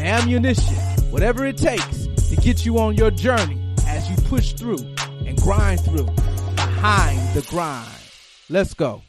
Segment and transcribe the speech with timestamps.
[0.00, 0.74] ammunition,
[1.10, 4.78] whatever it takes to get you on your journey as you push through
[5.26, 6.06] and grind through
[6.54, 7.88] behind the grind.
[8.48, 9.02] Let's go.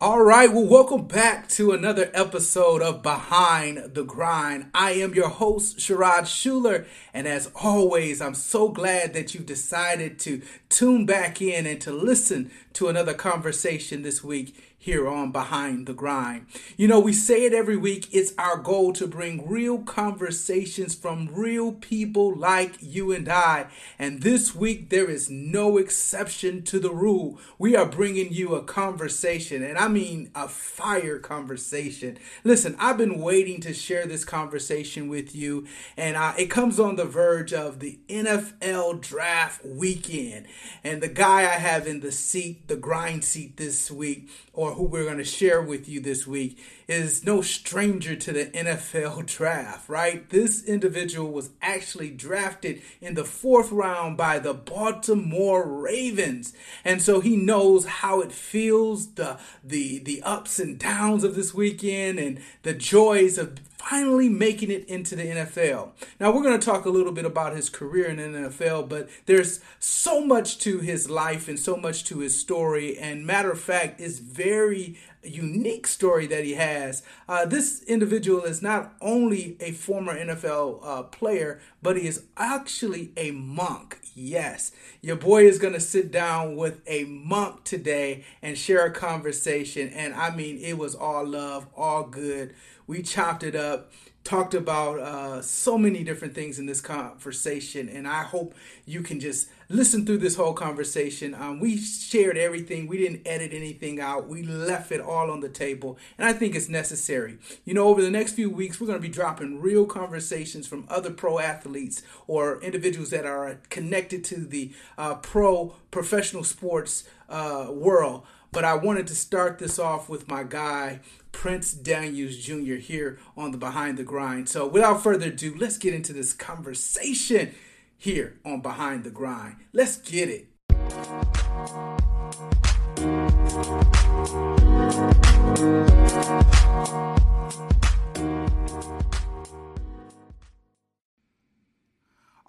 [0.00, 4.70] All right, well, welcome back to another episode of Behind the Grind.
[4.72, 10.20] I am your host, Sherrod Schuler, and as always, I'm so glad that you've decided
[10.20, 15.86] to tune back in and to listen to another conversation this week here on Behind
[15.86, 16.46] the Grind.
[16.76, 18.08] You know, we say it every week.
[18.12, 23.66] It's our goal to bring real conversations from real people like you and I.
[23.98, 27.40] And this week, there is no exception to the rule.
[27.58, 32.16] We are bringing you a conversation, and I mean a fire conversation.
[32.44, 36.94] Listen, I've been waiting to share this conversation with you, and uh, it comes on
[36.94, 40.46] the verge of the NFL draft weekend.
[40.84, 44.82] And the guy I have in the seat, the grind seat this week, or who
[44.82, 49.88] we're going to share with you this week is no stranger to the NFL draft,
[49.88, 50.28] right?
[50.30, 56.54] This individual was actually drafted in the fourth round by the Baltimore Ravens.
[56.84, 61.54] And so he knows how it feels, the the the ups and downs of this
[61.54, 65.90] weekend and the joys of finally making it into the NFL.
[66.20, 69.08] Now, we're going to talk a little bit about his career in the NFL, but
[69.24, 72.98] there's so much to his life and so much to his story.
[72.98, 74.98] And matter of fact, it's very
[75.28, 77.02] unique story that he has.
[77.28, 83.12] Uh, this individual is not only a former NFL uh, player, but he is actually
[83.16, 83.98] a monk.
[84.14, 88.90] Yes, your boy is going to sit down with a monk today and share a
[88.90, 89.88] conversation.
[89.88, 92.54] And I mean, it was all love, all good.
[92.86, 93.92] We chopped it up,
[94.24, 98.54] talked about uh, so many different things in this conversation, and I hope
[98.86, 101.34] you can just listen through this whole conversation.
[101.34, 105.48] Um, we shared everything, we didn't edit anything out, we left it all on the
[105.48, 107.38] table, and I think it's necessary.
[107.64, 110.86] You know, over the next few weeks, we're going to be dropping real conversations from
[110.88, 117.66] other pro athletes or individuals that are connected to the uh, pro professional sports uh,
[117.70, 118.24] world.
[118.50, 121.00] But I wanted to start this off with my guy,
[121.32, 124.48] Prince Daniels Jr., here on the Behind the Grind.
[124.48, 127.54] So without further ado, let's get into this conversation
[127.98, 129.56] here on Behind the Grind.
[129.72, 130.46] Let's get it.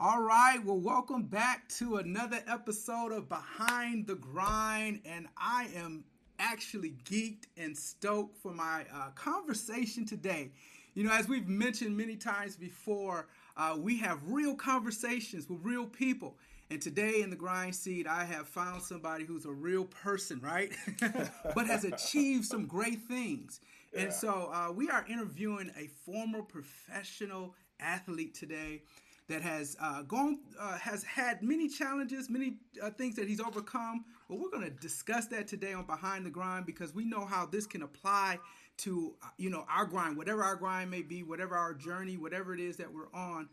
[0.01, 6.03] All right, well, welcome back to another episode of Behind the Grind, and I am
[6.37, 10.51] actually geeked and stoked for my uh, conversation today.
[10.93, 13.27] You know, as we've mentioned many times before,
[13.59, 16.37] uh, we have real conversations with real people.
[16.71, 20.71] And today in the grind seat, I have found somebody who's a real person, right?
[21.55, 23.59] but has achieved some great things.
[23.93, 24.03] Yeah.
[24.03, 28.83] And so uh, we are interviewing a former professional athlete today
[29.27, 34.05] that has uh, gone uh, has had many challenges, many uh, things that he's overcome.
[34.29, 37.45] But we're going to discuss that today on Behind the Grind because we know how
[37.45, 38.39] this can apply
[38.79, 42.53] to uh, you know our grind, whatever our grind may be, whatever our journey, whatever
[42.53, 43.49] it is that we're on.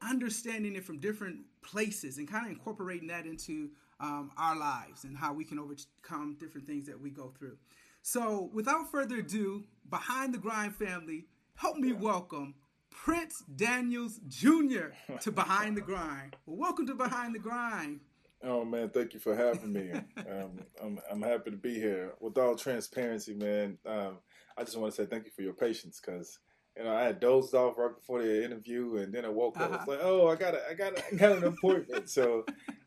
[0.00, 5.16] Understanding it from different places and kind of incorporating that into um, our lives and
[5.16, 7.56] how we can overcome different things that we go through.
[8.02, 12.54] So, without further ado, Behind the Grind family, help me welcome
[12.90, 14.88] Prince Daniels Jr.
[15.20, 16.36] to Behind the Grind.
[16.46, 18.00] Well, welcome to Behind the Grind.
[18.44, 19.92] Oh man, thank you for having me.
[20.16, 22.14] um, I'm I'm happy to be here.
[22.20, 24.18] With all transparency, man, um,
[24.56, 26.38] I just want to say thank you for your patience because
[26.76, 29.70] you know I had dozed off right before the interview, and then I woke up.
[29.70, 29.78] Uh-huh.
[29.80, 32.08] It's like, oh, I got a, I got a, I got an appointment.
[32.10, 32.44] so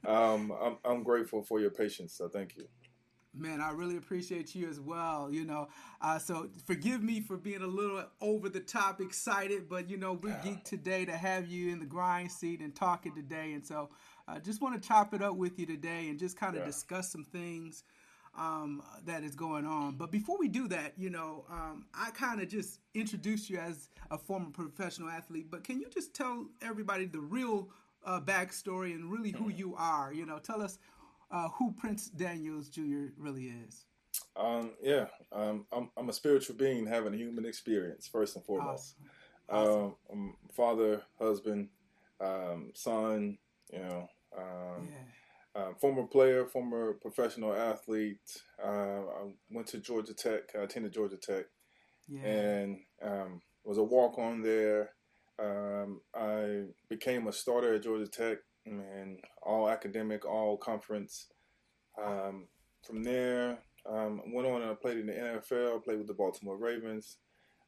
[0.07, 2.13] um, I'm I'm grateful for your patience.
[2.13, 2.65] So thank you.
[3.37, 5.29] Man, I really appreciate you as well.
[5.29, 5.67] You know,
[6.01, 10.13] uh, so forgive me for being a little over the top excited, but you know,
[10.13, 13.51] we're geeked today to have you in the grind seat and talking today.
[13.51, 13.89] And so
[14.25, 16.61] I uh, just want to chop it up with you today and just kind of
[16.61, 16.67] yeah.
[16.67, 17.83] discuss some things
[18.37, 19.95] um, that is going on.
[19.95, 23.89] But before we do that, you know, um, I kind of just introduced you as
[24.11, 27.69] a former professional athlete, but can you just tell everybody the real
[28.05, 30.13] uh, backstory and really who you are?
[30.13, 30.77] You know, tell us
[31.31, 33.07] uh, who Prince Daniels Jr.
[33.17, 33.85] really is.
[34.35, 38.95] Um, yeah, um, I'm, I'm a spiritual being having a human experience first and foremost.
[39.49, 39.67] Awesome.
[39.67, 39.95] Awesome.
[40.11, 41.69] Um, father, husband,
[42.19, 43.37] um, son,
[43.71, 44.97] you know, um, yeah.
[45.55, 48.19] Uh, former player, former professional athlete.
[48.63, 48.67] Uh,
[49.01, 50.53] I went to Georgia Tech.
[50.53, 51.45] I attended Georgia Tech,
[52.09, 52.21] Yeah.
[52.27, 54.91] and um, was a walk on there.
[55.39, 61.27] Um, I became a starter at Georgia Tech, and all academic, all conference.
[62.01, 62.47] Um,
[62.85, 63.59] from there,
[63.89, 65.83] um, went on and I played in the NFL.
[65.83, 67.17] Played with the Baltimore Ravens.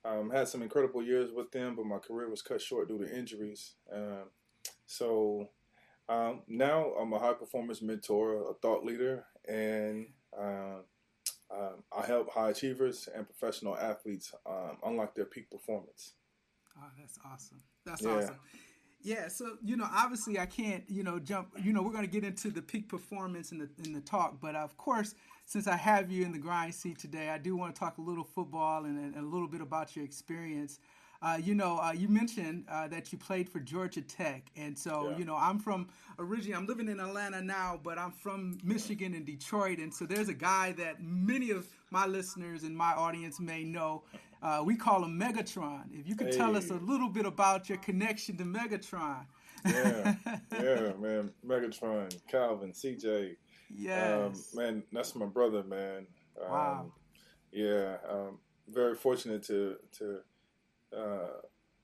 [0.06, 3.18] Um, had some incredible years with them, but my career was cut short due to
[3.18, 3.76] injuries.
[3.94, 4.30] Um,
[4.86, 5.50] so
[6.10, 10.08] um, now I'm a high performance mentor, a thought leader, and
[10.38, 10.84] um,
[11.52, 16.14] um, I help high achievers and professional athletes um, unlock their peak performance.
[16.78, 17.62] Oh, that's awesome.
[17.86, 18.16] That's Yeah.
[18.16, 18.40] awesome.
[19.04, 21.50] Yeah, so you know, obviously, I can't, you know, jump.
[21.64, 24.42] You know, we're going to get into the peak performance in the in the talk,
[24.42, 25.14] but of course,
[25.46, 28.02] since I have you in the grind seat today, I do want to talk a
[28.02, 30.80] little football and, and a little bit about your experience.
[31.22, 35.10] Uh, you know, uh, you mentioned uh, that you played for Georgia Tech, and so
[35.10, 35.18] Yeah.
[35.18, 36.56] you know, I'm from originally.
[36.56, 40.34] I'm living in Atlanta now, but I'm from Michigan and Detroit, and so there's a
[40.34, 44.04] guy that many of my listeners and my audience may know.
[44.44, 45.86] Uh, we call him Megatron.
[45.92, 49.26] If you could tell us a little bit about your connection to Megatron.
[49.66, 50.16] Yeah,
[50.54, 51.32] yeah, man.
[51.46, 53.36] Megatron, Calvin, CJ.
[53.76, 54.14] Yes.
[54.14, 56.06] Um, man, that's my brother, man.
[56.42, 56.92] Um, Wow.
[57.52, 60.20] Yeah, um, very fortunate to to
[60.96, 61.42] uh,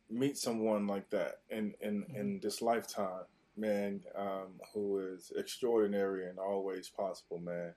[0.09, 3.25] meet someone like that in in, in this lifetime,
[3.57, 4.01] man.
[4.15, 7.73] Um, who is extraordinary and always possible, man.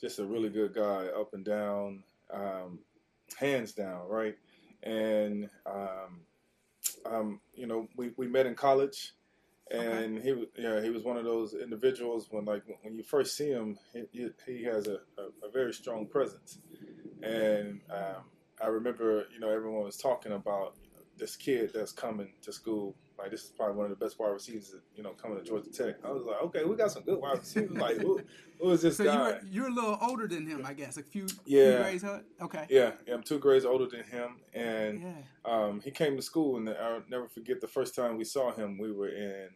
[0.00, 2.80] Just a really good guy, up and down, um,
[3.38, 4.36] hands down, right?
[4.82, 6.20] And um,
[7.04, 9.14] um, you know, we, we met in college,
[9.70, 13.36] and he was yeah he was one of those individuals when like when you first
[13.36, 16.58] see him, he, he, he has a, a, a very strong presence,
[17.22, 18.22] and um,
[18.62, 20.76] I remember you know everyone was talking about
[21.18, 22.94] this kid that's coming to school.
[23.18, 25.70] Like this is probably one of the best wide receivers, you know, coming to Georgia
[25.70, 25.96] Tech.
[26.04, 27.70] I was like, okay, we got some good wide receivers.
[27.78, 28.20] Like, who,
[28.60, 29.14] who is this so guy?
[29.14, 30.98] you're you're a little older than him, I guess.
[30.98, 31.82] A few, few Yeah.
[31.82, 32.02] grades.
[32.02, 32.20] Huh?
[32.42, 32.66] Okay.
[32.68, 35.22] Yeah, yeah, I'm two grades older than him, and Yeah.
[35.50, 38.76] um, he came to school, and I'll never forget the first time we saw him.
[38.76, 39.48] We were in,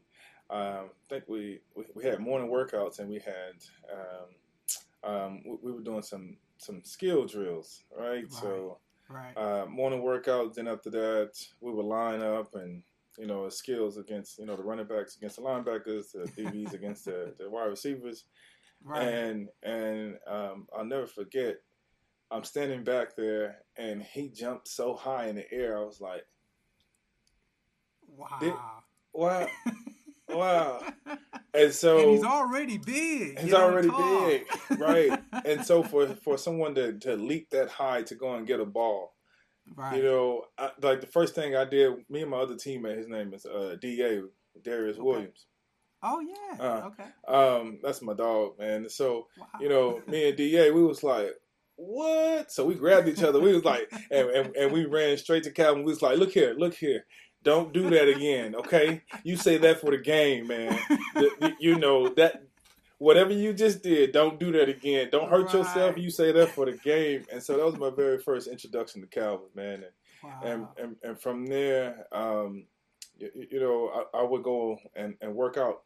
[0.49, 3.57] um, I think we, we we had morning workouts, and we had
[3.93, 8.25] um, um, we, we were doing some some skill drills, right?
[8.33, 8.79] So
[9.11, 9.37] Right.
[9.37, 10.55] uh, morning workouts.
[10.55, 12.83] Then after that, we would line up and
[13.19, 17.05] you know skills against you know the running backs against the linebackers, the DBs against
[17.05, 18.25] the, the wide receivers,
[18.85, 19.03] right.
[19.03, 21.57] and and um, I'll never forget.
[22.31, 25.77] I'm standing back there, and he jumped so high in the air.
[25.77, 26.25] I was like,
[28.07, 28.83] wow.
[29.13, 29.49] "Wow,
[30.29, 30.83] wow!"
[31.53, 33.39] And so and he's already big.
[33.41, 34.27] he's already tall.
[34.27, 34.47] big,
[34.79, 35.20] right?
[35.45, 38.65] And so for for someone to to leap that high to go and get a
[38.65, 39.15] ball,
[39.77, 39.97] right.
[39.97, 43.09] you know, I, like the first thing I did, me and my other teammate, his
[43.09, 44.21] name is uh, Da
[44.63, 45.03] Darius Okay.
[45.03, 45.47] Williams.
[46.03, 46.57] oh yeah.
[46.65, 47.09] uh, okay.
[47.29, 48.89] Um, that's my dog, man.
[48.89, 49.47] So Wow.
[49.61, 51.31] you know, me and Da, we was like,
[51.77, 52.51] what?
[52.53, 53.41] So we grabbed each other.
[53.41, 55.85] We was like, and, and, and we ran straight to Calvin.
[55.85, 57.07] We was like, look here, look here.
[57.43, 59.01] Don't do that again, okay?
[59.25, 60.79] You say that for the game, man.
[61.15, 62.43] The- you know that
[63.01, 65.09] whatever you just did, don't do that again.
[65.11, 65.97] Don't hurt yourself.
[65.97, 67.25] You say that for the game.
[67.33, 69.85] And so that was my very first introduction to Calvin, man.
[69.85, 69.85] And
[70.23, 70.41] wow.
[70.45, 72.67] and, and and from there, um,
[73.19, 75.83] you, you know, I, I would go and, and work out.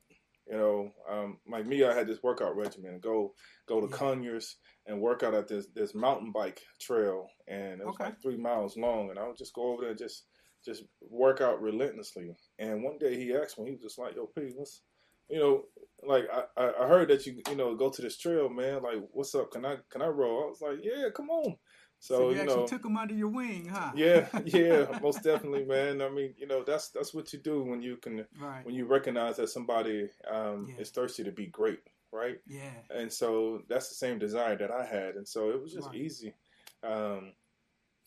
[0.50, 2.98] You know, um, like me, I had this workout regimen.
[3.00, 3.32] Go
[3.66, 3.96] go to Yeah.
[3.96, 8.04] Conyers and work out at this this mountain bike trail, and it was Okay.
[8.06, 9.08] like three miles long.
[9.10, 10.24] And I would just go over there and just
[10.66, 12.34] just work out relentlessly.
[12.58, 14.82] And one day he asked me, he was just like, "Yo, P, what's
[15.28, 15.64] you know,
[16.06, 16.44] like I,
[16.82, 18.82] I heard that you you know go to this trail, man.
[18.82, 19.50] Like, what's up?
[19.52, 21.56] Can I can I roll?" I was like, "Yeah, come on."
[22.00, 23.92] so, So, you, you actually know, took him under your wing, huh?
[23.94, 26.02] yeah, yeah, most definitely, man.
[26.02, 28.64] I mean, you know, that's that's what you do when you can Right.
[28.64, 30.80] when you recognize that somebody um, Yeah.
[30.80, 31.80] is thirsty to be great,
[32.12, 32.38] right?
[32.46, 32.82] Yeah.
[32.90, 35.96] And so that's the same desire that I had, and so it was just Right.
[35.96, 36.34] easy
[36.82, 37.32] um,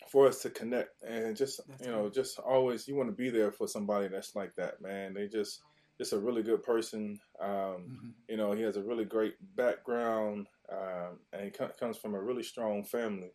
[0.10, 3.30] for us to connect, and just That's you know, just always you want to be
[3.30, 5.14] there for somebody that's like that, man.
[5.14, 5.62] They just
[5.98, 7.20] just a really good person.
[7.42, 8.14] Um, Mhm.
[8.28, 12.22] you know, he has a really great background, um, and he co- comes from a
[12.22, 13.32] really strong family,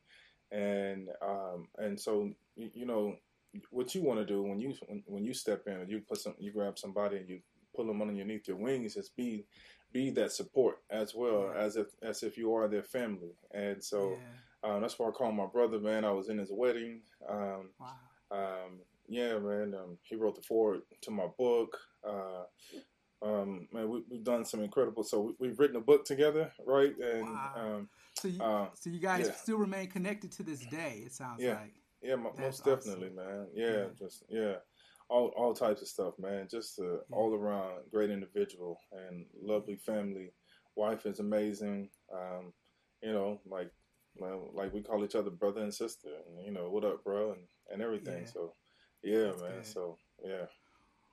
[0.51, 3.17] and um, and so you, you know
[3.71, 6.19] what you want to do when you when, when you step in and you put
[6.19, 7.41] some you grab somebody and you
[7.75, 9.45] pull them underneath your wings is be
[9.93, 11.55] be that support as well Yeah.
[11.57, 14.23] as if as if you are their family, and so
[14.63, 14.71] yeah.
[14.71, 16.05] um, that's why I call him my brother, man.
[16.05, 17.01] I was in his wedding.
[17.29, 17.97] Um, Wow.
[18.31, 18.81] um,
[19.13, 19.75] yeah, man.
[19.79, 21.77] Um, he wrote the foreword to my book.
[22.07, 22.45] Uh,
[23.25, 25.05] um, man, we, we've done some incredible.
[25.05, 26.93] So we, we've written a book together, right?
[26.99, 27.53] And Wow.
[27.57, 27.89] um,
[28.19, 29.35] So you, uh, so you guys yeah.
[29.35, 31.03] still remain connected to this day.
[31.07, 31.61] It sounds yeah.
[31.61, 31.75] like.
[32.03, 33.17] Yeah, most definitely, awesome.
[33.17, 33.47] man.
[33.55, 34.55] Yeah, yeah, just yeah,
[35.09, 36.49] all all types of stuff, man.
[36.51, 40.33] Just a all around great individual and lovely family.
[40.75, 41.91] Wife is amazing.
[42.13, 42.53] Um,
[43.03, 43.71] you know, like
[44.19, 47.43] like we call each other brother and sister, and you know, what up, bro, and
[47.73, 48.27] and everything.
[48.27, 48.53] So,
[49.03, 49.51] yeah, That's man.
[49.53, 49.67] Good.
[49.67, 50.47] So, yeah.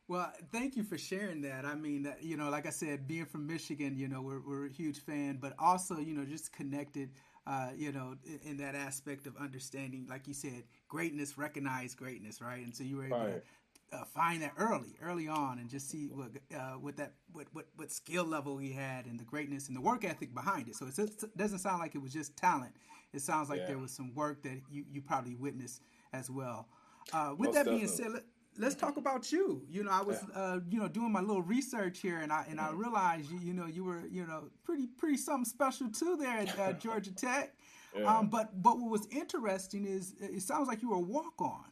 [0.08, 1.66] Well, thank you for sharing that.
[1.66, 4.72] I mean, you know, like I said, being from Michigan, you know, we're, we're a
[4.72, 7.12] huge fan, but also, you know, just connected,
[7.46, 12.42] uh, you know, in, in, that aspect of understanding, like you said, greatness, recognize greatness,
[12.42, 12.66] right?
[12.66, 13.44] And so you were able right.
[13.92, 17.46] to uh, find that early, early on, and just see what uh, what that what,
[17.54, 20.76] what what skill level he had and the greatness and the work ethic behind it.
[20.76, 22.74] So it doesn't sound like it was just talent.
[23.14, 23.68] It sounds like yeah.
[23.68, 25.82] there was some work that you you probably witnessed
[26.14, 26.68] as well.
[27.12, 28.14] Uh, with Most that being definitely.
[28.14, 28.24] said
[28.60, 29.64] let's talk about you.
[29.70, 30.42] You know, I was yeah.
[30.42, 32.78] uh, you know doing my little research here, and I and I mm-hmm.
[32.78, 36.60] realized you you know you were you know pretty pretty something special too there at
[36.60, 37.54] uh, Georgia Tech.
[37.98, 38.18] Yeah.
[38.18, 41.66] Um, but but what was interesting is it sounds like you were a walk on.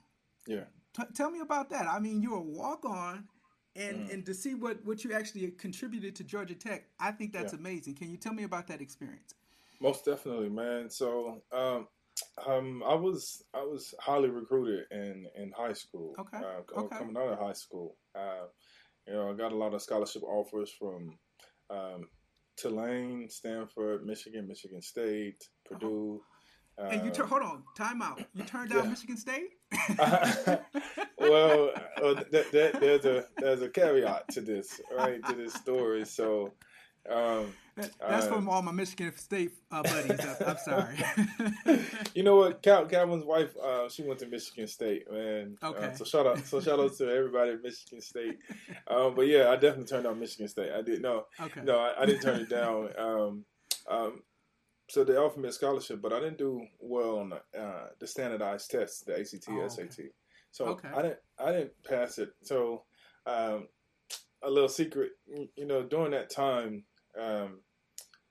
[0.48, 0.64] Yeah.
[0.96, 1.86] T- tell me about that.
[1.86, 3.26] I mean, you were a walk on,
[3.76, 4.14] and mm.
[4.14, 7.60] and to see what what you actually contributed to Georgia Tech, I think that's yeah.
[7.60, 7.96] amazing.
[7.96, 9.36] Can you tell me about that experience?
[9.80, 10.90] Most definitely, man.
[10.90, 11.88] So um,
[12.48, 16.16] um, I was I was highly recruited in in high school.
[16.20, 16.38] Okay.
[16.38, 16.98] Uh, okay.
[16.98, 18.48] Coming out of high school, uh,
[19.08, 21.18] you know, I got a lot of scholarship offers from
[21.70, 22.08] um,
[22.58, 26.22] Tulane, Stanford, Michigan, Michigan State, Purdue.
[26.80, 28.22] Uh, and you tur- hold on, time out.
[28.36, 28.90] You turned down yeah.
[28.90, 29.50] Michigan State?
[31.18, 35.24] well, uh, that, that, there's a there's a caveat to this, right?
[35.26, 36.06] To this story.
[36.06, 36.54] So,
[37.10, 40.20] um, that's uh, from all my Michigan State uh, buddies.
[40.46, 40.96] I'm sorry.
[42.16, 42.62] you know what?
[42.64, 45.58] Cal- Calvin's wife, uh, she went to Michigan State, man.
[45.62, 45.94] Uh, okay.
[45.96, 48.38] so shout out, so shout out to everybody at Michigan State.
[48.90, 50.72] Um, but yeah, I definitely turned down Michigan State.
[50.72, 51.60] I did no, okay.
[51.62, 52.90] no, I, I didn't turn it down.
[52.98, 53.46] Um,
[53.90, 54.24] um,
[54.90, 58.08] so they offered me a scholarship, but I didn't do well on the, uh, the
[58.08, 59.84] standardized tests, the ACT, oh, SAT.
[59.84, 60.10] Okay.
[60.52, 60.90] So okay.
[60.96, 62.30] I didn't, I didn't pass it.
[62.44, 62.84] So
[63.26, 63.68] um,
[64.42, 65.12] a little secret,
[65.56, 66.86] you know, during that time.
[67.20, 67.60] Um,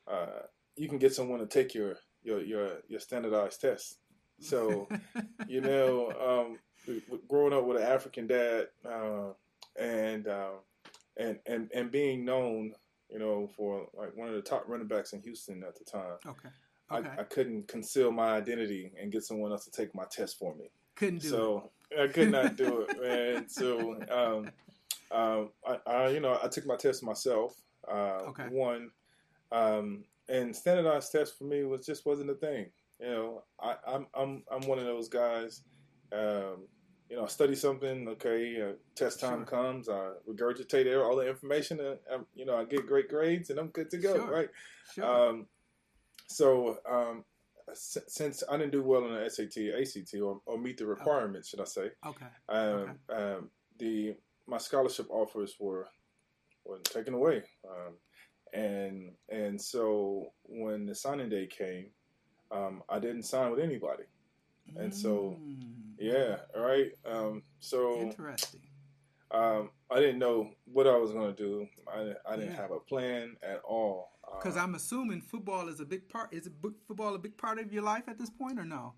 [0.06, 0.42] uh,
[0.76, 3.98] you can get someone to take your your your, your standardized test.
[4.40, 4.88] So,
[5.48, 6.58] you know, um,
[7.28, 9.30] growing up with an African dad uh,
[9.78, 10.56] and uh,
[11.16, 12.72] and and and being known,
[13.10, 16.16] you know, for like one of the top running backs in Houston at the time.
[16.26, 16.48] Okay.
[16.90, 17.08] Okay.
[17.16, 20.54] I, I couldn't conceal my identity and get someone else to take my test for
[20.54, 20.70] me.
[20.94, 22.00] Couldn't do so it.
[22.00, 23.48] I could not do it, man.
[23.48, 24.50] So, um,
[25.10, 27.60] um, I, I, you know, I took my test myself.
[27.90, 28.46] Uh, okay.
[28.50, 28.90] One,
[29.52, 32.66] um, and standardized tests for me was just wasn't a thing.
[33.00, 35.62] You know, I, am I'm, I'm I'm one of those guys.
[36.12, 36.66] Um,
[37.08, 38.08] you know, I study something.
[38.08, 39.46] Okay, uh, test time sure.
[39.46, 39.88] comes.
[39.88, 43.68] I regurgitate all the information, and um, you know, I get great grades, and I'm
[43.68, 44.14] good to go.
[44.14, 44.30] Sure.
[44.30, 44.48] Right.
[44.94, 45.28] Sure.
[45.28, 45.46] Um,
[46.28, 47.24] so um,
[47.74, 51.62] since I didn't do well on the SAT, ACT, or, or meet the requirements, okay.
[51.64, 51.90] should I say?
[52.06, 52.26] Okay.
[52.48, 53.22] Um, okay.
[53.22, 54.16] Um, the
[54.46, 55.88] my scholarship offers were
[56.66, 57.42] were taken away.
[57.68, 57.94] Um,
[58.52, 61.86] and and so when the signing day came,
[62.50, 64.04] um, I didn't sign with anybody,
[64.76, 65.56] and so mm.
[65.98, 66.92] yeah, right.
[67.04, 68.60] Um, so interesting.
[69.32, 71.66] Um, I didn't know what I was going to do.
[71.92, 72.60] I, I didn't yeah.
[72.60, 74.12] have a plan at all.
[74.38, 76.32] Because uh, I'm assuming football is a big part.
[76.32, 76.48] Is
[76.86, 78.94] football a big part of your life at this point, or no?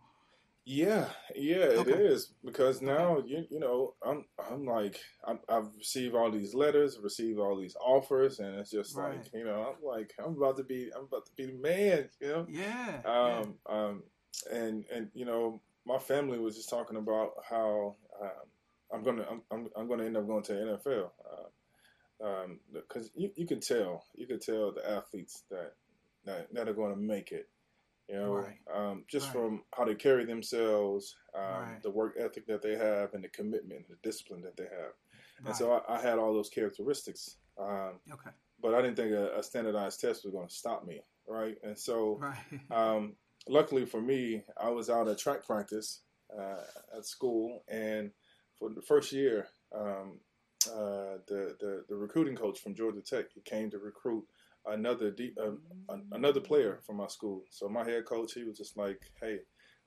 [0.70, 1.92] Yeah, yeah, okay.
[1.92, 6.52] it is because now you you know I'm I'm like i have received all these
[6.52, 9.16] letters, received all these offers, and it's just right.
[9.16, 12.10] like you know I'm like I'm about to be I'm about to be the man,
[12.20, 12.46] you know.
[12.50, 13.00] Yeah.
[13.06, 13.54] Um.
[13.66, 13.74] Yeah.
[13.74, 14.02] Um.
[14.52, 18.28] And and you know my family was just talking about how um,
[18.92, 21.10] I'm gonna I'm, I'm, I'm gonna end up going to the NFL.
[21.32, 22.60] Uh, um.
[22.74, 25.72] Because you you can tell you can tell the athletes that
[26.26, 27.48] that that are going to make it
[28.08, 28.56] you know, right.
[28.74, 29.34] um, just right.
[29.34, 31.82] from how they carry themselves, um, right.
[31.82, 34.92] the work ethic that they have, and the commitment, and the discipline that they have.
[35.46, 37.36] And so I, I, had all those characteristics.
[37.60, 38.30] Um, okay.
[38.60, 41.56] But I didn't think a, a standardized test was going to stop me, right?
[41.62, 42.20] And so,
[42.70, 43.14] um,
[43.48, 46.00] luckily for me, I was out at track practice
[46.36, 48.10] uh, at school, and
[48.58, 50.18] for the first year, um,
[50.66, 54.24] uh, the, the the recruiting coach from Georgia Tech he came to recruit
[54.70, 57.42] another uh, another player from my school.
[57.50, 59.38] So my head coach, he was just like, "Hey,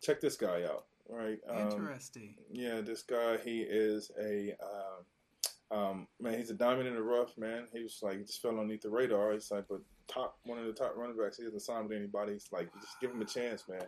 [0.01, 1.39] check this guy out." Right?
[1.49, 2.35] Um, Interesting.
[2.51, 6.37] Yeah, this guy, he is a um, um, man.
[6.37, 7.67] He's a diamond in the rough, man.
[7.73, 9.33] He was like, he just fell underneath the radar.
[9.33, 11.37] He's like, but top one of the top running backs.
[11.37, 12.33] He hasn't signed with anybody.
[12.33, 13.83] He's like, just give him a chance, man.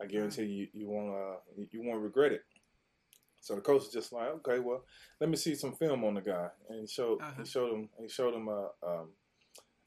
[0.00, 1.36] I guarantee you, you won't, uh,
[1.70, 2.42] you won't regret it.
[3.40, 4.84] So the coach is just like, okay, well,
[5.20, 7.42] let me see some film on the guy, and he showed, uh-huh.
[7.42, 9.10] he showed him, he showed him, uh, um,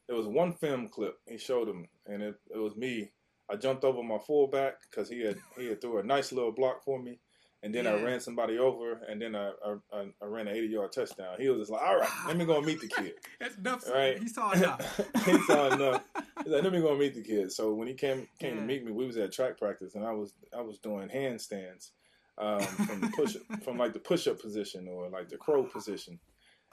[0.08, 3.12] there was one film clip he showed him, and it, it was me
[3.50, 6.84] I jumped over my fullback because he had he had threw a nice little block
[6.84, 7.20] for me,
[7.64, 10.68] and then I ran somebody over, and then I I, I, I ran an eighty
[10.68, 11.38] yard touchdown.
[11.40, 13.90] He was just like, "All right, let me go meet the kid." That's enough.
[13.90, 14.20] Right.
[14.20, 15.02] He saw enough.
[15.26, 16.04] he saw enough.
[16.44, 18.62] He's like, "Let me go meet the kid." So when he came came Yeah.
[18.62, 21.92] to meet me, we was at track practice, and I was I was doing handstands
[22.38, 26.20] um, from the push from like the push up position or like the crow position.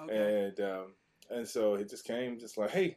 [0.00, 0.46] Okay.
[0.46, 0.94] And um,
[1.30, 2.96] and so he just came, just like, hey,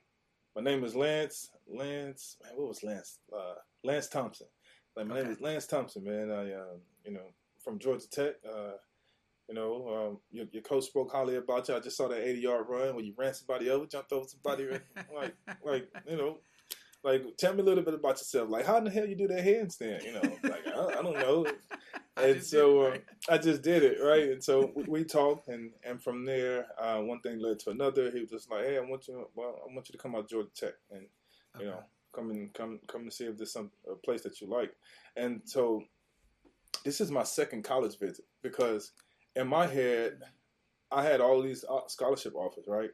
[0.58, 1.52] my name is Lance.
[1.68, 3.20] Lance, man, what was Lance?
[3.32, 4.48] Uh, Lance Thompson.
[4.96, 6.32] Like my name is Lance Thompson, man.
[6.32, 7.28] I, um, you know,
[7.64, 8.34] from Georgia Tech.
[8.44, 8.72] Uh,
[9.48, 11.76] you know, um, your, your coach spoke highly about you.
[11.76, 14.68] I just saw that 80 yard run where you ran somebody over, jumped over somebody,
[15.16, 16.40] like, like, you know,
[17.04, 18.50] like, tell me a little bit about yourself.
[18.50, 20.04] Like, how in the hell you do that handstand?
[20.04, 21.46] You know, like, I, I don't know.
[22.18, 23.04] And so uh, right?
[23.30, 27.00] I just did it right, and so we, we talked, and and from there, uh,
[27.02, 28.12] one thing led to another.
[28.12, 30.30] He was just like, "Hey, I want you, well, I want you to come out
[30.30, 31.06] Georgia Tech, and
[31.60, 31.84] you know,
[32.14, 34.74] come and come come and see if there's some a place that you like."
[35.16, 35.84] And so,
[36.84, 38.92] this is my second college visit because
[39.36, 40.20] in my head,
[40.92, 42.92] I had all these uh, scholarship offers, right?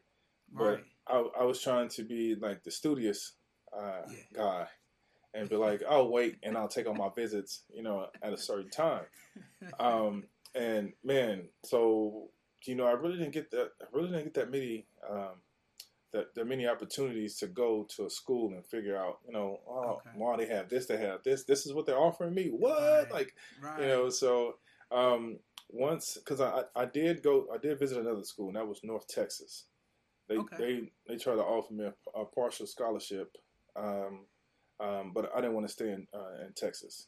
[0.51, 0.84] But right.
[1.08, 3.34] I, I was trying to be like the studious
[3.75, 4.18] uh, Yeah.
[4.34, 4.68] guy
[5.33, 8.37] and be like, I'll wait and I'll take on my visits, you know, at a
[8.37, 9.03] certain time.
[9.79, 10.23] Um,
[10.55, 12.29] and man, so
[12.65, 13.71] you know, I really didn't get that.
[13.81, 15.41] I really didn't get that many, um,
[16.13, 19.99] that that many opportunities to go to a school and figure out, you know, oh,
[19.99, 20.09] Okay.
[20.15, 21.43] wow, they have this, they have this.
[21.43, 22.47] This is what they're offering me.
[22.49, 22.79] What?
[22.81, 23.11] Right.
[23.11, 23.81] Like, right.
[23.81, 24.55] you know, so
[24.91, 28.79] um, once because I I did go, I did visit another school, and that was
[28.83, 29.65] North Texas.
[30.29, 30.57] They Okay.
[30.57, 33.35] they they tried to offer me a, a partial scholarship.
[33.75, 34.27] Um,
[34.80, 37.08] um, but I didn't want to stay in uh, in Texas.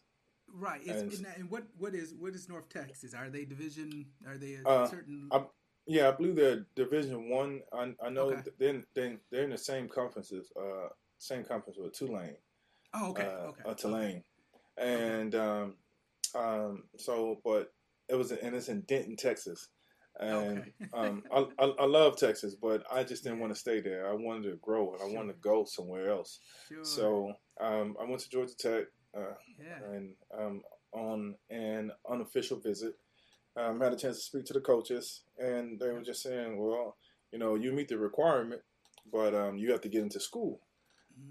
[0.54, 0.82] Right.
[0.84, 3.14] It's, And- and, and what what is what is North Texas?
[3.14, 4.06] Are they division?
[4.28, 5.30] Are they a Uh, certain?
[5.32, 5.46] I-
[5.88, 7.62] Yeah, I believe they're Division One.
[7.72, 8.42] I, I know Okay.
[8.58, 12.38] they're, they're they're in the same conferences, uh, same conference with Tulane,
[12.94, 13.24] oh, okay.
[13.28, 13.64] uh, okay.
[13.70, 14.24] uh, Tulane,
[14.78, 15.76] and um,
[16.34, 17.72] um, so but
[18.10, 19.70] it was and it's in Denton, Texas,
[20.20, 20.72] and Okay.
[20.94, 24.10] um, I, I I love Texas, but I just didn't want to stay there.
[24.10, 25.16] I wanted to grow and I Sure.
[25.16, 26.40] wanted to go somewhere else.
[26.68, 26.84] Sure.
[26.84, 28.86] So um, I went to Georgia Tech.
[29.18, 29.94] Uh, yeah.
[29.94, 32.96] and um, on an unofficial visit,
[33.56, 36.98] um, had a chance to speak to the coaches, and they were just saying, "Well,
[37.32, 38.62] you know, you meet the requirement,
[39.12, 40.60] but um, you have to get into school."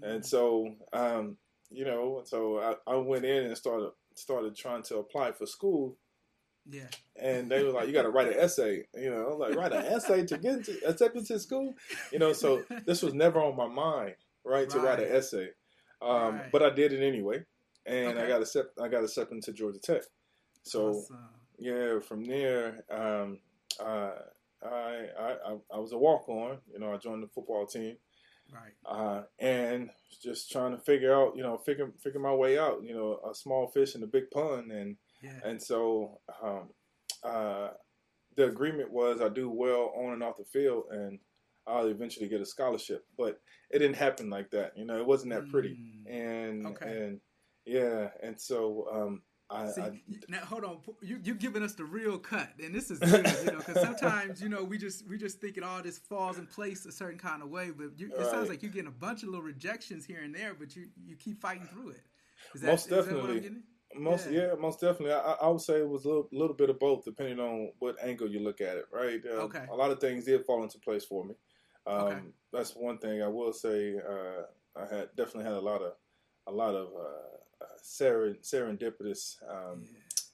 [0.01, 0.15] Mm.
[0.15, 1.37] And so, um,
[1.69, 5.95] you know, so I, I went in and started started trying to apply for school,
[6.69, 6.87] yeah.
[7.15, 9.71] and they were like, "You got to write an essay." You know, I'm like write
[9.73, 11.73] an essay to get into, accepted to school.
[12.11, 15.49] You know, so this was never on my mind, right, to write an essay.
[16.01, 16.51] Um, Right.
[16.51, 17.45] But I did it anyway,
[17.85, 20.03] and I got accepted, I got accepted to Georgia Tech.
[20.63, 21.17] So Awesome.
[21.57, 23.39] yeah, from there, um,
[23.79, 24.11] uh,
[24.63, 26.57] I, I I I was a walk on.
[26.71, 27.97] You know, I joined the football team,
[28.51, 28.73] Right.
[28.85, 29.89] uh, and
[30.21, 32.83] just trying to figure out, you know, figure figure my way out.
[32.83, 35.39] You know, a small fish in a big pond, and Yeah.
[35.43, 36.69] and so um,
[37.23, 37.69] uh,
[38.35, 41.19] the agreement was I do well on and off the field, and
[41.67, 43.05] I'll eventually get a scholarship.
[43.17, 43.39] But
[43.71, 44.77] it didn't happen like that.
[44.77, 46.11] You know, it wasn't that pretty, Mm.
[46.11, 47.05] and Okay.
[47.05, 47.21] and
[47.65, 50.79] yeah, and so um, I, See, I now hold on.
[51.01, 54.41] You you giving us the real cut, and this is good, you know, because sometimes
[54.41, 57.19] you know we just we just think thinking all this falls in place a certain
[57.19, 60.05] kind of way, but you, it sounds like you're getting a bunch of little rejections
[60.05, 62.01] here and there, but you you keep fighting through it.
[62.53, 63.49] Is Most is what I'm definitely.
[63.97, 64.47] Most Yeah.
[64.49, 65.13] yeah, most definitely.
[65.13, 67.97] I, I would say it was a little, little bit of both, depending on what
[68.01, 68.85] angle you look at it.
[68.91, 69.21] Right.
[69.25, 69.65] Uh, Okay.
[69.69, 71.35] A lot of things did fall into place for me.
[71.87, 72.21] Um, Okay.
[72.51, 73.97] That's one thing I will say.
[73.97, 74.43] Uh,
[74.75, 75.93] I had definitely had a lot of
[76.47, 79.85] a lot of uh, uh, seren, serendipitous um,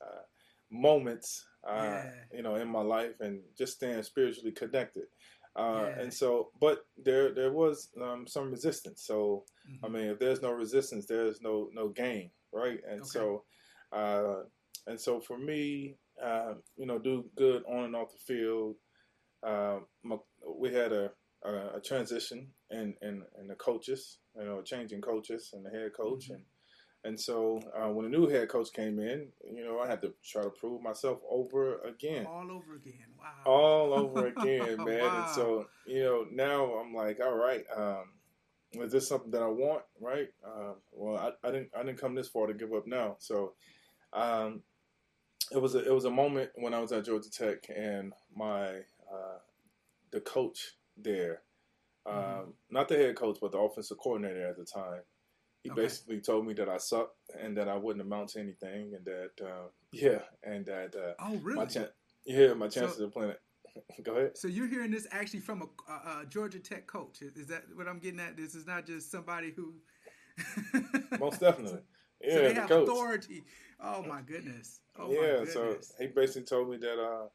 [0.02, 0.24] uh,
[0.70, 1.46] moments.
[1.64, 2.12] Uh, Yeah.
[2.34, 5.08] You know, in my life, and just staying spiritually connected.
[5.56, 6.02] Uh, Yeah.
[6.02, 9.04] And so, but there there was um, some resistance.
[9.04, 9.80] So Mhm.
[9.84, 12.80] I mean, if there's no resistance, there's no no gain, right?
[12.88, 13.10] And Okay.
[13.10, 13.44] so,
[13.92, 14.44] uh,
[14.88, 18.76] and so for me, uh, you know, do good on and off the field.
[19.44, 20.18] Uh, my,
[20.60, 21.12] we had a,
[21.44, 25.94] a a transition in, in in the coaches, you know, changing coaches and the head
[25.94, 26.36] coach, Mhm.
[26.36, 26.46] and
[27.04, 30.14] and so uh, when the new head coach came in, you know, I had to
[30.24, 33.08] try to prove myself over again all over again.
[33.18, 33.44] Wow.
[33.46, 35.00] all over again, man.
[35.02, 35.18] Wow.
[35.18, 38.14] And so, you know, now I'm like, all right, um,
[38.80, 39.84] is this something that I want?
[40.00, 40.30] Right?
[40.46, 43.18] Um, well, I, I didn't, I didn't come this far to give up now.
[43.20, 43.54] So,
[44.14, 44.62] um,
[45.52, 48.68] it was a, it was a moment when I was at Georgia Tech and my,
[49.12, 49.40] uh,
[50.12, 51.42] the coach there,
[52.06, 52.54] um, Mhm.
[52.70, 55.02] not the head coach, but the offensive coordinator at the time.
[55.64, 55.82] He Okay.
[55.82, 59.32] basically told me that I sucked and that I wouldn't amount to anything, and that
[59.46, 61.56] uh, yeah, and that uh, oh really?
[61.60, 61.88] my chan
[62.26, 63.42] yeah, my So- chances of playing it.
[64.04, 64.38] Go ahead.
[64.38, 67.22] So you're hearing this actually from a, a, a Georgia Tech coach?
[67.22, 68.38] Is, that what I'm getting at?
[68.38, 69.74] This is not just somebody who.
[71.20, 71.82] Most definitely.
[72.22, 72.88] Yeah, so they have coach.
[72.88, 73.44] authority.
[73.84, 74.82] Oh my goodness.
[74.98, 75.54] Oh yeah, goodness.
[75.54, 77.28] so he basically told me that uh,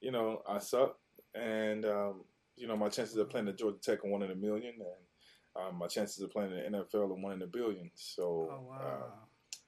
[0.00, 0.96] you know, I suck
[1.34, 2.24] and um,
[2.56, 5.66] you know, my chances of playing at Georgia Tech are one in a million and
[5.66, 7.90] um, my chances of playing in the NFL are one in a billion.
[7.94, 8.76] So oh, wow.
[8.80, 9.10] uh,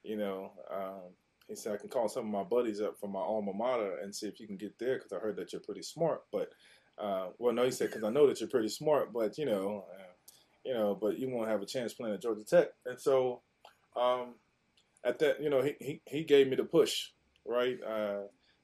[0.03, 1.13] you know, um,
[1.51, 4.15] he said I can call some of my buddies up from my alma mater and
[4.15, 6.23] see if you can get there because I heard that you're pretty smart.
[6.31, 6.51] But
[6.97, 9.85] uh, well, no, he said because I know that you're pretty smart, but you know,
[9.93, 10.13] uh,
[10.65, 12.69] you know, but you won't have a chance playing at Georgia Tech.
[12.87, 13.41] And so,
[13.97, 14.35] um,
[15.05, 17.09] at that, you know, he, he, he gave me the push,
[17.45, 17.79] right?
[17.83, 18.21] Uh,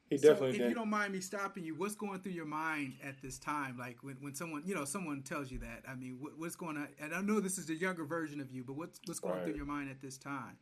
[0.09, 0.53] he definitely.
[0.53, 0.69] So if did.
[0.69, 3.77] you don't mind me stopping you, what's going through your mind at this time?
[3.77, 5.83] Like when, when someone, you know, someone tells you that.
[5.89, 6.89] I mean, what, what's going on?
[7.01, 9.45] And I know this is the younger version of you, but what's what's going right.
[9.45, 10.59] through your mind at this time?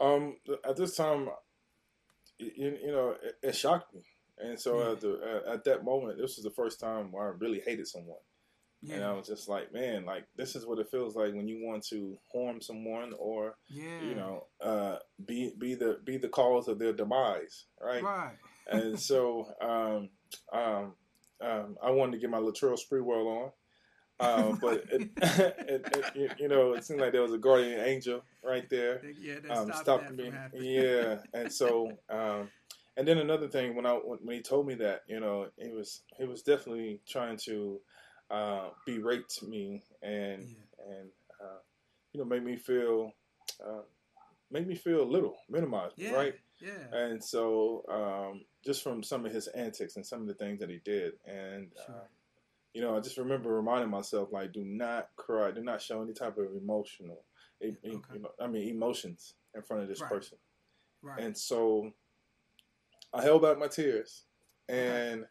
[0.00, 0.36] Um,
[0.66, 1.28] at this time,
[2.38, 4.02] you, you know, it, it, shocked me,
[4.38, 4.92] and so yeah.
[4.92, 8.18] at the at that moment, this was the first time where I really hated someone.
[8.82, 8.94] Yeah.
[8.96, 11.66] And I was just like, man, like this is what it feels like when you
[11.66, 14.00] want to harm someone or yeah.
[14.00, 18.02] you know, uh, be be the be the cause of their demise, right?
[18.02, 18.36] Right.
[18.70, 20.08] and so um,
[20.52, 20.94] um,
[21.42, 23.50] um, I wanted to get my Latrell Sprewell on.
[24.20, 28.22] Uh, but it, it, it, you know, it seemed like there was a guardian angel
[28.44, 30.30] right there, yeah, um, stopping me.
[30.54, 32.48] Yeah, and so, um,
[32.96, 36.02] and then another thing when I when he told me that, you know, he was
[36.18, 37.80] he was definitely trying to
[38.30, 40.94] uh, berate me and yeah.
[40.94, 41.08] and
[41.40, 41.58] uh,
[42.12, 43.12] you know make me feel
[43.66, 43.82] uh,
[44.50, 46.12] make me feel little, minimized, yeah.
[46.12, 46.34] right?
[46.60, 46.94] Yeah.
[46.94, 50.68] And so um, just from some of his antics and some of the things that
[50.68, 52.08] he did, and sure.
[52.74, 56.12] You know, I just remember reminding myself like, do not cry, do not show any
[56.12, 57.24] type of emotional,
[57.62, 57.76] okay.
[57.82, 60.10] you know, I mean emotions in front of this right.
[60.10, 60.38] person.
[61.02, 61.20] Right.
[61.20, 61.92] And so
[63.12, 64.24] I held back my tears,
[64.68, 65.24] and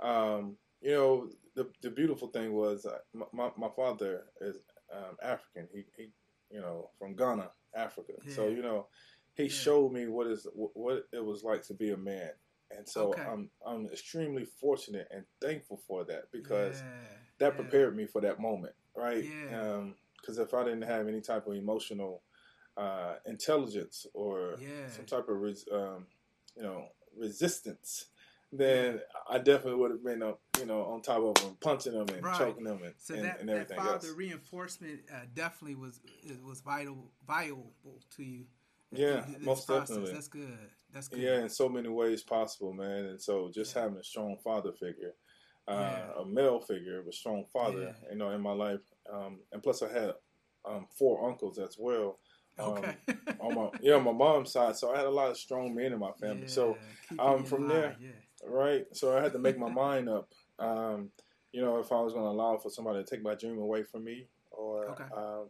[0.00, 2.98] um, you know, the the beautiful thing was uh,
[3.32, 4.58] my my father is
[4.92, 5.68] um, African.
[5.72, 6.08] He he
[6.50, 8.12] you know from Ghana, Africa.
[8.24, 8.34] Yeah.
[8.34, 8.86] So you know
[9.34, 9.48] he yeah.
[9.48, 12.30] showed me what is what it was like to be a man.
[12.76, 13.22] And so okay.
[13.22, 17.08] I'm I'm extremely fortunate and thankful for that because yeah.
[17.38, 19.24] that prepared me for that moment, right?
[20.20, 22.22] Because um, if I didn't have any type of emotional
[22.76, 24.56] uh, intelligence or
[24.88, 26.06] some type of res, um,
[26.56, 26.86] you know
[27.16, 28.06] resistance,
[28.52, 32.06] then I definitely would have been, uh, you know, on top of him, punching him
[32.08, 32.38] and right.
[32.38, 34.16] choking him and, so and, that, and everything that father else.
[34.16, 36.00] reinforcement uh, definitely was
[36.44, 37.72] was vital, viable
[38.16, 38.44] to you.
[38.92, 39.88] Yeah, most process.
[39.88, 40.12] definitely.
[40.14, 40.70] That's good.
[40.92, 41.20] That's good.
[41.20, 43.06] Yeah, in so many ways possible, man.
[43.06, 43.82] And so just yeah.
[43.82, 45.14] having a strong father figure,
[45.68, 46.22] uh, yeah.
[46.22, 48.10] a male figure, a strong father, yeah.
[48.10, 48.80] you know, in my life.
[49.12, 50.12] Um, and plus, I had
[50.64, 52.18] um, four uncles as well.
[52.58, 52.96] Um, okay.
[53.40, 55.92] on my yeah, on my mom's side, so I had a lot of strong men
[55.92, 56.48] in my family.
[56.48, 56.76] so
[57.18, 57.96] um, from there,
[58.46, 58.86] right?
[58.92, 60.32] So I had to make my mind up.
[60.58, 61.10] Um,
[61.52, 63.82] you know, if I was going to allow for somebody to take my dream away
[63.82, 65.04] from me, or okay.
[65.16, 65.48] um,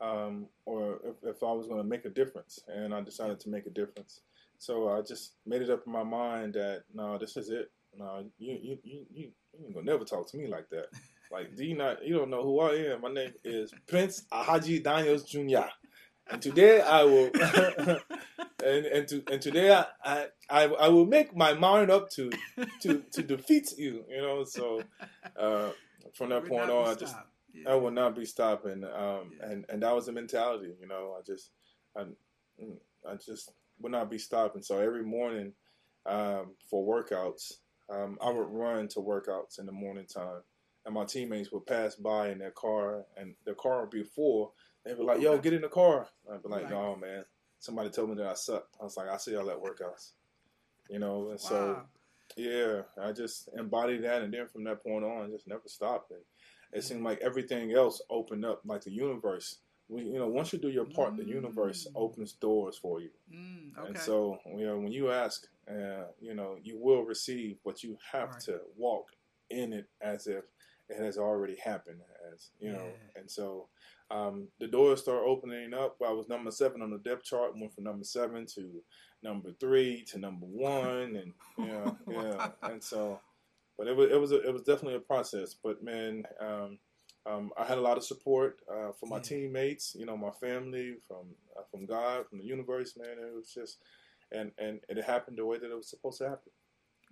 [0.00, 3.48] um, or if, if, I was going to make a difference, and I decided to
[3.48, 4.22] make a difference.
[4.60, 7.70] So I just made it up in my mind that no, this is it.
[7.96, 10.88] No, you you you you, you ain't gonna never talk to me like that.
[11.32, 12.04] Like, do you not?
[12.04, 13.00] You don't know who I am.
[13.00, 15.70] My name is Prince Ahaji Daniels Jr.
[16.30, 17.30] And today I will,
[18.64, 19.72] and and, to, and today
[20.04, 22.30] I, I I will make my mind up to
[22.82, 24.04] to to defeat you.
[24.10, 24.82] You know, so
[25.38, 25.70] uh,
[26.12, 27.16] from that point on, I just
[27.54, 27.70] yeah.
[27.70, 28.84] I will not be stopping.
[28.84, 29.50] Um, yeah.
[29.50, 30.74] and and that was the mentality.
[30.78, 31.50] You know, I just
[31.96, 32.02] I
[33.10, 34.62] I just would not be stopping.
[34.62, 35.52] So every morning
[36.06, 37.54] um, for workouts,
[37.88, 40.42] um, I would run to workouts in the morning time,
[40.86, 44.54] and my teammates would pass by in their car, and their car would be full
[44.84, 46.70] They'd be like, "Yo, get in the car." I'd be like, right.
[46.70, 47.24] "No, man.
[47.58, 50.12] Somebody told me that I suck." I was like, "I see y'all at workouts,"
[50.88, 51.30] you know.
[51.30, 51.36] And wow.
[51.36, 51.82] so,
[52.36, 56.12] yeah, I just embodied that, and then from that point on, I just never stopped.
[56.12, 56.22] And
[56.72, 59.58] it seemed like everything else opened up, like the universe.
[59.90, 61.18] We, you know, once you do your part, mm.
[61.18, 62.00] the universe mm.
[62.00, 63.10] opens doors for you.
[63.34, 63.88] Mm, okay.
[63.88, 67.98] And so, you know, when you ask, uh, you know, you will receive, but you
[68.12, 68.40] have right.
[68.40, 69.06] to walk
[69.50, 70.44] in it as if
[70.88, 72.00] it has already happened.
[72.32, 72.76] As you yeah.
[72.76, 73.66] know, and so
[74.10, 75.96] um, the doors start opening up.
[76.06, 78.82] I was number seven on the depth chart, went from number seven to
[79.22, 83.20] number three to number one, and yeah, yeah, and so,
[83.78, 85.54] but it was it was a, it was definitely a process.
[85.54, 86.78] But man, um,
[87.26, 89.22] um, I had a lot of support uh, from my yeah.
[89.22, 92.96] teammates, you know, my family, from uh, from God, from the universe.
[92.96, 93.78] Man, it was just,
[94.32, 96.52] and and it happened the way that it was supposed to happen.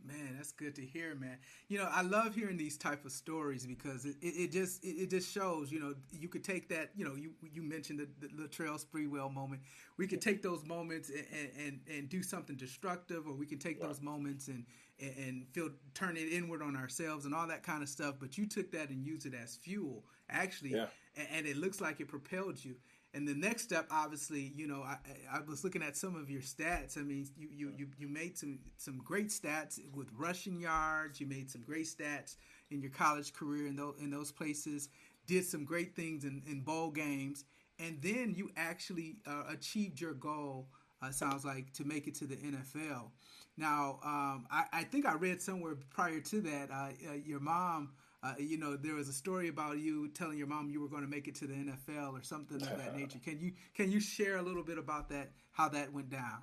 [0.06, 1.38] Man, that's good to hear, man.
[1.66, 4.90] You know, I love hearing these type of stories because it, it, it just it,
[4.96, 8.28] it, just shows, you know, you could take that, you know, you you mentioned the,
[8.28, 9.60] the Latrell Sprewell moment.
[9.96, 13.80] We could take those moments and, and, and do something destructive, or we could take
[13.80, 14.64] those moments and,
[15.00, 18.16] and feel turn it inward on ourselves and all that kind of stuff.
[18.18, 20.86] But you took that and used it as fuel, actually, yeah.
[21.16, 22.74] and, and, it looks like it propelled you.
[23.14, 24.96] and the next step, obviously, you know, I,
[25.32, 26.98] I was looking at some of your stats.
[26.98, 31.20] I mean, you, you, you, you made some, some great stats with rushing yards.
[31.20, 32.36] You made some great stats
[32.70, 34.88] in your college career in those, in those places.
[35.26, 37.44] Did some great things in, in bowl games.
[37.78, 40.68] And then you actually uh, achieved your goal,
[41.00, 43.10] uh, sounds like, to make it to the NFL.
[43.58, 47.90] Now, um, I, I, think I read somewhere prior to that, uh, uh your mom–
[48.22, 51.02] uh, you know, there was a story about you telling your mom you were going
[51.02, 53.20] to make it to the NFL or something of that nature.
[53.22, 55.30] Can you can you share a little bit about that?
[55.52, 56.42] How that went down?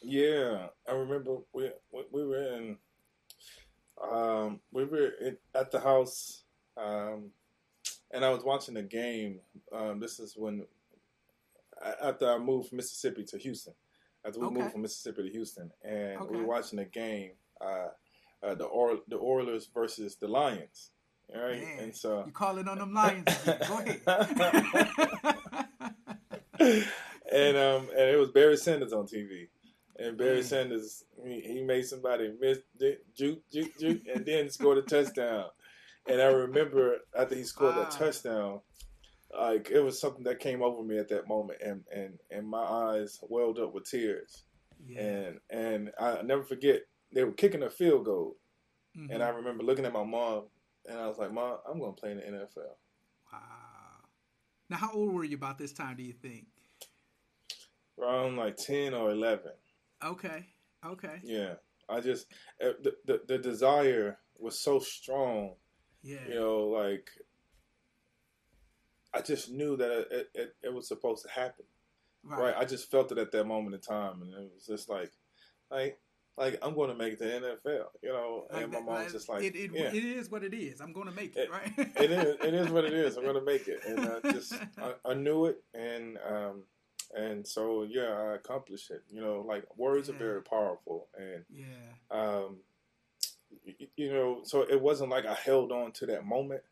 [0.00, 1.70] Yeah, I remember we
[2.12, 2.76] we were in
[4.00, 6.44] um, we were in, at the house,
[6.76, 7.32] um,
[8.12, 9.40] and I was watching a game.
[9.72, 10.66] Um, this is when
[12.00, 13.74] after I moved from Mississippi to Houston.
[14.26, 14.54] After we okay.
[14.56, 16.30] moved from Mississippi to Houston, and okay.
[16.30, 17.32] we were watching a game.
[17.60, 17.88] Uh,
[18.42, 20.90] uh, the or- the Oilers versus the Lions,
[21.34, 21.60] right?
[21.60, 23.24] Man, and so you call it on them Lions.
[23.44, 24.00] Go ahead.
[27.32, 29.48] and um and it was Barry Sanders on TV.
[29.98, 32.58] And Barry Sanders, he, he, made somebody miss
[33.16, 35.46] juke, juke, juke, and then scored a touchdown.
[36.06, 37.82] And I remember after he scored wow.
[37.82, 38.60] that touchdown,
[39.36, 42.62] like it was something that came over me at that moment, and and and my
[42.62, 44.44] eyes welled up with tears.
[44.86, 45.00] Yeah.
[45.00, 48.36] And and I never forget they were kicking a field goal,
[48.96, 49.12] mm-hmm.
[49.12, 50.44] and I remember looking at my mom
[50.88, 52.74] and I was like, Mom, I'm going to play in the NFL.
[53.32, 53.40] Wow.
[54.70, 56.46] Now, how old were you about this time, do you think?
[58.00, 59.52] Around like 10 or 11.
[60.04, 60.46] Okay.
[60.86, 61.20] Okay.
[61.22, 61.54] Yeah.
[61.88, 62.26] I just,
[62.60, 65.54] eh, the, the, the desire was so strong.
[66.02, 66.18] Yeah.
[66.28, 67.10] You know, like,
[69.14, 71.64] I just knew that it, it, it was supposed to happen.
[72.24, 72.40] Right.
[72.40, 72.54] right.
[72.58, 74.22] I just felt it at that moment in time.
[74.22, 75.12] And it was just like,
[75.70, 75.98] like,
[76.38, 78.46] like I'm going to make the NFL, you know.
[78.52, 79.88] Like and my mom's like, just like, it, it, yeah.
[79.92, 80.80] it is what it is.
[80.80, 81.72] I'm going to make it, it right?
[81.76, 82.36] it is.
[82.44, 83.16] It is what it is.
[83.16, 86.62] I'm going to make it, and I just I, I knew it, and um,
[87.16, 89.02] and so yeah, I accomplished it.
[89.10, 90.14] You know, like words yeah.
[90.14, 91.66] are very powerful, and yeah,
[92.10, 92.58] um,
[93.64, 96.62] you, you know, so it wasn't like I held on to that moment,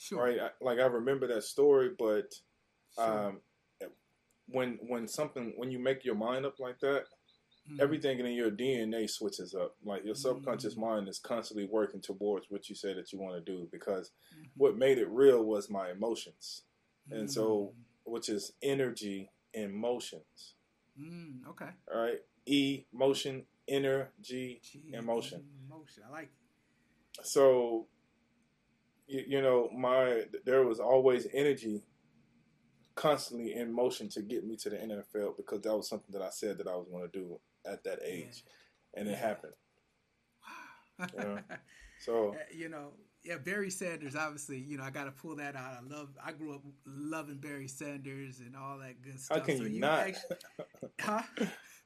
[0.00, 0.24] sure.
[0.24, 0.38] right?
[0.40, 2.34] I, like I remember that story, but
[2.94, 3.28] sure.
[3.28, 3.40] um,
[4.46, 7.04] when when something when you make your mind up like that
[7.70, 7.82] Mm-hmm.
[7.82, 9.76] Everything in your DNA switches up.
[9.84, 10.82] Like your subconscious mm-hmm.
[10.82, 14.46] mind is constantly working towards what you say that you want to do because mm-hmm.
[14.56, 16.62] what made it real was my emotions.
[17.10, 18.12] And so, mm.
[18.12, 20.54] which is energy and motions.
[21.00, 21.70] Mm, okay.
[21.92, 22.18] All right.
[22.46, 25.42] E, motion, energy, G, emotion.
[25.68, 26.04] Motion.
[26.08, 26.30] I like
[27.18, 27.26] it.
[27.26, 27.86] So,
[29.10, 31.82] you, you know, my, there was always energy
[32.94, 36.30] constantly in motion to get me to the NFL because that was something that I
[36.30, 38.44] said that I was going to do at that age,
[38.94, 39.00] yeah.
[39.00, 39.54] and it happened.
[40.98, 41.06] Wow.
[41.16, 41.38] You know?
[42.00, 42.92] So uh, you know,
[43.22, 44.16] yeah, Barry Sanders.
[44.16, 45.78] Obviously, you know, I got to pull that out.
[45.78, 46.08] I love.
[46.24, 49.38] I grew up loving Barry Sanders and all that good stuff.
[49.38, 50.00] How can so you, you not?
[50.00, 50.36] Actually,
[51.00, 51.22] huh?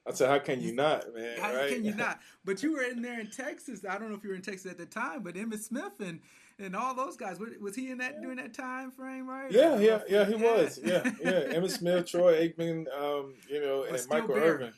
[0.06, 1.40] I said, how can you not, man?
[1.40, 1.70] How right?
[1.70, 2.20] can you not?
[2.44, 3.84] But you were in there in Texas.
[3.88, 6.20] I don't know if you were in Texas at the time, but Emmitt Smith and
[6.58, 7.38] and all those guys.
[7.60, 9.50] Was he in that during that time frame, right?
[9.50, 10.24] Yeah, yeah, yeah.
[10.24, 10.54] He yeah.
[10.54, 10.80] was.
[10.84, 11.54] Yeah, yeah.
[11.54, 14.48] Emmitt Smith, Troy Aikman, um, you know, but and Michael Barry.
[14.48, 14.72] Irvin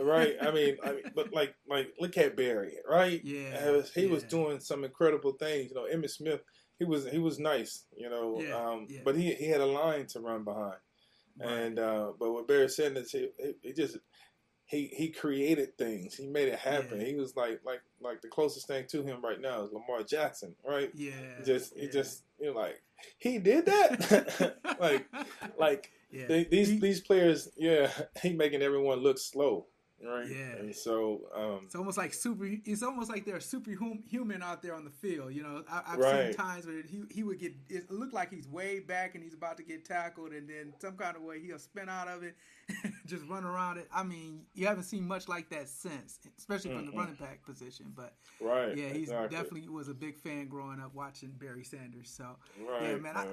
[0.00, 0.36] right?
[0.40, 3.20] I mean, I mean, but like, like look at Barry, right?
[3.24, 4.10] Yeah, was, he yeah.
[4.10, 5.70] was doing some incredible things.
[5.70, 6.40] You know, Emmitt Smith,
[6.78, 10.06] he was he was nice, you know, yeah, um, but he he had a line
[10.08, 10.74] to run behind,
[11.40, 11.50] right.
[11.50, 13.98] and uh, but with Barry Sanders, he, he, he just
[14.66, 16.14] he he created things.
[16.14, 17.00] He made it happen.
[17.00, 17.06] Yeah.
[17.06, 20.54] He was like like like the closest thing to him right now is Lamar Jackson,
[20.66, 20.90] right?
[20.94, 21.12] Yeah.
[21.44, 22.82] Just he just you know like
[23.18, 24.56] he did that.
[24.80, 25.06] like
[25.58, 26.26] like yeah.
[26.26, 27.90] they, these he, these players, yeah,
[28.22, 29.66] he making everyone look slow
[30.02, 30.26] right?
[30.28, 30.58] Yeah.
[30.58, 32.46] And so um, it's almost like super.
[32.46, 35.32] It's almost like they're superhuman out there on the field.
[35.32, 36.26] You know, I, have right.
[36.26, 37.54] seen times where he he would get.
[37.68, 40.96] It looked like he's way back and he's about to get tackled, and then some
[40.96, 42.36] kind of way he'll spin out of it,
[43.06, 43.88] just run around it.
[43.92, 46.90] I mean, you haven't seen much like that since, especially from mm-hmm.
[46.90, 47.92] the running back position.
[47.94, 49.36] But right, yeah, he's exactly.
[49.36, 52.10] definitely was a big fan growing up watching Barry Sanders.
[52.10, 52.36] So
[52.68, 53.16] right, yeah, man.
[53.16, 53.26] I,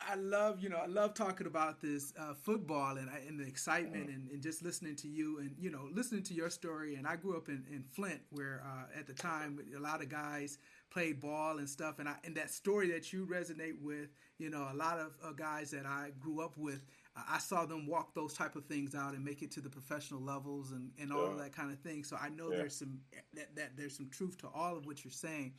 [0.00, 4.08] I love, you know, I love talking about this uh, football and, and the excitement
[4.08, 4.14] mm.
[4.14, 6.96] and, and, just listening to you and, you know, listening to your story.
[6.96, 10.10] And I grew up in, in Flint where uh, at the time a lot of
[10.10, 10.58] guys
[10.90, 11.98] played ball and stuff.
[11.98, 15.32] And, I, and that story that you resonate with, you know, a lot of uh,
[15.32, 16.84] guys that I grew up with,
[17.16, 20.20] I saw them walk those type of things out and make it to the professional
[20.20, 22.04] levels and, and all of that kind of thing.
[22.04, 22.58] So I know yeah.
[22.58, 22.98] there's some
[23.34, 25.54] that, that there's some truth to all of what you're saying.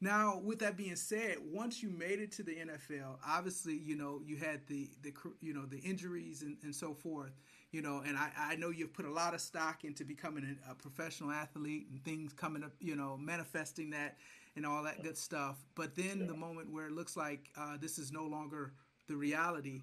[0.00, 4.20] Now, with that being said, once you made it to the NFL, obviously, you know,
[4.24, 7.32] you had the the you know the injuries and, and so forth.
[7.72, 10.70] You know, and I, I know you've put a lot of stock into becoming a,
[10.70, 14.16] a professional athlete and things coming up, you know, manifesting that
[14.56, 15.58] and all that good stuff.
[15.74, 18.72] But then the moment where it looks like uh, this is no longer
[19.06, 19.82] the reality,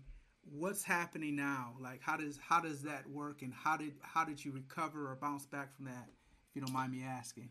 [0.52, 1.74] what's happening now?
[1.80, 5.18] Like, how does how does that work, and how did how did you recover or
[5.20, 6.08] bounce back from that?
[6.50, 7.50] If you don't mind me asking.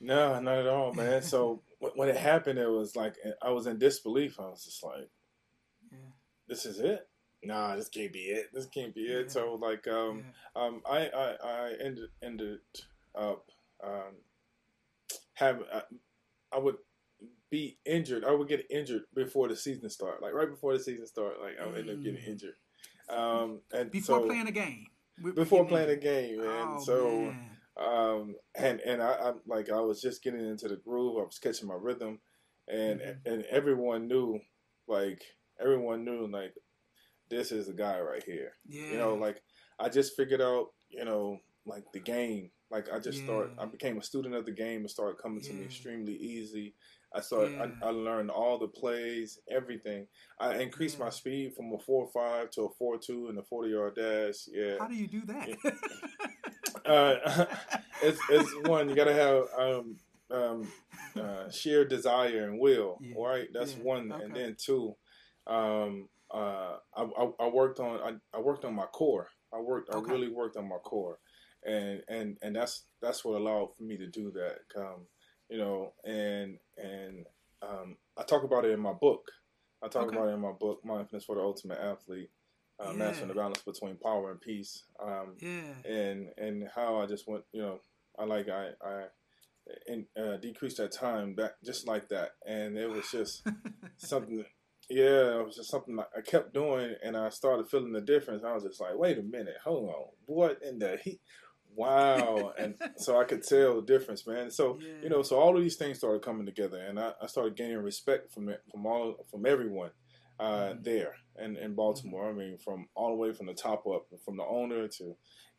[0.00, 1.22] No, not at all, man.
[1.22, 1.60] so
[1.96, 4.38] when it happened, it was like I was in disbelief.
[4.38, 5.10] I was just like,
[5.90, 5.98] yeah.
[6.48, 7.08] "This is it."
[7.44, 8.50] Nah, this can't be it.
[8.52, 9.32] This can't be it.
[9.32, 10.24] So like, um,
[10.56, 10.62] yeah.
[10.62, 12.60] um, I, I, I ended ended
[13.16, 13.50] up
[13.84, 14.14] um,
[15.34, 15.64] having.
[15.72, 15.82] I,
[16.52, 16.76] I would
[17.50, 18.24] be injured.
[18.24, 20.22] I would get injured before the season start.
[20.22, 22.28] Like right before the season start, like I would end up getting mm.
[22.28, 22.54] injured.
[23.08, 24.86] Um, and before so, playing a game.
[25.34, 26.66] Before playing a game, man.
[26.68, 27.51] Oh, so, man.
[27.80, 31.18] Um, and and I, like I was just getting into the groove.
[31.18, 32.20] I was catching my rhythm,
[32.68, 33.32] and mm-hmm.
[33.32, 34.40] and everyone knew,
[34.88, 35.22] like
[35.60, 36.54] everyone knew, like
[37.30, 38.52] this is the guy right here.
[38.68, 38.90] Yeah.
[38.92, 39.42] You know, like
[39.80, 42.50] I just figured out, you know, like the game.
[42.70, 43.24] Like I just yeah.
[43.24, 45.50] started, I became a student of the game and started coming yeah.
[45.50, 46.74] to me extremely easy.
[47.14, 47.52] I started.
[47.52, 47.66] Yeah.
[47.82, 50.06] I, I, learned all the plays, everything.
[50.40, 53.70] I increased my speed from a four five to a four two in the forty
[53.70, 54.46] yard dash.
[54.50, 54.76] Yeah.
[54.78, 55.48] How do you do that?
[56.86, 57.46] uh,
[58.02, 59.96] it's it's one you gotta have um,
[60.30, 60.68] um,
[61.20, 63.14] uh, sheer desire and will, yeah.
[63.16, 63.48] right?
[63.52, 64.24] That's one, okay.
[64.24, 64.94] and then two.
[65.46, 69.28] Um, uh, I, I, I, worked on I, I, worked on my core.
[69.52, 69.90] I worked.
[69.90, 70.10] Okay.
[70.10, 71.18] I really worked on my core,
[71.64, 74.80] and and and that's that's what allowed for me to do that.
[74.80, 75.06] Um,
[75.50, 77.26] you know, and and
[77.60, 79.30] um, I talk about it in my book.
[79.82, 80.16] I talk okay.
[80.16, 82.30] about it in my book, Mindfulness for the Ultimate Athlete,
[82.80, 82.96] uh, yeah.
[82.96, 84.84] Mastering the Balance Between Power and Peace.
[85.02, 85.90] Um, yeah.
[85.90, 87.80] And and how I just went, you know,
[88.18, 89.04] I like I I
[89.86, 93.46] and uh, decreased that time back just like that, and it was just
[93.96, 94.44] something.
[94.90, 98.42] Yeah, it was just something I kept doing, and I started feeling the difference.
[98.44, 101.20] I was just like, "Wait a minute, hold on, what in the heat?
[101.74, 102.52] Wow.
[102.58, 104.50] and so I could tell the difference, man.
[104.50, 105.04] So, yeah.
[105.04, 107.78] you know, so all of these things started coming together and I, I started gaining
[107.78, 109.90] respect from it, from all, from everyone
[110.42, 110.82] uh, mm-hmm.
[110.82, 112.28] there in, in Baltimore.
[112.28, 115.16] I mean, from all the way from the top up, from the owner to, you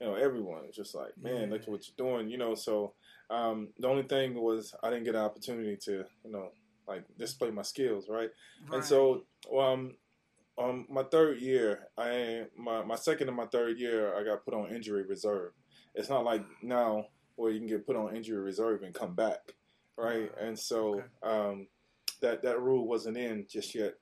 [0.07, 0.63] know, everyone.
[0.67, 2.53] It's just like, man, look at what you're doing, you know.
[2.53, 2.93] So
[3.29, 6.49] um, the only thing was I didn't get an opportunity to, you know,
[6.87, 8.29] like display my skills, right?
[8.67, 8.75] right.
[8.75, 9.23] And so,
[9.57, 9.95] um,
[10.57, 14.53] um, my third year, I my my second and my third year, I got put
[14.53, 15.53] on injury reserve.
[15.95, 19.53] It's not like now where you can get put on injury reserve and come back,
[19.97, 20.29] right?
[20.39, 21.67] And so um,
[22.21, 23.95] that that rule wasn't in just yet.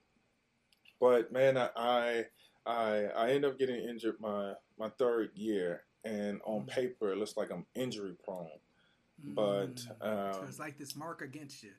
[1.02, 2.26] But man, I
[2.64, 6.68] I I end up getting injured my my third year, and on mm.
[6.68, 8.46] paper it looks like I'm injury prone.
[9.24, 11.70] But um, so it's like this mark against you.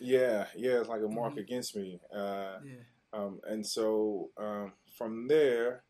[0.00, 1.38] Yeah, yeah, it's like a mark mm-hmm.
[1.38, 2.00] against me.
[2.12, 2.72] Uh, yeah.
[3.12, 5.84] Um, and so um, from there,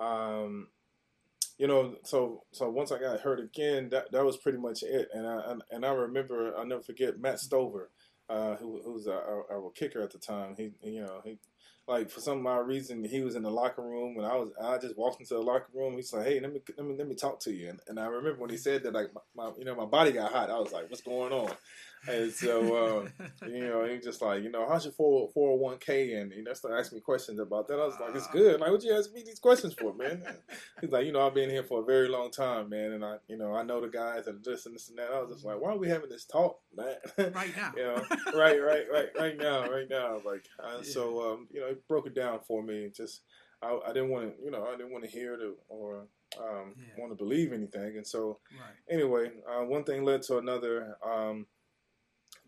[0.00, 0.68] um,
[1.58, 5.10] you know, so so once I got hurt again, that that was pretty much it.
[5.12, 7.90] And I and I remember I'll never forget Matt Stover,
[8.30, 10.54] uh, who, who was our, our, kicker at the time.
[10.56, 11.38] He you know he
[11.86, 14.78] like for some odd reason he was in the locker room and I was I
[14.78, 15.94] just walked into the locker room.
[15.96, 17.68] He's like, hey, let me let me let me talk to you.
[17.70, 20.12] And, and I remember when he said that, like my, my you know my body
[20.12, 20.50] got hot.
[20.50, 21.50] I was like, what's going on?
[22.08, 23.08] And so,
[23.40, 26.20] uh, you know, he just like, you know, how's your 401k?
[26.20, 27.74] And he you know, started asking me questions about that.
[27.74, 28.60] I was like, it's good.
[28.60, 30.22] Like, what you ask me these questions for, man?
[30.80, 32.92] he's like, you know, I've been here for a very long time, man.
[32.92, 35.10] And I, you know, I know the guys and this and this and that.
[35.10, 36.96] I was just like, why are we having this talk, man?
[37.34, 37.72] Right now.
[37.76, 40.20] you know, right, right, right, right now, right now.
[40.24, 40.82] Like, uh, yeah.
[40.82, 42.90] so, um, you know, he broke it down for me.
[42.94, 43.22] Just,
[43.62, 46.06] I, I didn't want to, you know, I didn't want to hear it or,
[46.38, 46.94] um, yeah.
[46.98, 47.96] want to believe anything.
[47.96, 48.94] And so, right.
[48.94, 50.96] anyway, uh, one thing led to another.
[51.04, 51.46] Um,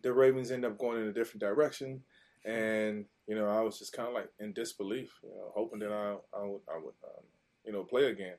[0.01, 2.01] the Ravens end up going in a different direction,
[2.45, 5.91] and you know I was just kind of like in disbelief, you know, hoping that
[5.91, 7.23] I I would I would um,
[7.65, 8.35] you know play again,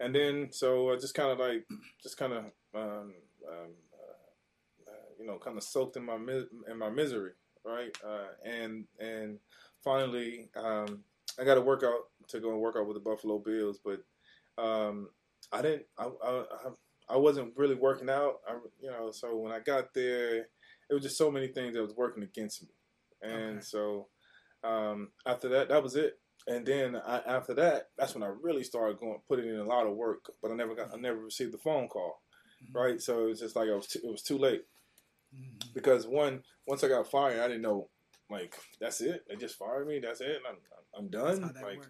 [0.00, 1.66] and then so I just kind of like
[2.02, 3.14] just kind of um,
[3.48, 7.32] um, uh, uh, you know kind of soaked in my in my misery,
[7.64, 7.96] right?
[8.06, 9.38] Uh, and and
[9.82, 11.04] finally um,
[11.38, 14.00] I got to work out to go and work out with the Buffalo Bills, but
[14.62, 15.08] um,
[15.52, 16.44] I didn't I, I
[17.08, 18.40] I wasn't really working out.
[18.48, 20.48] I, you know, so when I got there,
[20.90, 22.68] it was just so many things that was working against me,
[23.22, 23.60] and okay.
[23.60, 24.08] so
[24.64, 26.18] um, after that, that was it.
[26.48, 29.86] And then I, after that, that's when I really started going putting in a lot
[29.86, 30.30] of work.
[30.40, 32.22] But I never got, I never received the phone call,
[32.62, 32.78] mm-hmm.
[32.78, 33.00] right?
[33.00, 34.64] So it was just like I was, too, it was too late
[35.34, 35.72] mm-hmm.
[35.74, 37.88] because one, once I got fired, I didn't know,
[38.30, 39.24] like that's it.
[39.28, 39.98] They just fired me.
[39.98, 40.38] That's it.
[40.48, 40.56] I'm,
[40.96, 41.42] I'm done.
[41.62, 41.82] like,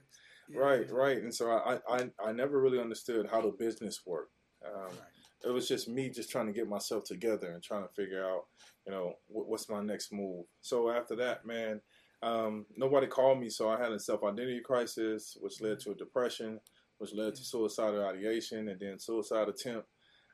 [0.49, 0.59] yeah.
[0.59, 1.19] right, right.
[1.19, 4.33] And so I, I, I never really understood how the business worked.
[4.65, 5.16] Um, right
[5.47, 8.47] it was just me just trying to get myself together and trying to figure out,
[8.85, 10.45] you know, what's my next move.
[10.61, 11.81] So after that, man,
[12.23, 15.95] um, nobody called me, so I had a self identity crisis, which led to a
[15.95, 16.61] depression,
[16.99, 19.87] which led to suicidal ideation, and then suicide attempt.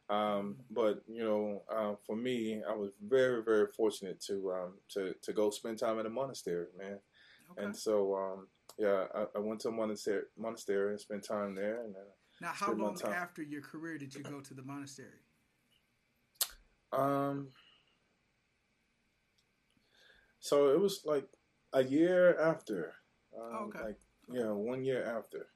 [0.09, 5.15] Um, but you know, uh, for me, I was very, very fortunate to um, to
[5.23, 6.99] to go spend time in a monastery, man.
[7.53, 7.65] Okay.
[7.65, 8.47] And so, um,
[8.79, 11.83] yeah, I, I, went to a monastery, monastery and spent time there.
[11.83, 12.11] And uh,
[12.43, 15.23] now, how long after your career did you go to the monastery?
[16.93, 17.51] Um,
[20.41, 21.29] so it was like
[21.73, 22.95] a year after.
[23.35, 23.85] Um, oh, okay.
[23.85, 25.47] Like yeah, one year after.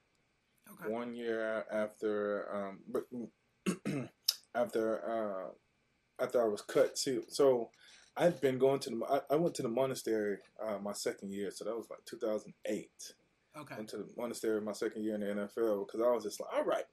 [0.71, 0.89] Okay.
[0.89, 4.09] One year after, um, but
[4.55, 7.23] after uh, after I was cut too.
[7.27, 7.69] So
[8.15, 9.05] I've been going to the.
[9.09, 12.89] I, I went to the monastery uh, my second year, so that was like 2008.
[13.59, 13.75] Okay.
[13.75, 16.53] Went to the monastery my second year in the NFL because I was just like,
[16.53, 16.85] all right,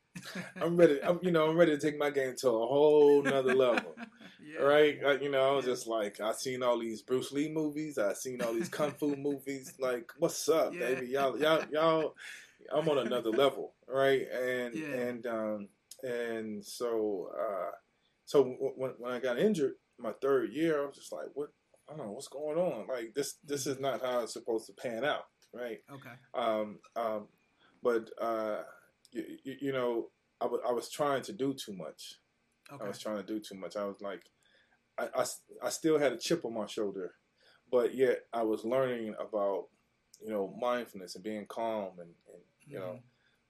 [0.60, 1.02] I'm ready.
[1.02, 3.96] I'm, you know, I'm ready to take my game to a whole nother level.
[4.42, 4.62] yeah.
[4.62, 4.98] Right?
[5.04, 5.72] Uh, you know, I was yeah.
[5.72, 7.98] just like, I seen all these Bruce Lee movies.
[7.98, 9.74] I seen all these kung fu movies.
[9.78, 10.80] Like, what's up, yeah.
[10.80, 11.06] baby?
[11.08, 12.14] Y'all, y'all, y'all.
[12.72, 14.22] I'm on another level, right?
[14.30, 15.68] And and um
[16.04, 17.70] and so uh
[18.24, 21.48] so when when I got injured my third year, I was just like, what?
[21.88, 22.86] I don't know what's going on.
[22.86, 25.80] Like this, this is not how it's supposed to pan out, right?
[25.90, 26.14] Okay.
[26.34, 27.28] Um, um,
[27.82, 28.62] but uh,
[29.12, 30.08] you, you know,
[30.40, 32.16] I, w- I was trying to do too much.
[32.72, 32.84] Okay.
[32.84, 33.76] I was trying to do too much.
[33.76, 34.22] I was like,
[34.98, 35.24] I, I,
[35.64, 37.14] I still had a chip on my shoulder,
[37.70, 39.66] but yet I was learning about,
[40.24, 42.86] you know, mindfulness and being calm and, and you mm-hmm.
[42.86, 42.98] know,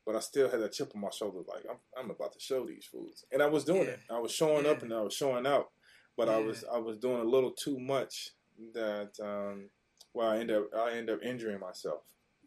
[0.06, 1.40] but I still had that chip on my shoulder.
[1.46, 3.90] Like I'm, I'm about to show these fools, and I was doing yeah.
[3.90, 4.00] it.
[4.10, 4.70] I was showing yeah.
[4.72, 5.70] up and I was showing out,
[6.16, 6.34] but yeah.
[6.34, 8.30] I was, I was doing a little too much
[8.74, 9.68] that, um,
[10.14, 12.02] well, I end up, I end up injuring myself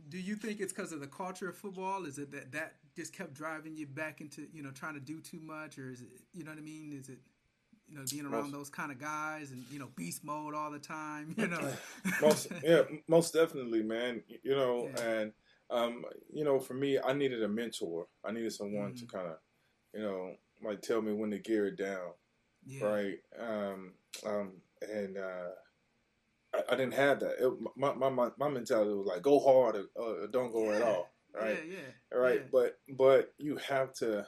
[0.09, 2.05] do you think it's because of the culture of football?
[2.05, 5.19] Is it that that just kept driving you back into you know trying to do
[5.19, 6.93] too much, or is it you know what I mean?
[6.97, 7.19] Is it
[7.87, 10.71] you know being around most, those kind of guys and you know beast mode all
[10.71, 11.33] the time?
[11.37, 11.71] You know,
[12.21, 14.21] most yeah, most definitely, man.
[14.43, 15.09] You know, yeah.
[15.09, 15.33] and
[15.69, 18.07] um, you know, for me, I needed a mentor.
[18.23, 19.05] I needed someone mm-hmm.
[19.05, 19.37] to kind of
[19.93, 22.11] you know like tell me when to gear it down,
[22.65, 22.85] yeah.
[22.85, 23.17] right?
[23.39, 23.93] Um,
[24.25, 25.49] um, and uh,
[26.55, 27.35] I, I didn't have that.
[27.39, 30.77] It, my, my, my my mentality was like go hard or, or don't go yeah.
[30.77, 31.09] at all.
[31.33, 31.59] Right.
[31.67, 32.17] Yeah, yeah.
[32.17, 32.41] Right.
[32.41, 32.47] Yeah.
[32.51, 34.25] But but you have to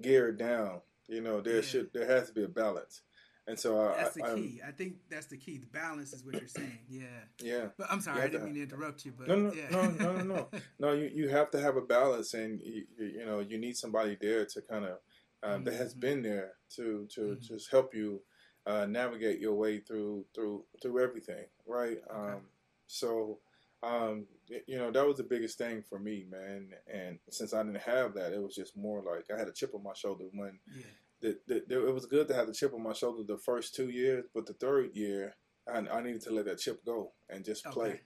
[0.00, 0.80] gear it down.
[1.08, 1.62] You know, there yeah.
[1.62, 3.02] should there has to be a balance.
[3.48, 4.60] And so I, that's the I, key.
[4.66, 5.58] I think that's the key.
[5.58, 6.80] The balance is what you're saying.
[6.88, 7.04] Yeah.
[7.40, 7.66] Yeah.
[7.78, 9.12] But I'm sorry, I didn't to, mean to interrupt you.
[9.16, 9.68] But no, no, yeah.
[9.70, 10.48] no, no, no, no.
[10.80, 14.16] no, you you have to have a balance, and you, you know you need somebody
[14.20, 14.98] there to kind of
[15.42, 15.64] um, mm-hmm.
[15.64, 16.00] that has mm-hmm.
[16.00, 17.40] been there to to mm-hmm.
[17.40, 18.20] just help you
[18.66, 21.98] uh, navigate your way through through through everything, right?
[22.10, 22.32] Okay.
[22.32, 22.40] Um,
[22.86, 23.38] so,
[23.82, 24.26] um,
[24.66, 26.70] you know, that was the biggest thing for me, man.
[26.92, 29.74] And since I didn't have that, it was just more like I had a chip
[29.74, 30.24] on my shoulder.
[30.32, 30.84] When yeah.
[31.20, 33.74] the, the, the, it was good to have the chip on my shoulder the first
[33.74, 35.36] two years, but the third year,
[35.72, 37.88] I, I needed to let that chip go and just play.
[37.88, 38.00] Okay.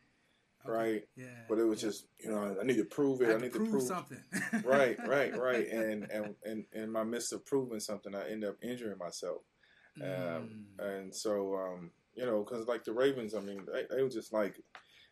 [0.62, 0.72] Okay.
[0.72, 1.02] Right.
[1.16, 1.24] Yeah.
[1.48, 1.88] But it was yeah.
[1.88, 3.30] just, you know, I need to prove it.
[3.30, 4.22] I, I need to prove, prove something.
[4.62, 4.96] right.
[5.06, 5.34] Right.
[5.34, 5.66] Right.
[5.72, 9.40] And and and in my midst of proving something, I end up injuring myself.
[10.00, 10.64] Um, mm.
[10.78, 14.32] and so, um, you know, because like the Ravens, I mean, they, they were just
[14.32, 14.60] like,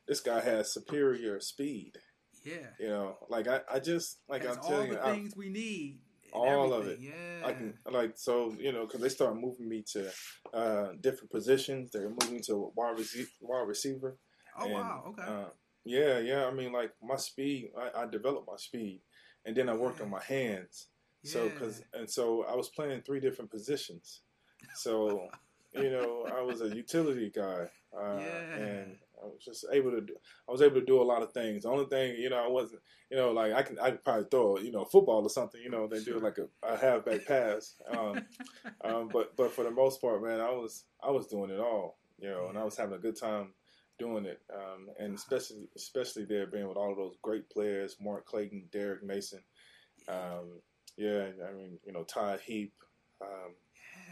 [0.06, 1.98] this guy has superior speed.
[2.44, 2.66] Yeah.
[2.78, 5.48] You know, like I, I just like That's I'm telling you, all the things we
[5.48, 6.00] need.
[6.32, 6.98] All of it.
[7.00, 7.46] Yeah.
[7.46, 10.10] I can like so you know because they start moving me to
[10.52, 11.90] uh, different positions.
[11.90, 14.18] They're moving to wide, rece- wide receiver.
[14.58, 15.04] Oh and, wow!
[15.08, 15.22] Okay.
[15.22, 15.48] Uh,
[15.84, 16.46] yeah, yeah.
[16.46, 19.00] I mean, like my speed, I, I developed my speed,
[19.46, 20.04] and then I worked yeah.
[20.04, 20.88] on my hands.
[21.22, 21.32] Yeah.
[21.32, 24.20] So, cause and so I was playing three different positions.
[24.74, 25.28] So,
[25.74, 28.56] you know, I was a utility guy, uh, yeah.
[28.56, 30.14] and I was just able to do.
[30.48, 31.62] I was able to do a lot of things.
[31.62, 34.26] The only thing, you know, I wasn't, you know, like I can, I could probably
[34.30, 35.60] throw, you know, football or something.
[35.60, 37.74] You know, they do like a, a halfback pass.
[37.96, 38.24] Um,
[38.84, 41.98] um, but but for the most part, man, I was I was doing it all.
[42.20, 43.52] You know, and I was having a good time
[43.98, 44.40] doing it.
[44.54, 49.04] Um, and especially especially there being with all of those great players, Mark Clayton, Derrick
[49.04, 49.40] Mason.
[50.08, 50.60] Um,
[50.96, 52.72] yeah, I mean, you know, Todd Heap.
[53.20, 53.54] Um,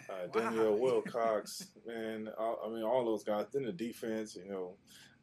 [0.08, 0.40] uh, wow.
[0.40, 2.28] Daniel Wilcox, man.
[2.38, 3.46] All, I mean, all those guys.
[3.52, 4.74] Then the defense, you know,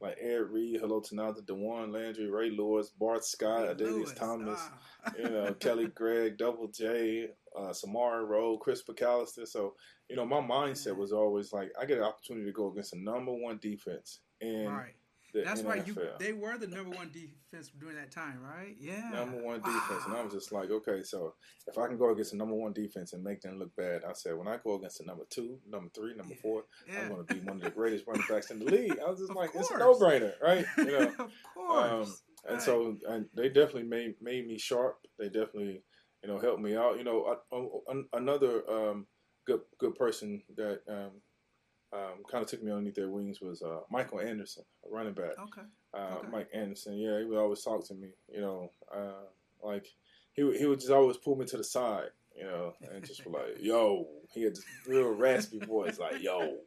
[0.02, 4.60] like Ed Reed, Haloti Ngata, Dawan Landry, Ray Lewis, Bart Scott, Adalius Thomas,
[5.06, 5.12] ah.
[5.18, 9.48] you know, Kelly Gregg, Double J, uh, Samari Rolle, Chris McAlister.
[9.48, 9.76] So,
[10.10, 13.02] you know, my mindset was always like, I get an opportunity to go against a
[13.02, 14.20] number one defense.
[14.42, 14.94] And right.
[15.34, 18.76] That's why you they were the number one defense during that time, right?
[18.80, 19.74] Yeah, number one wow.
[19.74, 21.34] defense, and I was just like, okay, so
[21.68, 24.14] if I can go against the number one defense and make them look bad, I
[24.14, 26.42] said when I go against the number two, number three, number yeah.
[26.42, 27.02] four, yeah.
[27.02, 29.00] I'm going to be one of the greatest running backs in the league.
[29.00, 29.66] I was just like, course.
[29.66, 30.66] it's a no brainer, right?
[30.78, 31.92] You know, of course.
[31.92, 32.16] Um,
[32.46, 32.62] and right.
[32.62, 34.98] so and they definitely made made me sharp.
[35.18, 35.82] They definitely,
[36.24, 36.98] you know, helped me out.
[36.98, 39.08] You know, I, another um,
[39.48, 41.12] good good person that um,
[41.94, 45.38] um, kind of took me underneath their wings was uh, Michael Anderson, a running back.
[45.40, 45.68] Okay.
[45.94, 46.28] Uh, okay.
[46.32, 48.10] Mike Anderson, yeah, he would always talk to me.
[48.34, 49.26] You know, uh,
[49.64, 49.86] like
[50.34, 53.24] he would, he would just always pull me to the side, you know, and just
[53.24, 56.58] be like, "Yo," he had this real raspy voice, like, "Yo,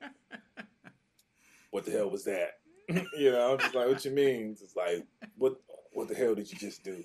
[1.71, 2.59] what the hell was that?"
[2.89, 5.05] you know, I'm just like, "What you mean?" It's like,
[5.37, 5.57] what
[5.93, 7.03] what the hell did you just do?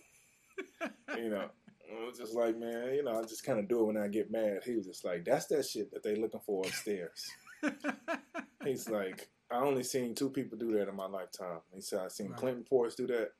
[1.17, 1.49] you know,
[1.91, 4.07] I was just like, man, you know, I just kind of do it when I
[4.07, 4.61] get mad.
[4.63, 7.31] He was just like, that's that shit that they looking for upstairs.
[8.65, 11.59] He's like, I only seen two people do that in my lifetime.
[11.73, 12.37] He said I seen Right.
[12.37, 13.31] Clinton Portis do that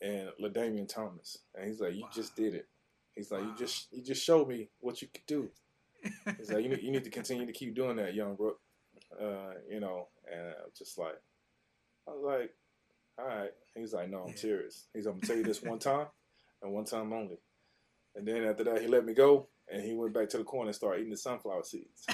[0.00, 1.38] and LaDainian Thomas.
[1.54, 2.10] And he's like, you Wow.
[2.12, 2.68] just did it.
[3.14, 3.48] He's like, Wow.
[3.48, 5.50] you just you just showed me what you could do.
[6.38, 8.60] He's like, you need, you need to continue to keep doing that, young Brook.
[9.20, 11.20] Uh, you know, and I was just like,
[12.08, 12.54] I was like,
[13.18, 13.50] all right.
[13.74, 14.36] He's like, no, I'm Yeah.
[14.36, 14.86] serious.
[14.94, 16.06] He's like, I'm gonna tell you this one time
[16.62, 17.38] and one time only.
[18.14, 20.68] And then after that, he let me go, and he went back to the corner
[20.68, 22.06] and started eating the sunflower seeds.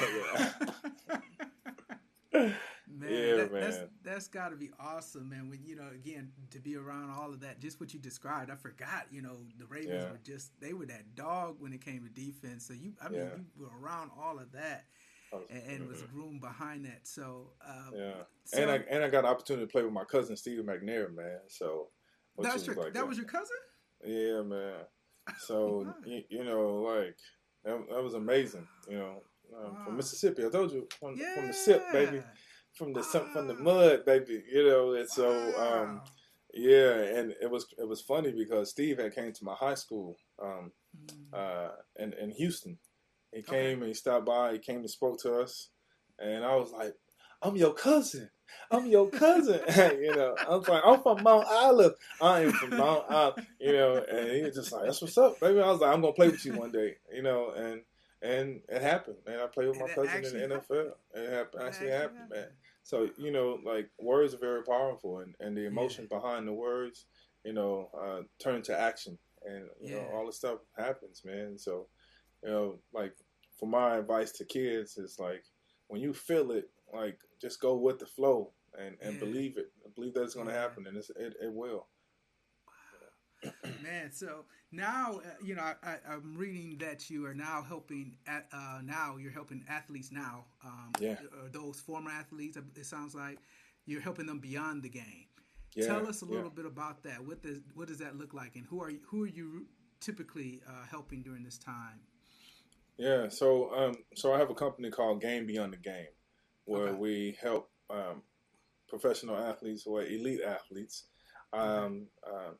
[2.37, 2.55] Man,
[3.01, 3.89] Yeah, that, that's man.
[4.03, 5.49] that's got to be awesome, man.
[5.51, 8.57] When you know, again, to be around all of that, just what you described, I
[8.57, 9.07] forgot.
[9.11, 10.11] You know, the Ravens Yeah.
[10.11, 12.66] were just they were that dog when it came to defense.
[12.66, 13.28] So you, I mean, Yeah.
[13.37, 14.84] you were around all of that
[15.32, 17.07] was- and, and was groomed behind that.
[17.07, 18.22] So, um, yeah.
[18.45, 21.12] so and I and I got an opportunity to play with my cousin Steve McNair,
[21.14, 21.41] man.
[21.49, 21.89] So
[22.39, 23.57] that was your like that a- was your cousin.
[24.05, 24.84] yeah, man.
[25.41, 27.16] So you, you know, like
[27.64, 28.68] that, that was amazing.
[28.89, 29.22] You know,
[29.55, 29.78] um, Wow.
[29.84, 30.44] from Mississippi.
[30.47, 32.22] I told you from, Yeah, from the sip, baby.
[32.74, 34.42] From the sun- from the mud, baby.
[34.53, 36.03] You know, and so um,
[36.53, 40.16] yeah, and it was it was funny because Steve had came to my high school
[40.42, 41.34] um, Mm.
[41.34, 42.78] uh, in in Houston.
[43.32, 43.51] He Okay.
[43.51, 44.53] came and he stopped by.
[44.53, 45.68] He came and spoke to us,
[46.18, 46.94] and I was like,
[47.42, 48.30] "I'm your cousin.
[48.70, 49.61] I'm your cousin."
[50.01, 51.94] you know, I was like, "I'm from Mount Olive.
[52.20, 55.40] I am from Mount Olive." You know, and he was just like, "That's what's up,
[55.40, 57.82] baby." I was like, "I'm gonna play with you one day." You know, and
[58.27, 59.41] and it happened, man.
[59.41, 60.93] I played with my And it cousin in the NFL.
[61.14, 62.31] It happened, It actually happened, happened.
[62.31, 62.49] man.
[62.83, 67.07] So you know, like words are very powerful, and, and the emotion behind the words,
[67.45, 71.59] you know, uh, turn into action, and you know, all this stuff happens, man.
[71.59, 71.87] So,
[72.43, 73.14] you know, like
[73.59, 75.45] for my advice to kids is like
[75.89, 79.20] when you feel it, like just go with the flow and, and Yeah.
[79.20, 80.61] believe it, believe that it's going to Yeah.
[80.61, 81.87] happen, and it's, it it will.
[83.45, 83.53] Wow.
[83.83, 84.45] Man, so
[84.77, 88.16] now uh, you know I, I'm reading that you are now helping.
[88.27, 90.12] At, uh, now you're helping athletes.
[90.12, 91.16] Now, um, Yeah.
[91.33, 92.57] uh, those former athletes.
[92.77, 93.39] It sounds like
[93.87, 95.27] you're helping them beyond the game.
[95.74, 96.37] Yeah, Tell us a yeah.
[96.37, 97.24] little bit about that.
[97.24, 99.66] What does what does that look like, and who are you, who are you
[100.01, 102.01] typically uh, helping during this time?
[102.99, 106.07] Yeah, so um, so I have a company called Game Beyond the Game,
[106.64, 106.99] where Okay.
[106.99, 108.22] we help um,
[108.89, 111.05] professional athletes or elite athletes
[111.53, 112.53] um, uh,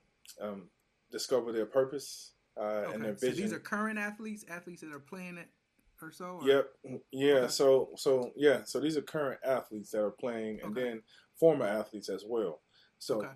[0.47, 0.69] um,
[1.11, 3.37] discover their purpose uh, and their vision.
[3.37, 5.49] so these are current athletes, athletes that are playing it
[6.03, 6.39] or so.
[6.43, 6.69] or- Yep.
[7.13, 7.33] Yeah.
[7.35, 7.49] Okay.
[7.49, 8.63] So so yeah.
[8.65, 10.83] So these are current athletes that are playing, and Okay.
[10.91, 11.03] then
[11.39, 12.63] former athletes as well.
[12.99, 13.33] So Okay.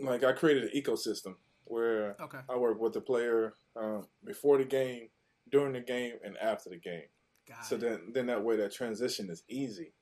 [0.00, 2.40] like I created an ecosystem where Okay.
[2.48, 5.10] I work with the player um, before the game,
[5.50, 7.08] during the game, and after the game.
[7.46, 7.80] Got So it.
[7.80, 9.92] then then that way that transition is easy,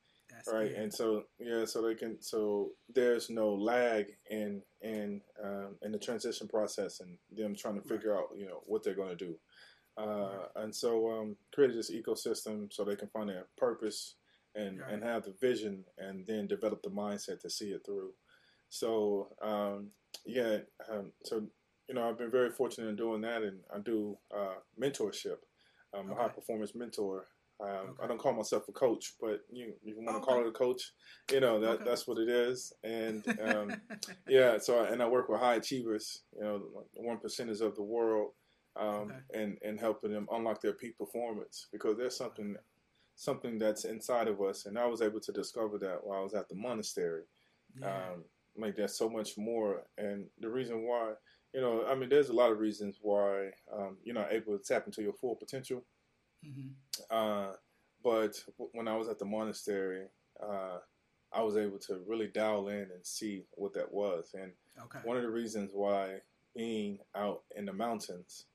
[0.46, 0.68] That's right?
[0.68, 0.78] good.
[0.78, 5.98] And so yeah, so they can so there's no lag in in um, in the
[5.98, 7.88] transition process and them trying to Right.
[7.88, 9.36] figure out you know what they're going to do.
[9.96, 14.16] Uh, and so um, created this ecosystem so they can find their purpose
[14.56, 14.92] and, Right.
[14.92, 18.12] and have the vision and then develop the mindset to see it through.
[18.68, 19.90] So um,
[20.26, 20.58] yeah,
[20.90, 21.46] um, so
[21.88, 25.38] you know I've been very fortunate in doing that, and I do uh, mentorship.
[25.96, 27.26] I'm a high performance mentor.
[27.60, 28.02] Um, Okay.
[28.02, 30.24] I don't call myself a coach, but you you want to Okay.
[30.24, 30.92] call it a coach,
[31.28, 31.84] you know that Okay.
[31.84, 32.72] that's what it is.
[32.82, 33.78] And um,
[34.26, 37.82] yeah, so I, and I work with high achievers, you know, one percenters of the
[37.82, 38.32] world,
[38.76, 42.56] um, and and helping them unlock their peak performance because there's something
[43.16, 46.34] something that's inside of us, and I was able to discover that while I was
[46.34, 47.24] at the monastery.
[47.74, 48.02] yeah.
[48.12, 48.24] Um,
[48.56, 51.14] like there's so much more, and the reason why,
[51.52, 54.64] you know, I mean, there's a lot of reasons why um, you're not able to
[54.64, 55.84] tap into your full potential.
[56.44, 56.68] Hmm
[57.10, 57.52] Uh,
[58.02, 60.06] but w- when I was at the monastery,
[60.42, 60.78] uh,
[61.32, 64.34] I was able to really dial in and see what that was.
[64.34, 64.52] And
[64.84, 65.00] Okay.
[65.02, 66.20] one of the reasons why
[66.54, 68.46] being out in the mountains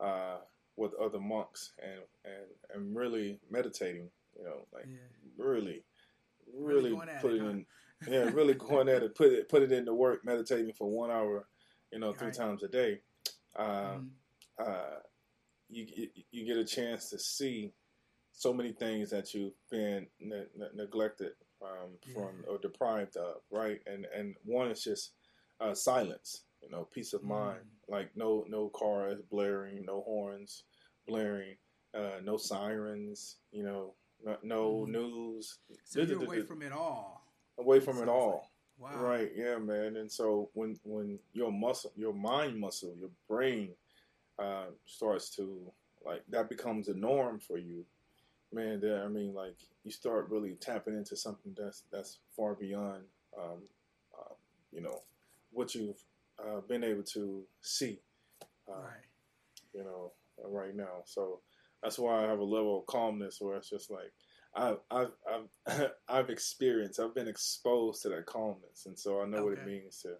[0.00, 0.38] uh,
[0.76, 4.98] with other monks and, and, and really meditating, you know, like yeah.
[5.36, 5.84] really,
[6.62, 7.50] Really really going at put it, huh?
[7.50, 7.66] in,
[8.08, 11.46] yeah, really going at it, put it, put it into work, meditating for one hour,
[11.92, 12.36] you know, three Right.
[12.36, 13.00] times a day.
[13.56, 14.10] Uh, Mhm.
[14.58, 15.00] uh,
[15.70, 17.72] you you- get a chance to see
[18.32, 23.80] so many things that you've been ne- ne- neglected um, from or deprived of, right?
[23.86, 25.12] And and one is just
[25.60, 27.60] uh, silence, you know, peace of mind.
[27.88, 30.64] Like no no cars blaring, no horns
[31.06, 31.56] blaring,
[31.94, 33.94] uh, no sirens, you know,
[34.24, 34.88] no, no Mhm.
[34.92, 37.22] news, So you're away from it all.
[37.58, 38.32] away from it all.
[38.32, 38.46] like-
[38.78, 39.02] Wow.
[39.02, 39.96] Right, yeah, man.
[39.96, 43.76] And so when when your muscle, your mind muscle, your brain
[44.40, 45.72] uh, starts to
[46.04, 47.84] like that becomes a norm for you,
[48.52, 48.80] man.
[48.80, 53.02] There, I mean, like you start really tapping into something that's that's far beyond,
[53.38, 53.62] um,
[54.18, 54.34] uh,
[54.72, 55.02] you know,
[55.52, 56.02] what you've
[56.38, 58.00] uh, been able to see,
[58.68, 59.04] uh, right.
[59.74, 60.12] you know,
[60.48, 61.02] right now.
[61.04, 61.40] So
[61.82, 64.12] that's why I have a level of calmness where it's just like
[64.54, 69.44] I've I've I've, I've experienced, I've been exposed to that calmness, and so I know
[69.44, 70.14] what it means to,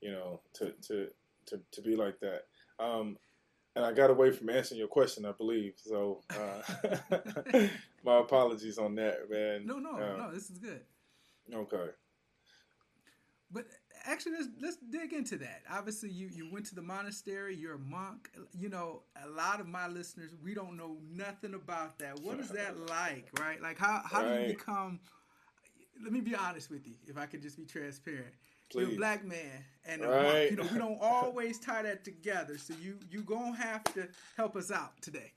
[0.00, 1.08] you know, to to
[1.46, 2.46] to, to be like that.
[2.78, 3.16] Um,
[3.76, 5.74] and I got away from answering your question, I believe.
[5.76, 7.18] So uh,
[8.04, 9.66] my apologies on that, man.
[9.66, 10.30] No, no, no.
[10.32, 10.80] This is good.
[11.52, 11.90] Okay.
[13.52, 13.66] But
[14.04, 15.62] actually, let's let's dig into that.
[15.70, 17.56] Obviously, you you went to the monastery.
[17.56, 18.28] You're a monk.
[18.58, 22.20] You know, a lot of my listeners we don't know nothing about that.
[22.20, 23.60] What is that like, right?
[23.60, 25.00] Like how how do you become?
[26.02, 28.34] Let me be honest with you, if I could just be transparent.
[28.74, 30.08] You're a black man and a.
[30.08, 30.50] Right.
[30.50, 32.58] You know, we don't always tie that together.
[32.58, 35.32] So you you gonna have to help us out today.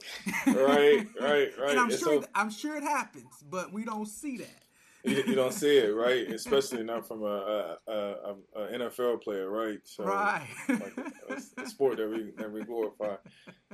[0.48, 1.70] Right, right, right.
[1.70, 4.64] And I'm sure so- I'm sure it happens, but we don't see that.
[5.04, 6.28] you, you don't see it, right?
[6.32, 9.80] Especially not from a, a, a, a NFL player, right?
[9.84, 10.48] So, right.
[10.70, 10.98] like
[11.30, 13.16] a, a sport that we that we glorify,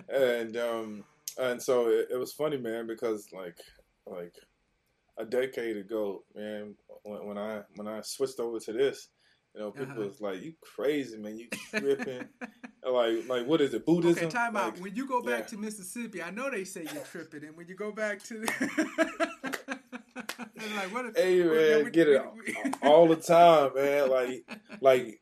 [0.09, 1.03] and um
[1.37, 3.57] and so it, it was funny, man, because like
[4.05, 4.33] like
[5.17, 9.09] a decade ago, man, when, when I when I switched over to this,
[9.59, 10.01] you know, people Uh-huh.
[10.03, 11.37] was like, "You crazy, man?
[11.37, 12.23] You tripping?"
[12.85, 13.85] like like what is it?
[13.85, 14.25] Buddhism?
[14.25, 14.75] Okay, time out.
[14.75, 15.45] Like, When you go back yeah.
[15.47, 18.39] to Mississippi, I know they say you're tripping, and when you go back to,
[20.75, 21.17] like what?
[21.17, 22.21] Hey what- man, we- get it
[22.83, 24.09] all the time, man.
[24.09, 24.45] Like
[24.81, 25.21] like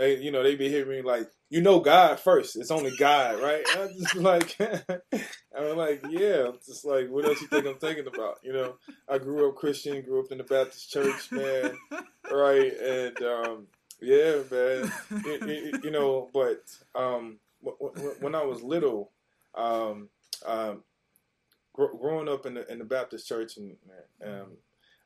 [0.00, 2.56] they you know they be hitting me like you know God first.
[2.56, 3.64] It's only God, right?
[3.72, 4.56] And I'm just like
[5.56, 6.48] I'm like yeah.
[6.48, 8.38] I'm just like what else you think I'm thinking about?
[8.42, 8.74] You know,
[9.08, 11.78] I grew up Christian, grew up in the Baptist church, man.
[12.30, 13.66] Right, and um,
[14.00, 14.90] yeah, man.
[15.24, 16.62] You- you- you know, but
[16.94, 19.10] um, wh- wh- when I was little,
[19.54, 20.08] um,
[20.46, 20.82] um,
[21.74, 23.76] gr- growing up in the in the Baptist church and
[24.24, 24.52] um,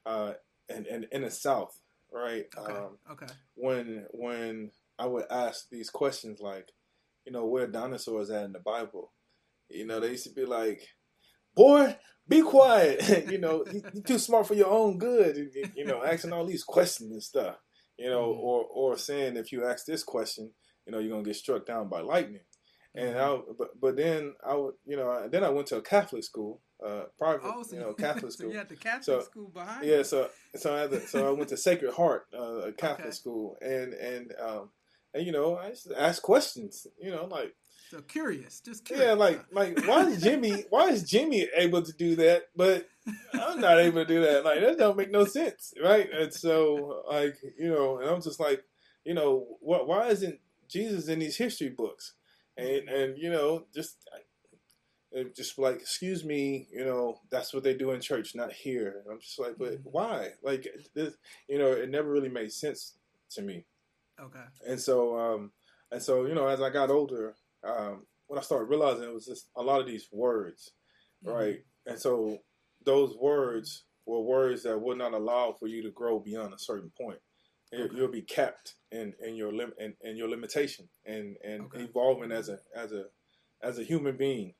[0.07, 0.33] uh,
[0.69, 1.77] and, and in the South,
[2.13, 2.47] right?
[2.57, 2.73] okay.
[2.73, 3.27] Um, okay.
[3.57, 6.71] when when I would ask these questions like,
[7.25, 9.13] you know, where dinosaurs at in the Bible,
[9.69, 10.81] you know, they used to be like,
[11.55, 11.97] "Boy,
[12.29, 15.37] be quiet," you know, you, you're too smart for your own good,
[15.77, 17.57] you- know, asking all these questions and stuff,
[17.97, 18.39] you know, Mhm.
[18.39, 20.53] or or saying if you ask this question,
[20.87, 22.45] you know, you're gonna get struck down by lightning.
[22.97, 26.23] And I, but but then I would, you know, then I went to a Catholic
[26.23, 28.53] school, uh, private, Oh, so you know, Catholic so school.
[28.53, 29.85] you had the Catholic So, school behind.
[29.85, 33.07] Yeah, so so I had to, so I went to Sacred Heart, uh, a Catholic
[33.07, 33.11] Okay.
[33.11, 34.71] school, and and um
[35.15, 37.55] and you know I used to ask questions, you know, like
[37.91, 39.09] So curious, just curious.
[39.09, 42.89] yeah, like like why is Jimmy why is Jimmy able to do that, but
[43.35, 44.45] I'm not able to do that?
[44.45, 46.09] Like that don't make no sense, right?
[46.13, 48.65] And so like you know, and I'm just like,
[49.05, 50.39] you know, what why isn't
[50.69, 52.15] Jesus in these history books?
[52.57, 53.97] And and you know, just
[55.37, 59.03] just like, excuse me, you know, that's what they do in church, not here.
[59.05, 59.85] And I'm just like, but Mhm.
[59.85, 60.31] why?
[60.43, 61.15] Like, this,
[61.49, 62.95] you know, it never really made sense
[63.31, 63.65] to me.
[64.21, 64.45] Okay.
[64.67, 65.53] And so, um,
[65.91, 69.27] and so, you know, as I got older, um, when I started realizing it was
[69.27, 70.73] just a lot of these words,
[71.25, 71.35] Mhm.
[71.35, 71.65] right?
[71.87, 72.39] And so,
[72.85, 76.91] those words were words that would not allow for you to grow beyond a certain
[76.91, 77.21] point.
[77.73, 77.95] Okay.
[77.97, 81.83] You'll be capped in, in your lim- in, in your limitation and, and Okay.
[81.83, 83.07] evolving as a as a
[83.63, 84.55] as a human being.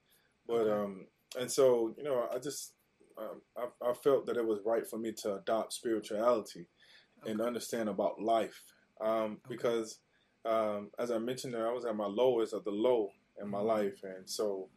[0.47, 0.71] But Okay.
[0.71, 1.07] um,
[1.39, 2.75] and so you know, I just
[3.19, 6.69] um, I, I felt that it was right for me to adopt spirituality
[7.27, 8.61] and understand about life,
[9.01, 9.99] um, because
[10.45, 13.67] um, as I mentioned, I was at my lowest of the low in my Mhm.
[13.67, 14.69] life, and so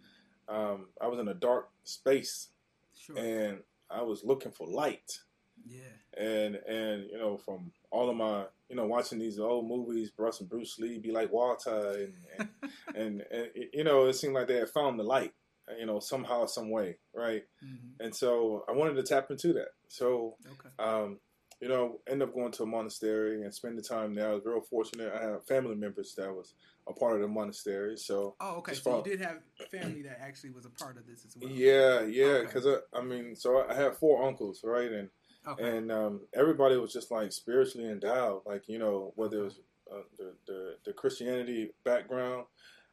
[0.47, 2.49] um, I was in a dark space,
[2.95, 3.17] Sure.
[3.17, 3.59] and
[3.89, 5.19] I was looking for light,
[5.65, 5.81] yeah.
[6.17, 10.39] and and you know from all of my you know watching these old movies, Bruce
[10.39, 12.49] and Bruce Lee, be like Walter, and and,
[12.95, 15.33] and, and you know it seemed like they had found the light,
[15.77, 17.43] you know somehow some way, right?
[17.63, 17.93] Mhm.
[17.99, 19.69] And so I wanted to tap into that.
[19.89, 20.69] So Okay.
[20.79, 21.19] um,
[21.59, 24.29] you know, end up going to a monastery and spend the time there.
[24.29, 25.11] I was real fortunate.
[25.13, 26.53] I had family members that was
[26.87, 27.97] a part of the monastery.
[27.97, 28.73] So Oh, okay.
[28.73, 29.37] So you did have
[29.71, 31.51] family that actually was a part of this as well.
[31.51, 32.45] yeah, yeah, Okay.
[32.45, 35.09] because I, I mean, so I had four uncles, right, and
[35.47, 35.77] Okay.
[35.77, 39.59] and um, everybody was just like spiritually endowed, like you know, whether it was
[39.91, 42.45] uh, the, the the Christianity background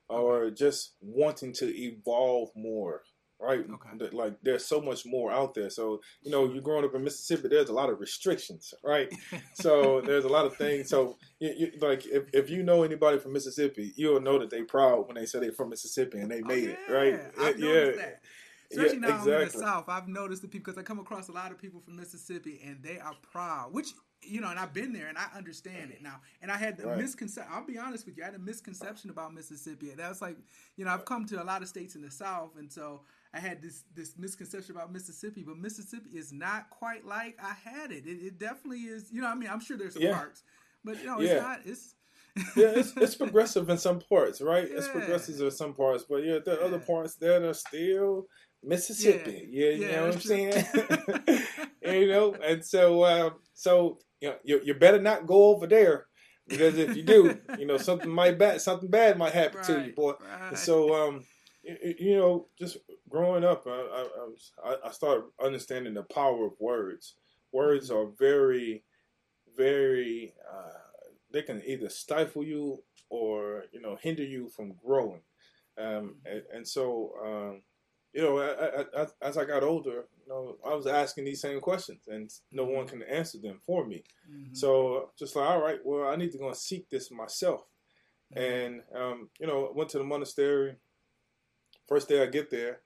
[0.08, 3.02] or just wanting to evolve more.
[3.44, 4.08] Right, Okay.
[4.12, 5.70] Like there's so much more out there.
[5.70, 7.48] So you know, you're growing up in Mississippi.
[7.48, 9.12] There's a lot of restrictions, right?
[9.54, 10.88] so there's a lot of things.
[10.88, 14.62] So you, you, like if, if you know anybody from Mississippi, you'll know that they
[14.62, 17.20] proud when they say they're from Mississippi and they Oh, made it, right?
[17.38, 18.20] I've yeah, that.
[18.70, 19.60] Especially yeah, now I'm in the exactly.
[19.60, 22.60] South, I've noticed the people because I come across a lot of people from Mississippi
[22.64, 23.92] and they are proud, which
[24.26, 26.20] you know, and I've been there and I understand it now.
[26.40, 26.98] And I had the Right.
[26.98, 27.52] misconception.
[27.54, 29.90] I'll be honest with you, I had a misconception about Mississippi.
[29.90, 30.38] And that's like,
[30.76, 33.02] you know, I've come to a lot of states in the South, and so
[33.34, 35.42] I had this this misconception about Mississippi.
[35.42, 38.06] But Mississippi is not quite like I had it.
[38.06, 39.10] It, it definitely is.
[39.12, 40.14] You know, I mean, I'm sure there's some Yeah.
[40.16, 40.42] parts,
[40.84, 41.40] but you know, it's Yeah.
[41.40, 41.60] not.
[41.64, 41.94] It's
[42.56, 44.68] yeah, it's, it's progressive in some parts, right?
[44.68, 44.78] Yeah.
[44.78, 48.26] It's progressive in some parts, but yeah, there are other parts that are still
[48.62, 49.48] Mississippi.
[49.50, 50.64] Yeah, you know what I'm saying?
[51.82, 56.06] you know, and so um, so you, know, you you better not go over there
[56.48, 59.92] because if you do, you know something might bad something bad might happen to you,
[59.92, 60.14] boy.
[60.20, 60.58] right.
[60.58, 61.24] So um,
[61.64, 62.78] y- y- you know, just
[63.14, 67.14] growing up, I, I, I was- I I started understanding the power of words.
[67.52, 67.98] Words Mm-hmm.
[68.08, 68.82] are very,
[69.56, 70.34] very.
[70.52, 70.78] Uh,
[71.32, 75.22] they can either stifle you or you know hinder you from growing.
[75.78, 76.84] Um, and, and so
[77.24, 77.62] um,
[78.12, 81.60] you know, I, I, as I got older, you know, I was asking these same
[81.60, 84.04] questions, and no one can answer them for me.
[84.30, 84.56] Mhm.
[84.56, 87.62] So just like, all right, well, I need to go and seek this myself.
[88.32, 88.38] Mhm.
[88.46, 90.76] And um, you know, went to the monastery.
[91.88, 92.80] First day I get there,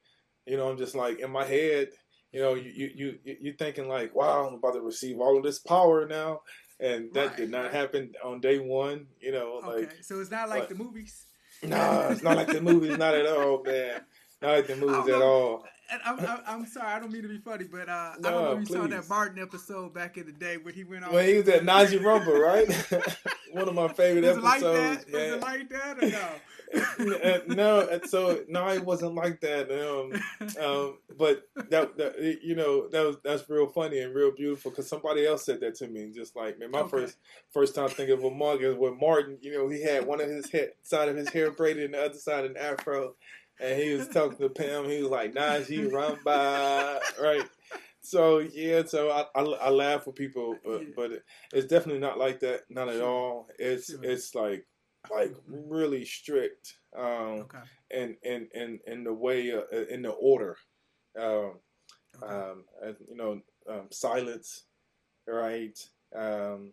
[0.48, 1.88] you know, I'm just like in my head,
[2.32, 2.90] you know, you you
[3.24, 6.40] you you thinking like, wow, I'm about to receive all of this power now,
[6.80, 7.72] and that Right, did not right.
[7.74, 9.06] happen on day one.
[9.20, 11.26] You know, okay, like so it's not like like- the movies.
[11.62, 14.00] nah, it's not like the movies, not at all, man,
[14.42, 15.64] not like the oh, movies at all.
[15.90, 18.30] And I'm, I'm, I'm sorry, I don't mean to be funny, but uh, I No,
[18.30, 21.04] don't know if you saw that Martin episode back in the day when he went
[21.04, 21.14] on.
[21.14, 22.68] When he was at Nazi Rumble, right?
[23.52, 24.62] One of my favorite episodes.
[24.62, 25.04] Was it like episodes.
[25.06, 25.12] that?
[25.12, 26.28] Was it like that or no?
[27.54, 29.70] No, so no, it wasn't like that.
[29.72, 30.12] Um,
[30.62, 34.86] um, but that, that you know that was that's real funny and real beautiful because
[34.88, 36.10] somebody else said that to me.
[36.14, 36.90] Just like man, my Okay.
[36.90, 37.16] first
[37.50, 39.38] first time thinking of a mug is with Martin.
[39.40, 42.04] You know, he had one of his head, side of his hair braided and the
[42.04, 43.14] other side an afro,
[43.60, 44.88] and he was talking to Pam.
[44.88, 47.48] He was like Najee by, right?
[48.00, 51.10] So yeah, so I, I, I laugh with people, but, but
[51.52, 53.48] it's definitely not like that, not at all.
[53.58, 54.66] It's it's like
[55.10, 56.78] like really strict.
[56.96, 57.58] Um, okay.
[57.90, 60.56] and in in in the way uh, in the order
[61.18, 61.54] um
[62.22, 62.34] okay.
[62.34, 64.64] um and, you know um, silence
[65.26, 65.78] right
[66.16, 66.72] um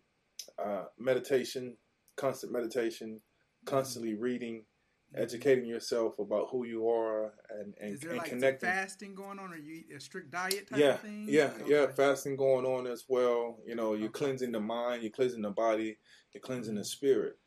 [0.64, 1.78] uh meditation
[2.16, 3.22] constant meditation
[3.66, 4.75] constantly reading Mhm.
[5.18, 9.40] Educating yourself about who you are and and, Is there and like connecting fasting going
[9.40, 11.26] on, or you eat a strict diet type yeah of thing?
[11.30, 11.94] yeah yeah Okay.
[11.94, 14.20] fasting going on as well you know you're Okay.
[14.20, 15.98] cleansing the mind you're cleansing the body
[16.34, 17.38] you're cleansing the spirit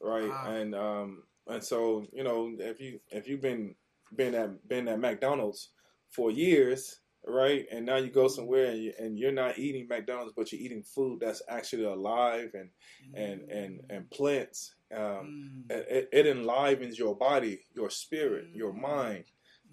[0.00, 0.50] right Wow.
[0.52, 3.74] and um and so you know if you if you've been
[4.14, 5.70] been at been at mcdonald's
[6.10, 8.34] for years right and now you go mm-hmm.
[8.34, 12.50] somewhere and, you, and you're not eating mcdonald's but you're eating food that's actually alive
[12.54, 12.70] and
[13.14, 13.56] and mm.
[13.64, 15.70] and and plants um Mm.
[15.70, 18.80] it, it enlivens your body your spirit your Mm.
[18.82, 19.24] mind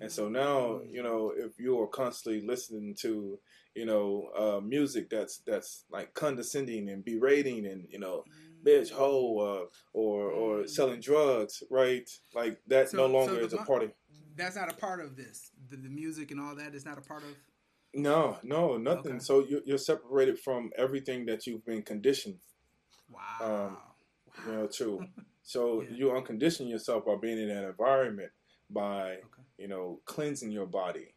[0.02, 3.40] and so now, you know, if you are constantly listening to,
[3.76, 8.26] you know, uh, music that's that's like condescending and berating and you know,
[8.62, 10.70] bitch, hoe, uh, or or Mm.
[10.70, 12.10] selling drugs, right?
[12.34, 13.94] Like that So- no longer the is a part of.
[14.36, 15.52] That's not a part of this.
[15.70, 17.34] The, the music and all that is not a part of.
[17.94, 19.14] No, no, nothing.
[19.14, 19.20] Okay.
[19.20, 22.40] So you're, you're separated from everything that you've been conditioned,
[23.10, 23.95] Wow.
[24.44, 25.00] You know, too.
[25.48, 25.90] So Yeah.
[25.92, 28.32] you uncondition yourself by being in that environment
[28.72, 29.44] by, Okay.
[29.60, 31.14] you know, cleansing your body.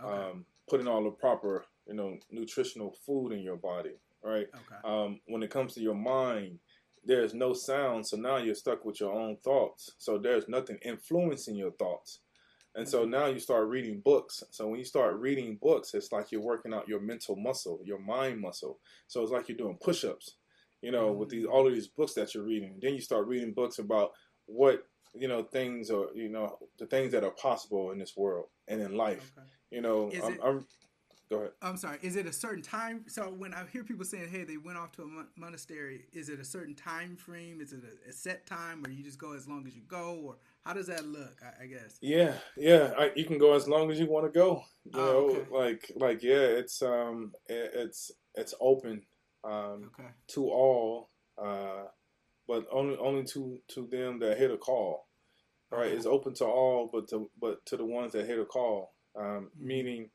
[0.00, 0.14] Okay.
[0.30, 4.46] um, putting all the proper, you know, nutritional food in your body, right?
[4.54, 4.76] okay.
[4.84, 6.60] Um, when it comes to your mind,
[7.04, 9.90] there's no sound, so now you're stuck with your own thoughts.
[9.98, 12.20] So there's nothing influencing your thoughts.
[12.76, 13.10] And so Mhm.
[13.10, 14.42] now you start reading books.
[14.50, 17.98] So when you start reading books, it's like you're working out your mental muscle, your
[17.98, 18.78] mind muscle.
[19.08, 20.36] So it's like you're doing push-ups,
[20.84, 22.78] you know, with these all of these books that you're reading.
[22.80, 24.12] Then you start reading books about
[24.46, 28.46] what you know things are, you know, the things that are possible in this world
[28.68, 29.32] and in life.
[29.38, 29.46] Okay.
[29.70, 30.66] You know, I'm, it- I'm.
[31.30, 31.52] Go ahead.
[31.62, 31.98] I'm sorry.
[32.02, 33.04] Is it a certain time?
[33.08, 36.28] So when I hear people saying, "Hey, they went off to a mon- monastery," is
[36.28, 37.62] it a certain time frame?
[37.62, 40.20] Is it a, a set time, or you just go as long as you go,
[40.22, 41.40] or how does that look?
[41.42, 41.98] I, I guess.
[42.02, 42.92] Yeah, yeah.
[42.98, 44.64] I, you can go as long as you want to go.
[44.84, 45.46] You Oh, know, okay.
[45.50, 49.00] like like yeah, it's um, it, it's it's open
[49.44, 50.08] um Okay.
[50.28, 51.84] to all, uh,
[52.48, 55.06] but only only to to them that hit a call.
[55.70, 55.96] Right, Okay.
[55.96, 58.94] it's open to all, but to but to the ones that hit a call.
[59.16, 59.60] Um, Mhm.
[59.60, 60.10] meaning,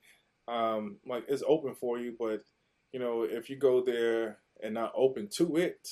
[0.48, 2.44] um, like it's open for you, but
[2.92, 5.88] you know, if you go there and not open to it,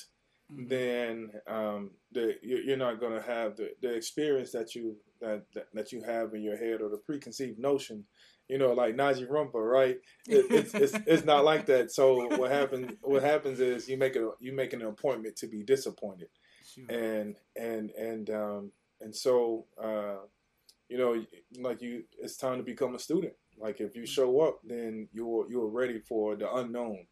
[0.52, 0.68] Mhm.
[0.68, 5.44] then um, the, you- you're not going to have the, the experience that you that,
[5.54, 8.06] that that you have in your head or the preconceived notion.
[8.48, 9.98] You know, like Najee Rumpa, right?
[10.28, 11.90] It, it's, it's it's not like that.
[11.90, 15.62] So what happens what happens is you make a you make an appointment to be
[15.62, 16.28] disappointed,
[16.64, 16.90] Shoot.
[16.90, 20.16] and and and um, and so uh,
[20.88, 21.24] you know,
[21.60, 23.34] like you, it's time to become a student.
[23.58, 27.06] Like if you show up, then you're you're ready for the unknown,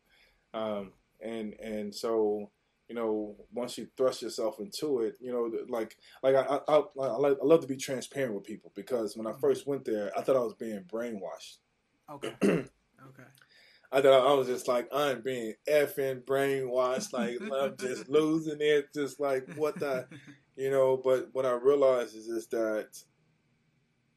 [0.54, 2.50] um, and and so
[2.88, 6.82] you know once you thrust yourself into it, you know like like I I, I,
[7.06, 9.40] I, love to be transparent with people because when I Mhm.
[9.40, 11.58] first went there, I thought I was being brainwashed.
[12.10, 12.34] Okay.
[12.44, 13.24] okay.
[13.92, 18.92] I thought I was just like I'm being effing brainwashed, like I'm just losing it,
[18.92, 20.06] just like what the,
[20.56, 20.96] you know.
[21.02, 22.88] But what I realized is is that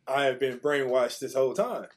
[0.07, 1.88] I have been brainwashed this whole time,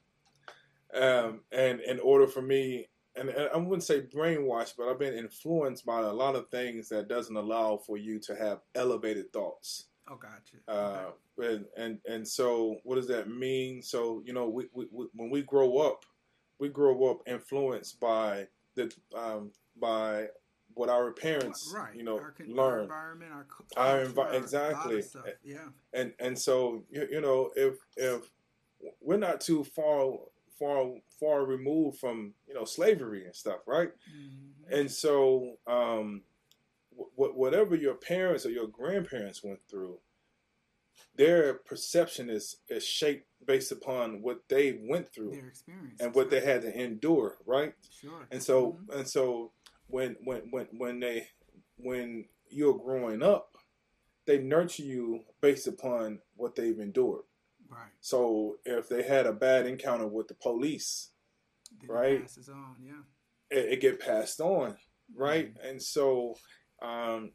[0.94, 5.14] um, and in order for me, and, and I wouldn't say brainwashed, but I've been
[5.14, 9.86] influenced by a lot of things that doesn't allow for you to have elevated thoughts.
[10.08, 10.56] Oh, gotcha.
[10.68, 13.82] Uh, and, and and so what does that mean?
[13.82, 16.04] So you know, we, we, we, when we grow up,
[16.58, 19.50] we grow up influenced by the um,
[19.80, 20.26] by
[20.74, 21.94] what our parents, right.
[21.94, 22.56] you know, our, learn.
[22.58, 25.02] Our environment, our, cu- Our culture, envi- our- of exactly.
[25.02, 25.24] stuff.
[25.44, 25.68] Yeah.
[25.92, 28.30] and and so you, you know if if
[29.00, 30.14] we're not too far
[30.58, 33.90] far far removed from you know slavery and stuff, right?
[34.14, 34.78] Mhm.
[34.80, 36.22] And so um,
[36.96, 39.98] wh- whatever your parents or your grandparents went through,
[41.16, 46.00] their perception is is shaped based upon what they went through Their experience.
[46.00, 47.74] and what they had to endure, right?
[47.90, 48.26] Sure.
[48.30, 48.98] And so Mhm.
[48.98, 49.52] and so
[49.88, 51.28] when when when when they
[51.76, 53.56] when you're growing up,
[54.26, 57.24] they nurture you based upon what they've endured.
[57.72, 57.90] Right.
[58.00, 61.08] So if they had a bad encounter with the police,
[61.80, 62.20] Then it Right.
[62.22, 62.76] passes on.
[62.84, 63.02] Yeah.
[63.50, 64.76] it, it get passed on,
[65.14, 65.54] right?
[65.62, 66.36] And so
[66.82, 67.32] um,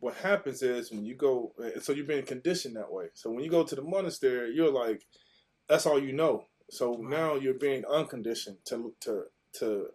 [0.00, 3.06] what happens is when you go, so you've been conditioned that way.
[3.14, 5.06] So when you go to the monastery, you're like,
[5.68, 6.44] that's all you know.
[6.70, 7.10] So Right.
[7.10, 9.24] now you're being unconditioned to to
[9.54, 9.88] to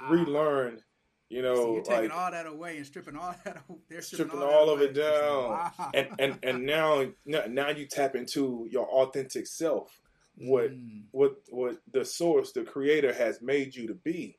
[0.00, 0.10] Ah.
[0.10, 0.82] relearn.
[1.28, 3.62] You know, So you're taking like all that away and stripping all that.
[3.88, 5.90] They're stripping, stripping all, all of it down, Wow.
[5.94, 10.00] and and and now now now you tap into your authentic self,
[10.36, 14.38] what Mm, what what the source, the creator has made you to be,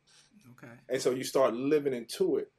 [0.57, 0.73] okay.
[0.89, 2.51] and so you start living into it.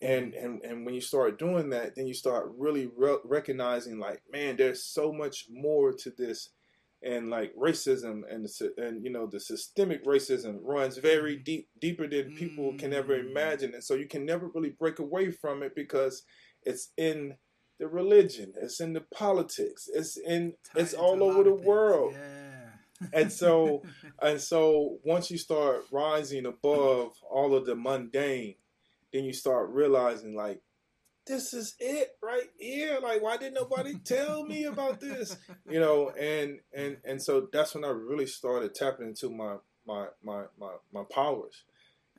[0.00, 4.22] And, and and when you start doing that, then you start really re- recognizing, like,
[4.32, 6.50] man, there's so much more to this,
[7.02, 8.46] and like racism and
[8.76, 13.30] and you know the systemic racism runs very deep, deeper than people can ever Mm.
[13.30, 16.22] imagine, and so you can never really break away from it because
[16.64, 17.36] it's in
[17.78, 22.14] the religion, it's in the politics, it's in Tied it's all over the world.
[22.14, 22.70] Yeah.
[23.12, 23.82] And so-
[24.20, 28.56] And so once you start rising above all of the mundane,
[29.12, 30.60] then you start realizing like
[31.28, 32.98] this is it right here.
[33.02, 35.36] Like why didn't nobody tell me about this?
[35.70, 39.56] You know, and and and so that's when I really started tapping into my
[39.86, 41.64] my my my, my powers.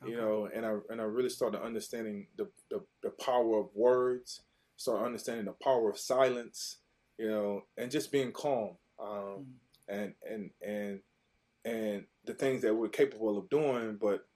[0.06, 4.40] You know, and I and I really started understanding the, the the power of words,
[4.76, 6.78] start understanding the power of silence,
[7.18, 8.76] you know, and just being calm.
[8.98, 9.46] Um, Mm.
[9.88, 11.00] and and and
[11.64, 14.26] and the things that we're capable of doing, but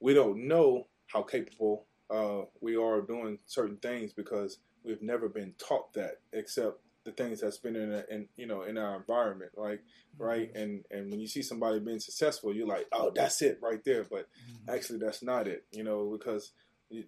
[0.00, 5.54] we don't know how capable uh, we are doing certain things because we've never been
[5.58, 9.82] taught that, except the things that's been in, in you know in our environment, like
[10.18, 10.50] right.
[10.54, 14.04] And and when you see somebody being successful, you're like, oh, that's it right there.
[14.04, 14.74] But Mhm.
[14.74, 16.52] actually, that's not it, you know, because
[16.90, 17.04] you-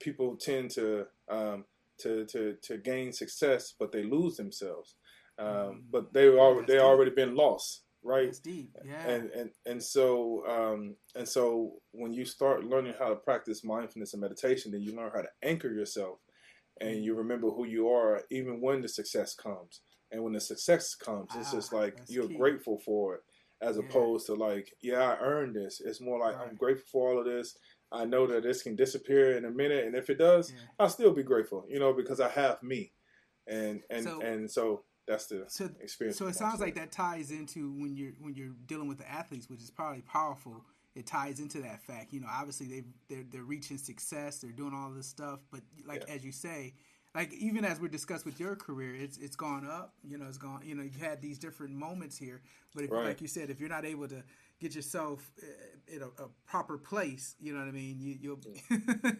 [0.00, 1.64] people tend to um,
[1.98, 4.94] to to to gain success, but they lose themselves.
[5.38, 5.82] Um, Mm.
[5.90, 8.26] but they That's they already been lost, right?
[8.26, 8.70] That's deep.
[8.84, 9.06] Yeah.
[9.06, 14.12] and and and so um, and so when you start learning how to practice mindfulness
[14.14, 16.18] and meditation, then you learn how to anchor yourself,
[16.80, 19.80] and you remember who you are even when the success comes.
[20.10, 22.36] And when the success comes, it's just Ah, like you're key.
[22.38, 23.22] grateful for it,
[23.60, 23.82] as Yeah.
[23.82, 25.80] opposed to like, yeah, I earned this.
[25.84, 27.56] It's more like I'm grateful for all of this.
[27.92, 30.60] I know that this can disappear in a minute, and if it does, yeah.
[30.78, 32.92] I'll still be grateful, you know, because I have me,
[33.46, 36.18] and and So- and so that's the So, experience.
[36.18, 39.48] so it sounds like that ties into when you're when you're dealing with the athletes,
[39.48, 40.64] which is probably powerful.
[40.94, 42.12] It ties into that fact.
[42.12, 46.04] You know, obviously they they're they're reaching success, they're doing all this stuff, but like
[46.08, 46.14] Yeah.
[46.14, 46.74] as you say,
[47.14, 49.94] like even as we're discussed with your career, it's it's gone up.
[50.02, 50.60] You know, it's gone.
[50.64, 52.42] You know, you've had these different moments here,
[52.74, 53.04] but if, Right.
[53.06, 54.22] like you said, if you're not able to
[54.60, 55.46] get yourself uh,
[55.94, 57.96] in a, a proper place, you know what I mean.
[58.00, 58.40] You, you'll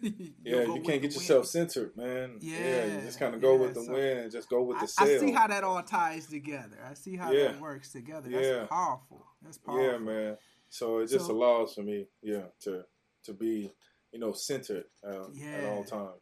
[0.01, 2.37] you'll Yeah, you can't get yourself centered, man.
[2.41, 4.77] Yeah, you just kind of go yeah, with the so- wind and just go with
[4.77, 5.19] I, the I sail.
[5.21, 6.77] see how that all ties together.
[6.89, 7.49] I see how Yeah.
[7.53, 8.29] that works together.
[8.29, 8.65] That's Yeah.
[8.65, 9.25] powerful.
[9.41, 9.83] That's powerful.
[9.85, 10.37] yeah, man.
[10.69, 12.83] So it just So- allows for me, yeah, to
[13.23, 13.71] to be,
[14.11, 16.21] you know, centered uh, at all times.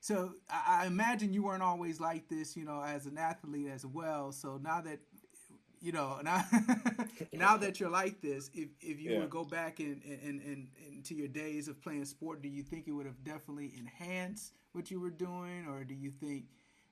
[0.00, 3.86] So I, I imagine you weren't always like this, you know, as an athlete as
[3.86, 4.32] well.
[4.32, 4.98] So now that
[5.82, 6.44] you know now
[7.34, 9.18] now that you're like this, if if you Yeah.
[9.18, 12.86] would go back in, in, in, into your days of playing sport, do you think
[12.88, 16.44] it would have definitely enhanced what you were doing, or do you think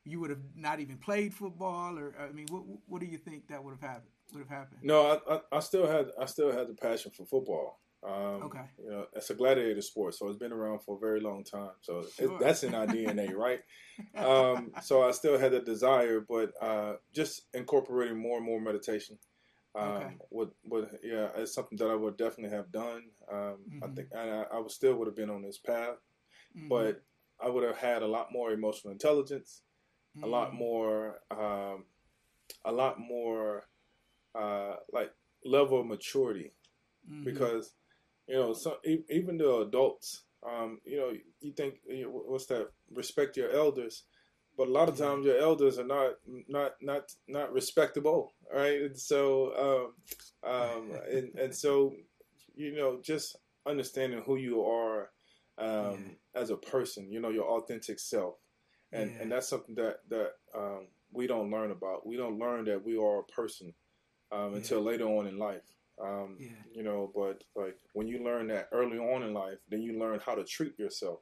[0.05, 3.49] you would have not even played football, or I mean, what what do you think
[3.49, 4.13] that would have happened?
[4.33, 4.83] Would have happened?
[4.83, 7.80] No, I, I, I still had I still had the passion for football.
[8.03, 8.65] Um, Okay.
[8.83, 11.73] You know, it's a gladiator sport, so it's been around for a very long time.
[11.83, 12.37] So Sure.
[12.37, 13.61] it, that's in our DNA, right?
[14.15, 19.19] Um, so I still had the desire, but uh, just incorporating more and more meditation,
[19.75, 20.15] Um, okay.
[20.31, 23.03] Would would yeah, it's something that I would definitely have done.
[23.31, 23.85] Um, mm-hmm.
[23.85, 25.99] I think I, I would still would have been on this path,
[26.57, 26.69] mm-hmm.
[26.69, 27.03] but
[27.39, 29.63] I would have had a lot more emotional intelligence,
[30.17, 30.25] mm-hmm.
[30.25, 30.59] a lot mm.
[30.59, 31.85] more, um,
[32.65, 33.69] a lot more,
[34.35, 35.13] uh, like
[35.45, 36.53] level of maturity,
[37.09, 37.25] mm-hmm.
[37.25, 37.75] because
[38.27, 42.71] you know, so even the adults, um, you know, you think you know, what's that?
[42.93, 44.05] Respect your elders,
[44.57, 46.15] but a lot of times your elders are not
[46.49, 48.81] not not not respectable, right?
[48.83, 49.93] And so,
[50.45, 51.95] um, um, and and so,
[52.55, 55.11] you know, just understanding who you are
[55.59, 56.41] um, yeah.
[56.41, 58.37] as a person, you know, your authentic self,
[58.93, 59.23] and yeah.
[59.23, 62.07] and that's something that that um, we don't learn about.
[62.07, 63.75] We don't learn that we are a person
[64.33, 65.63] um, until later on in life.
[66.03, 66.49] Um, yeah.
[66.73, 70.21] You know, but like when you learn that early on in life, then you learn
[70.25, 71.21] how to treat yourself,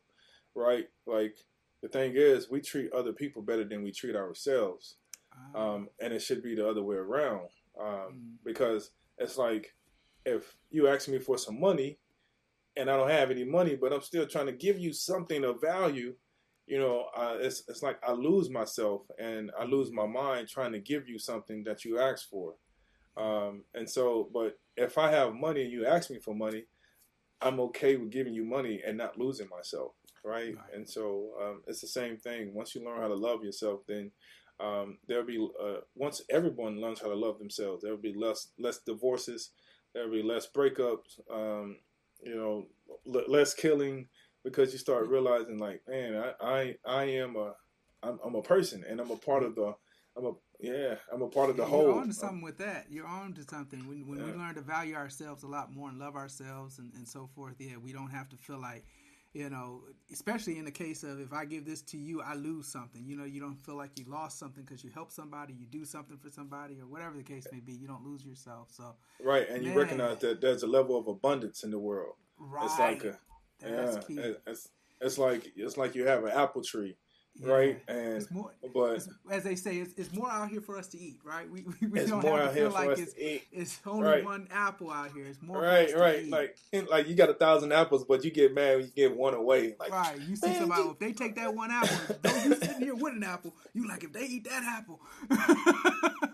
[0.54, 0.86] right?
[1.06, 1.36] Like
[1.82, 4.96] the thing is, we treat other people better than we treat ourselves,
[5.54, 5.74] ah.
[5.74, 7.48] um, and it should be the other way around.
[7.80, 8.36] Um, mm.
[8.44, 9.74] Because it's like
[10.24, 11.98] if you ask me for some money,
[12.76, 15.60] and I don't have any money, but I'm still trying to give you something of
[15.60, 16.14] value.
[16.66, 20.72] You know, uh, it's it's like I lose myself and I lose my mind trying
[20.72, 22.54] to give you something that you asked for.
[23.16, 26.64] Um, and so, but if I have money and you ask me for money,
[27.40, 29.92] I'm okay with giving you money and not losing myself,
[30.24, 30.56] right?
[30.56, 30.74] right.
[30.74, 32.54] And so um, it's the same thing.
[32.54, 34.10] Once you learn how to love yourself, then
[34.60, 38.78] um, there'll be uh, once everyone learns how to love themselves, there'll be less less
[38.78, 39.50] divorces,
[39.94, 41.76] there'll be less breakups, um,
[42.22, 42.66] you know,
[43.14, 44.08] l- less killing
[44.42, 47.52] because you start realizing like, man, I I, I am a
[48.02, 49.74] I'm, I'm a person and I'm a part of the
[50.16, 51.82] I'm a yeah, I'm a part of the You're whole.
[51.82, 52.86] You're on to something with that.
[52.90, 53.86] You're on to something.
[53.88, 54.26] When, when yeah.
[54.26, 57.54] we learn to value ourselves a lot more and love ourselves and, and so forth,
[57.58, 58.84] yeah, we don't have to feel like,
[59.34, 59.82] you know,
[60.12, 63.04] especially in the case of if I give this to you, I lose something.
[63.06, 65.84] You know, you don't feel like you lost something because you help somebody, you do
[65.84, 67.74] something for somebody, or whatever the case may be.
[67.74, 68.68] You don't lose yourself.
[68.70, 69.72] So right, and man.
[69.72, 72.14] you recognize that there's a level of abundance in the world.
[72.36, 72.64] Right.
[72.64, 73.18] It's like a
[73.60, 74.68] That's yeah, it's
[75.00, 76.96] it's like it's like you have an apple tree
[77.40, 77.52] yeah.
[77.52, 77.82] right?
[77.88, 80.88] And it's more, but it's, as they say, it's, it's, more out here for us
[80.88, 81.48] to eat, right?
[81.50, 84.24] We, we, we don't have to feel like it's, it's only right.
[84.24, 85.26] one apple out here.
[85.26, 86.28] It's more right, right.
[86.28, 86.56] Like
[86.90, 89.74] like you got a thousand apples, but you get mad when you get one away.
[89.78, 92.94] Like, right, you see somebody if they take that one apple, don't you sitting here
[92.94, 93.54] with an apple?
[93.74, 95.00] You like if they eat that apple.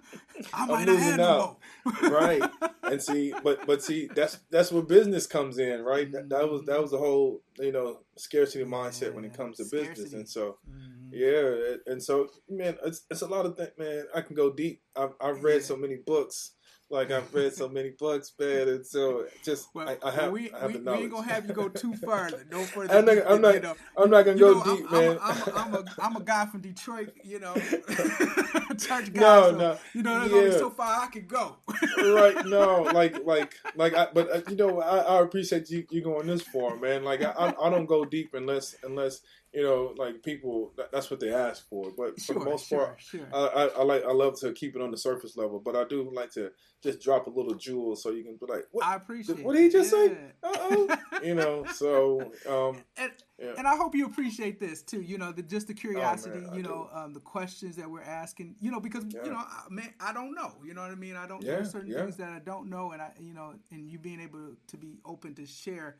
[0.53, 1.59] I might I'm losing out,
[2.03, 2.42] right?
[2.82, 6.11] And see, but but see, that's that's where business comes in, right?
[6.12, 9.57] That, that was that was the whole you know scarcity mindset yeah, when it comes
[9.59, 9.90] to scarcity.
[9.90, 11.11] business, and so mm-hmm.
[11.12, 14.05] yeah, and so man, it's it's a lot of things, man.
[14.14, 14.82] I can go deep.
[14.97, 15.66] I've I've read yeah.
[15.66, 16.53] so many books
[16.95, 20.53] like I've read so many books, man, and so just well, I, I have, we,
[20.53, 22.30] I have we, we ain't gonna have you go too far.
[22.51, 22.97] No further.
[22.97, 23.30] I'm not.
[23.30, 25.18] I'm not, you know, I'm not gonna go know, deep, I'm, man.
[25.20, 27.55] I'm, I'm, I'm, a, I'm a guy from Detroit, you know,
[28.78, 29.20] church guy.
[29.20, 29.78] No, so, no.
[29.92, 30.38] You know, there's yeah.
[30.38, 31.57] only so far I can go.
[31.99, 32.47] right?
[32.47, 33.95] No, like, like, like.
[33.95, 37.03] I, but uh, you know, I, I appreciate you, you going this far, man.
[37.03, 39.20] Like, I, I, I don't go deep unless, unless
[39.55, 41.93] you know, like people, that's what they ask for.
[41.97, 43.29] But for the most sure, part, sure.
[43.33, 45.61] I, I, I, like, I love to keep it on the surface level.
[45.65, 46.51] But I do like to
[46.83, 49.45] just drop a little jewel so you can be like, what, I appreciate.
[49.45, 50.09] What did he just yeah.
[50.09, 50.17] say?
[50.43, 51.65] Uh oh, you know.
[51.73, 53.53] So, um, and, yeah.
[53.57, 55.01] and I hope you appreciate this too.
[55.01, 56.41] You know, the, just the curiosity.
[56.45, 58.57] Oh, man, you know, um, the questions that we're asking.
[58.61, 59.25] You know, because yeah.
[59.25, 60.53] you know, I, man, I don't know.
[60.65, 61.15] You know what I mean?
[61.15, 61.45] I don't.
[61.45, 64.57] There certain things that I don't know, and I, you know, and you being able
[64.67, 65.97] to be open to share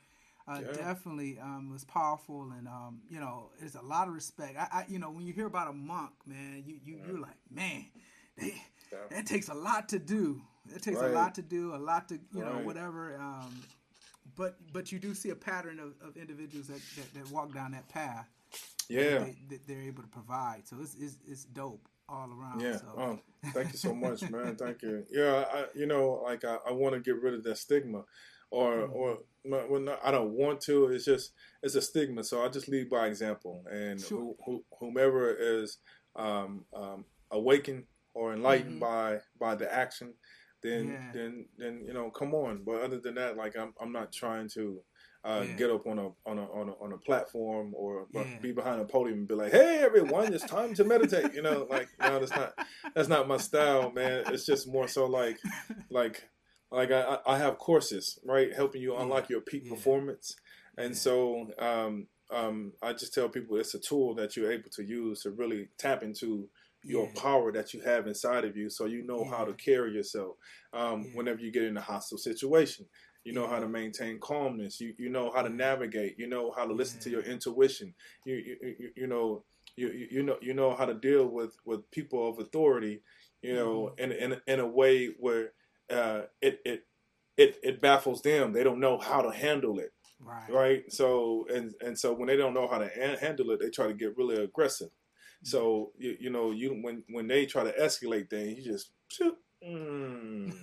[0.47, 0.72] uh, yeah.
[0.72, 4.57] definitely um, was powerful, and um, you know, there's a lot of respect.
[4.59, 7.36] I, I, you know, when you hear about a monk, man, you you you're like,
[7.51, 7.86] man,
[8.36, 8.55] they,
[8.92, 8.99] yeah.
[9.11, 10.42] that takes a lot to do.
[10.74, 11.11] It takes right.
[11.11, 12.53] a lot to do, a lot to you right.
[12.53, 13.16] know, whatever.
[13.16, 13.62] Um,
[14.36, 17.72] but but you do see a pattern of, of individuals that, that, that walk down
[17.72, 18.28] that path.
[18.88, 20.68] Yeah, that, they, they're able to provide.
[20.68, 22.61] So it's it's, it's dope all around.
[22.61, 22.76] Yeah.
[22.76, 22.86] So.
[22.99, 23.20] Oh,
[23.53, 24.57] thank you so much, man.
[24.59, 25.05] Thank you.
[25.11, 28.05] Yeah, I, you know, like I, I want to get rid of that stigma
[28.55, 29.53] or mm-hmm.
[29.53, 30.87] or when I don't want to.
[30.87, 31.33] It's just
[31.63, 32.23] it's a stigma.
[32.25, 34.35] So I just lead by example, and sure.
[34.47, 35.79] who, whomever is
[36.17, 37.85] um, um, awakened
[38.15, 39.19] or enlightened mm-hmm.
[39.19, 40.15] by by the action,
[40.63, 41.11] then yeah.
[41.13, 42.63] then then you know, come on.
[42.65, 44.81] But other than that, like I'm I'm not trying to.
[45.27, 45.53] Uh, yeah.
[45.55, 48.25] Get up on a on a on a, on a platform or yeah.
[48.43, 51.67] be behind a podium and be like, "Hey, everyone, it's time to meditate." You know,
[51.71, 52.53] like no, that's not
[52.95, 54.25] that's not my style, man.
[54.27, 55.39] It's just more so like
[55.91, 56.29] like
[56.71, 59.75] like I, I have courses, right, helping you unlock your peak yeah.
[59.75, 60.37] performance,
[60.77, 60.97] and yeah.
[60.97, 65.23] so um, um, I just tell people it's a tool that you're able to use
[65.23, 66.49] to really tap into
[66.83, 67.21] your yeah.
[67.21, 70.37] power that you have inside of you, so you know how to carry yourself
[70.73, 72.87] um, whenever you get in a hostile situation.
[73.25, 74.81] You know how to maintain calmness.
[74.81, 76.19] You you know how to navigate.
[76.19, 77.95] You know how to listen to your intuition.
[78.27, 79.45] You you you, you know.
[79.77, 83.03] You, you know you know how to deal with, with people of authority,
[83.43, 84.12] you know, mm-hmm.
[84.12, 85.51] in, in in a way where
[85.91, 86.87] uh, it it
[87.37, 88.53] it it baffles them.
[88.53, 89.93] They don't know how to handle it.
[90.20, 90.51] Right.
[90.51, 90.93] Right.
[90.93, 93.87] So and and so when they don't know how to an- handle it, they try
[93.87, 94.91] to get really aggressive.
[95.43, 99.37] So you, you know you when when they try to escalate things, you just shoot,
[99.62, 100.55] mm,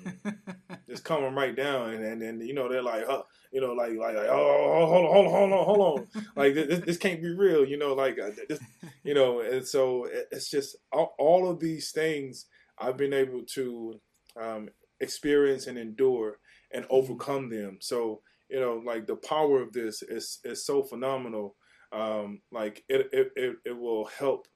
[0.90, 3.74] just calm them right down, and and, and you know they're like, uh, you know,
[3.74, 6.98] like like, like oh hold on hold on hold on hold on, like this, this
[6.98, 8.60] can't be real, you know, like uh, this,
[9.04, 12.48] you know, and so it's just all, all of these things
[12.80, 14.02] I've been able to
[14.42, 14.70] um,
[15.02, 16.40] experience and endure
[16.74, 17.80] and overcome them.
[17.82, 21.56] So you know, like the power of this is is so phenomenal.
[21.94, 24.48] Um, like it, it it it will help,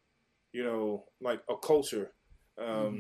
[0.54, 2.14] you know, like a culture,
[2.60, 3.00] um, Mm-hmm.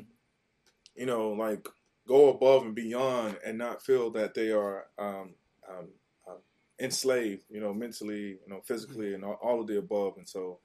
[0.95, 1.67] you know, like
[2.07, 5.35] go above and beyond and not feel that they are um,
[5.69, 5.89] um,
[6.27, 6.37] um,
[6.79, 10.15] enslaved, you know, mentally, you know, physically, and all, all of the above.
[10.17, 10.59] And so,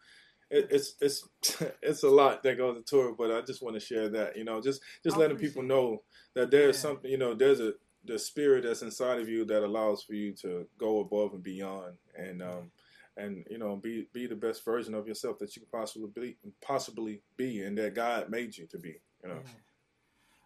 [0.50, 1.28] it, it's it's
[1.82, 3.16] it's a lot that goes into it.
[3.16, 6.02] But I just want to share that, you know, just just I letting people know
[6.34, 6.82] that there's Yeah.
[6.82, 7.74] something, you know, there's a
[8.04, 11.96] the spirit that's inside of you that allows for you to go above and beyond,
[12.16, 12.70] and um,
[13.16, 16.36] and you know, be be the best version of yourself that you can possibly be,
[16.62, 19.00] possibly be, and that God made you to be.
[19.22, 19.40] You know, Yeah.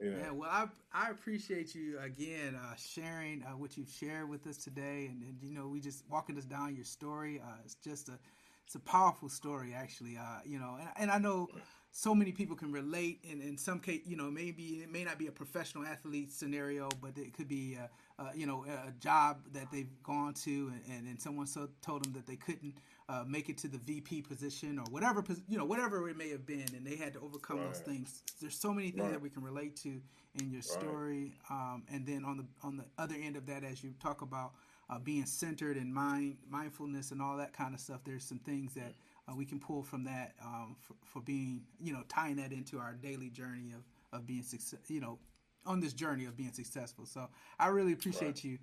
[0.01, 0.19] know.
[0.19, 4.57] Yeah, well, I I appreciate you again uh, sharing uh, what you've shared with us
[4.59, 7.41] today, and, and you know, we just walking us down your story.
[7.41, 8.19] Uh, it's just a
[8.67, 10.17] it's a powerful story, actually.
[10.17, 11.49] Uh, you know, and, and I know
[11.91, 13.21] so many people can relate.
[13.31, 16.89] And in some case, you know, maybe it may not be a professional athlete scenario,
[17.01, 17.89] but it could be a,
[18.23, 22.27] a you know a job that they've gone to, and, someone so told them that
[22.27, 22.75] they couldn't.
[23.07, 26.47] Uh, make it to the VP position or whatever you know whatever it may have
[26.47, 28.23] been, and they had to overcome those things.
[28.41, 29.13] There's so many things Right.
[29.13, 30.01] that we can relate to
[30.41, 33.85] in your story, um, and then on the on the other end of that, as
[33.85, 34.53] you talk about
[34.91, 38.75] uh, being centered and mind mindfulness and all that kind of stuff, there's some things
[38.75, 38.95] that
[39.29, 42.79] uh, we can pull from that um, for, for being you know tying that into
[42.79, 43.83] our daily journey of
[44.19, 45.19] of being success, you know,
[45.67, 47.05] on this journey of being successful.
[47.07, 47.29] So
[47.59, 48.59] I really appreciate you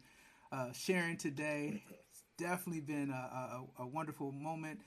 [0.52, 1.82] uh, sharing today.
[2.10, 4.80] It's definitely been a, a, a wonderful moment.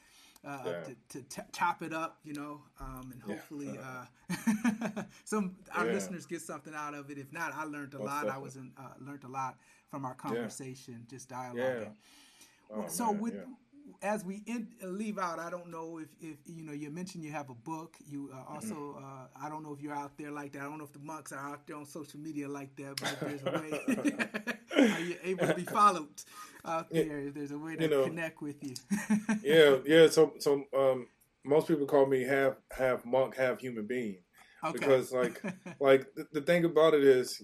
[0.46, 0.72] Uh, Yeah.
[0.84, 3.28] to, to t- chop it up, you know, um, and Yeah.
[3.34, 5.92] hopefully uh, some our Yeah.
[5.92, 7.16] listeners get something out of it.
[7.16, 8.28] If not, I learned a Most lot.
[8.28, 9.56] I was in, uh, learned a lot
[9.94, 11.54] from our conversation, just dialoguing.
[11.54, 12.74] Yeah.
[12.74, 14.10] Oh, so man, with yeah.
[14.10, 14.42] as we
[14.82, 17.94] leave out, I don't know if, if you know you mentioned you have a book.
[18.04, 18.54] You uh, Mm-hmm.
[18.54, 20.62] also uh, I don't know if you're out there like that.
[20.62, 23.12] I don't know if the monks are out there on social media like that, but
[23.12, 26.22] if there's a way are you able to be followed
[26.64, 27.20] out there?
[27.20, 28.74] If there's a way to you know, connect with you.
[29.44, 30.08] yeah, yeah.
[30.08, 31.06] So, so um,
[31.44, 34.16] most people call me half half monk, half human being,
[34.64, 34.72] okay.
[34.72, 35.40] because like
[35.78, 37.40] like the, the thing about it is,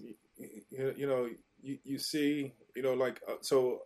[0.69, 1.29] you, you know,
[1.61, 3.79] you, you see, you know, like uh, so,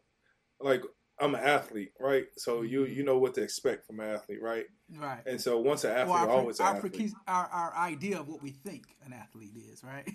[0.59, 0.81] like
[1.19, 2.25] I'm an athlete, right?
[2.37, 2.93] So you Mm-hmm.
[2.93, 4.65] you know what to expect from an athlete, right?
[4.97, 5.21] right.
[5.25, 7.11] And so once an athlete, Well, our, always our, athlete.
[7.27, 10.09] our our idea of what we think an athlete is, right?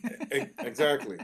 [0.62, 1.18] Exactly.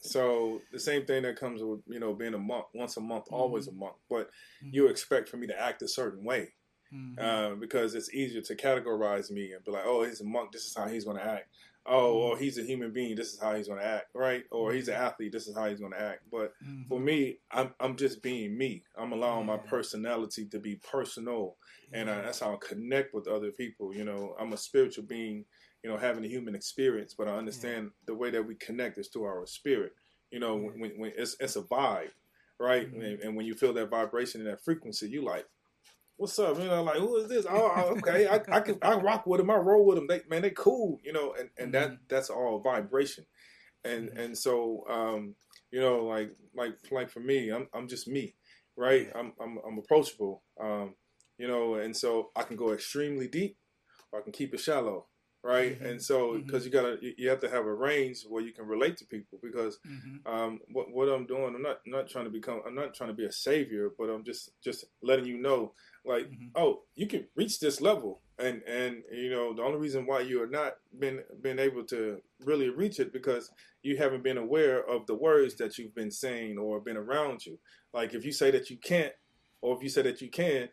[0.00, 3.24] So the same thing that comes with you know being a monk, once a month,
[3.30, 3.76] always Mm-hmm.
[3.76, 3.96] a month.
[4.10, 4.30] But
[4.72, 6.48] you expect for me to act a certain way
[6.92, 7.16] Mhm.
[7.18, 10.52] uh, because it's easier to categorize me and be like, oh, he's a monk.
[10.52, 11.48] This is how he's going to act.
[11.84, 13.16] Oh, or he's a human being.
[13.16, 14.44] This is how he's going to act, right?
[14.50, 15.32] Or he's an athlete.
[15.32, 16.22] This is how he's going to act.
[16.30, 16.84] But Mhm.
[16.88, 18.84] for me, I'm I'm just being me.
[18.96, 21.56] I'm allowing my personality to be personal,
[21.92, 22.22] and uh, Yeah.
[22.22, 23.94] that's how I connect with other people.
[23.94, 25.44] You know, I'm a spiritual being.
[25.82, 29.08] You know, having a human experience, but I understand the way that we connect is
[29.08, 29.92] through our spirit.
[30.30, 30.72] You know, Yeah.
[30.76, 32.12] when, when it's it's a vibe,
[32.60, 32.88] right?
[32.88, 33.00] Mhm.
[33.00, 35.46] And, and when you feel that vibration and that frequency, you like,
[36.22, 36.56] what's up?
[36.58, 37.46] You know, like who is this?
[37.48, 39.50] Oh, oh, okay, I, I can I rock with them.
[39.50, 40.06] I roll with them.
[40.06, 41.00] They man, they cool.
[41.02, 43.26] You know, and and that that's all vibration,
[43.84, 44.18] and Mhm.
[44.24, 45.34] and so um,
[45.72, 48.36] you know, like like like for me, I'm I'm just me,
[48.76, 49.10] right?
[49.14, 50.94] I'm I'm I'm approachable, um,
[51.38, 53.56] you know, and so I can go extremely deep,
[54.12, 55.06] or I can keep it shallow.
[55.44, 55.90] Right, Mhm.
[55.90, 58.96] and so because you gotta, you have to have a range where you can relate
[58.98, 59.40] to people.
[59.42, 60.24] Because Mhm.
[60.24, 63.14] um, what what I'm doing, I'm not not trying to become, I'm not trying to
[63.14, 66.50] be a savior, but I'm just just letting you know, like, Mhm.
[66.56, 70.42] oh, you can reach this level, and and you know the only reason why you
[70.42, 73.50] are not been been able to really reach it because
[73.82, 77.58] you haven't been aware of the words that you've been saying or been around you.
[77.92, 79.14] Like if you say that you can't,
[79.60, 80.68] or if you say that you can,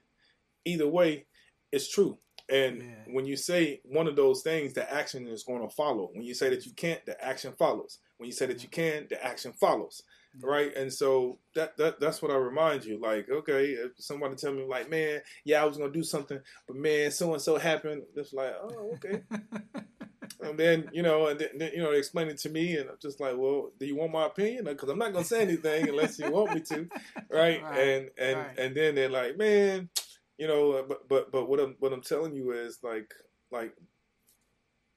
[0.65, 1.25] either way,
[1.71, 2.17] it's true.
[2.49, 3.03] And Yeah.
[3.13, 6.09] when you say one of those things, the action is going to follow.
[6.13, 7.99] When you say that you can't, the action follows.
[8.17, 10.01] When you say that you can, the action follows.
[10.41, 10.75] Right?
[10.75, 12.99] And so that, that that's what I remind you.
[12.99, 16.75] Like, okay, if somebody tell me like, man, yeah, I was gonna do something, but
[16.77, 18.03] man, so and so happened.
[18.15, 19.23] It's like, oh, okay.
[20.41, 22.97] and then you know, and then, you know, they explain it to me, and I'm
[23.01, 24.65] just like, well, do you want my opinion?
[24.65, 26.87] Because I'm not gonna say anything unless you want me to,
[27.31, 27.61] right?
[27.63, 28.59] Right, And and right.
[28.59, 29.89] and then they're like, man,
[30.37, 33.13] you know, uh, but but but what I'm what I'm telling you is like
[33.51, 33.73] like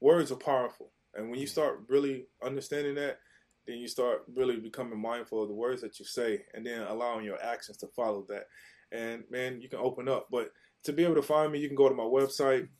[0.00, 3.18] words are powerful, and when you start really understanding that,
[3.66, 7.24] then you start really becoming mindful of the words that you say, and then allowing
[7.24, 8.46] your actions to follow that.
[8.90, 10.28] And man, you can open up.
[10.30, 10.52] But
[10.84, 12.68] to be able to find me, you can go to my website.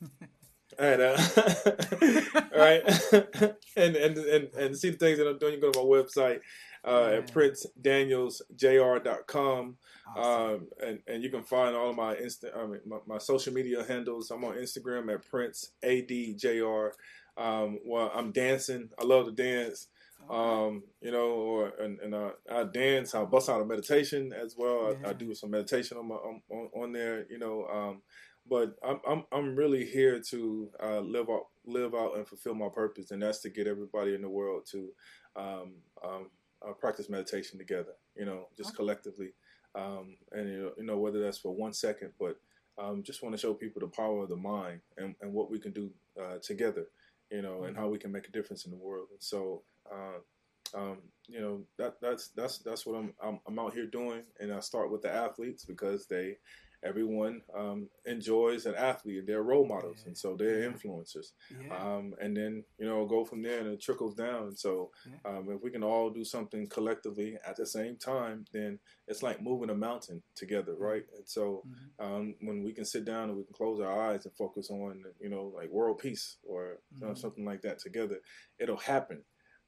[0.79, 1.15] and uh,
[2.57, 2.81] right,
[3.75, 5.53] and, and and and see the things that I'm doing.
[5.53, 6.39] You go to my website
[6.85, 9.77] uh, at princedanielsjr.com.
[10.15, 10.53] Awesome.
[10.53, 13.53] Um, and, and you can find all of my insta- I mean, my, my, social
[13.53, 14.29] media handles.
[14.31, 16.91] I'm on Instagram at Prince ADJR.
[17.37, 18.89] Um, well, I'm dancing.
[18.99, 19.87] I love to dance.
[20.29, 23.13] Um, you know, or and, and uh, I dance.
[23.13, 24.95] I bust out a meditation as well.
[25.01, 25.07] Yeah.
[25.07, 27.25] I, I, do some meditation on my on, on there.
[27.29, 28.01] You know, um,
[28.47, 32.69] but I'm I'm I'm really here to uh, live out live out and fulfill my
[32.69, 34.89] purpose, and that's to get everybody in the world to
[35.35, 35.73] um,
[36.03, 36.29] um,
[36.67, 37.93] uh, practice meditation together.
[38.15, 38.77] You know, just okay.
[38.77, 39.33] collectively,
[39.75, 42.37] um, and you know, you know, whether that's for one second, but
[42.77, 45.59] um, just want to show people the power of the mind and, and what we
[45.59, 46.85] can do uh, together.
[47.31, 47.65] You know, mm-hmm.
[47.65, 49.07] and how we can make a difference in the world.
[49.11, 50.97] And so, uh, um,
[51.27, 54.23] you know, that that's that's that's what I'm, I'm I'm out here doing.
[54.39, 56.37] And I start with the athletes because they
[56.85, 60.07] everyone um, enjoys an athlete and they're role models yeah.
[60.07, 60.69] and so they're yeah.
[60.69, 61.75] influencers yeah.
[61.75, 64.91] Um, and then you know go from there and it trickles down and so
[65.25, 69.41] um, if we can all do something collectively at the same time then it's like
[69.41, 71.83] moving a mountain together right and so mm-hmm.
[72.03, 75.03] Um, when we can sit down and we can close our eyes and focus on
[75.21, 77.01] you know like world peace or mm-hmm.
[77.01, 78.17] you know, something like that together
[78.59, 79.23] it'll happen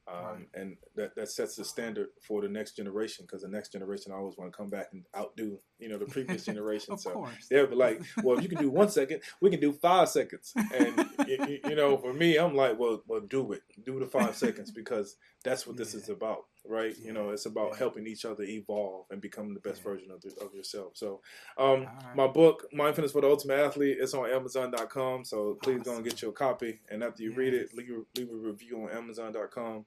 [0.08, 0.48] um, right.
[0.54, 4.38] And that, that sets the standard for the next generation because the next generation always
[4.38, 6.96] want to come back and outdo, you know, the previous generation.
[6.98, 7.48] so course.
[7.50, 10.54] they'll be like, well, if you can do one second, we can do five seconds.
[10.56, 13.64] And, you, you know, for me, I'm like, well, well, do it.
[13.84, 15.80] Do the five seconds because that's what yeah.
[15.80, 16.96] this is about, right?
[17.02, 20.34] You know, it's about helping each other evolve and become the best version of, the,
[20.44, 20.94] of yourself.
[20.96, 21.22] So
[21.58, 22.16] um, right.
[22.16, 25.26] my book, Mindfulness for the Ultimate Athlete, it's on Amazon.com.
[25.26, 25.92] So please awesome.
[25.92, 26.80] go and get your copy.
[26.90, 29.86] And after you read it, leave, leave a review on Amazon.com.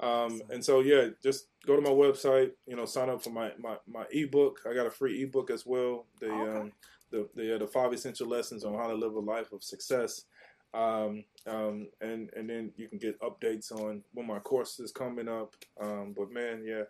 [0.00, 2.52] Um, and so yeah, just go to my website.
[2.66, 4.60] You know, sign up for my my, my ebook.
[4.68, 6.06] I got a free ebook as well.
[6.20, 6.58] The okay.
[6.58, 6.72] um,
[7.10, 10.24] the the, uh, the five essential lessons on how to live a life of success.
[10.74, 15.28] Um, um, and and then you can get updates on when my course is coming
[15.28, 15.54] up.
[15.80, 16.84] Um, but man, yeah,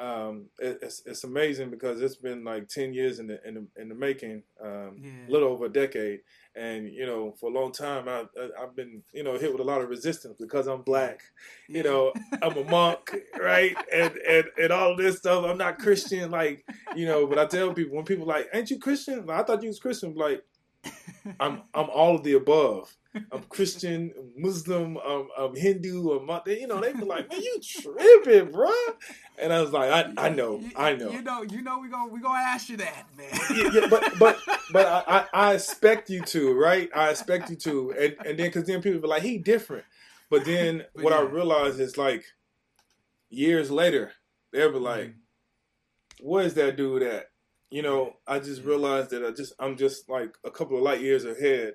[0.00, 3.66] um, it, it's it's amazing because it's been like ten years in the in the,
[3.80, 5.28] in the making, um, yeah.
[5.28, 6.20] a little over a decade,
[6.56, 9.60] and you know, for a long time, I, I have been you know hit with
[9.60, 11.20] a lot of resistance because I'm black.
[11.68, 12.12] You know,
[12.42, 13.76] I'm a monk, right?
[13.92, 15.44] And and and all this stuff.
[15.44, 16.64] I'm not Christian, like
[16.96, 17.26] you know.
[17.26, 20.14] But I tell people when people like, "Ain't you Christian?" I thought you was Christian.
[20.14, 20.42] like,
[21.38, 22.96] I'm I'm all of the above.
[23.14, 28.52] I'm Christian, Muslim, I'm, I'm Hindu, or you know, they be like, "Man, you tripping,
[28.52, 28.70] bro?"
[29.36, 32.12] And I was like, "I, I know, I know." You know, you know, we gonna
[32.12, 33.28] we gonna ask you that, man.
[33.56, 34.38] yeah, yeah, but but
[34.72, 36.88] but I, I, expect you to, right?
[36.94, 39.84] I expect you to, and and then because then people be like, "He different,"
[40.28, 41.18] but then but what yeah.
[41.18, 42.24] I realize is like
[43.28, 44.12] years later,
[44.52, 45.14] they'll be like, mm.
[46.22, 47.26] "Where's that dude at?"
[47.72, 51.00] You know, I just realized that I just I'm just like a couple of light
[51.00, 51.74] years ahead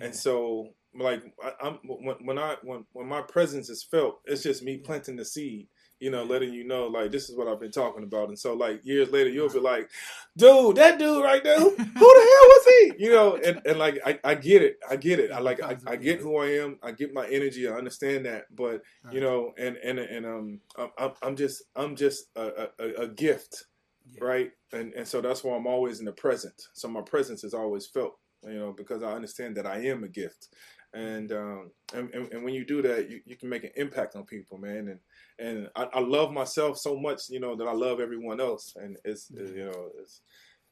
[0.00, 0.68] and so,
[0.98, 4.78] like, I, am when, when I when when my presence is felt, it's just me
[4.78, 5.68] planting the seed.
[5.98, 8.28] You know, letting you know, like, this is what I've been talking about.
[8.28, 9.88] And so, like, years later, you'll be like,
[10.36, 12.92] dude, that dude right there, who, who the hell was he?
[12.98, 14.76] You know, and, and like, I, I get it.
[14.90, 15.32] I get it.
[15.32, 16.78] I like, I, I get who I am.
[16.82, 17.66] I get my energy.
[17.66, 18.44] I understand that.
[18.54, 20.60] But, you know, and, and, and, um,
[20.98, 23.64] I'm, I'm just, I'm just a, a, a gift.
[24.12, 24.22] Yeah.
[24.22, 24.50] Right.
[24.74, 26.60] And, and so that's why I'm always in the present.
[26.74, 30.08] So my presence is always felt you know, because I understand that I am a
[30.08, 30.48] gift.
[30.94, 34.24] And, um, and, and when you do that, you, you can make an impact on
[34.24, 34.88] people, man.
[34.88, 35.00] And
[35.38, 38.72] and I, I love myself so much, you know, that I love everyone else.
[38.76, 40.22] And it's you know it's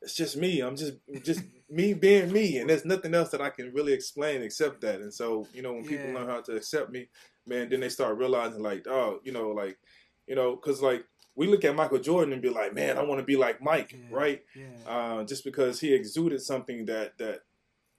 [0.05, 0.61] it's just me.
[0.61, 4.43] I'm just just me being me, and there's nothing else that I can really explain
[4.43, 5.01] except that.
[5.01, 6.15] And so, you know, when people yeah.
[6.15, 7.09] learn how to accept me,
[7.47, 9.78] man, then they start realizing like, oh, you know, like,
[10.27, 11.05] you know, because like
[11.35, 13.93] we look at Michael Jordan and be like, man, I want to be like Mike,
[13.93, 14.16] yeah.
[14.16, 14.43] right?
[14.55, 14.91] Yeah.
[14.91, 17.41] Uh, just because he exuded something that that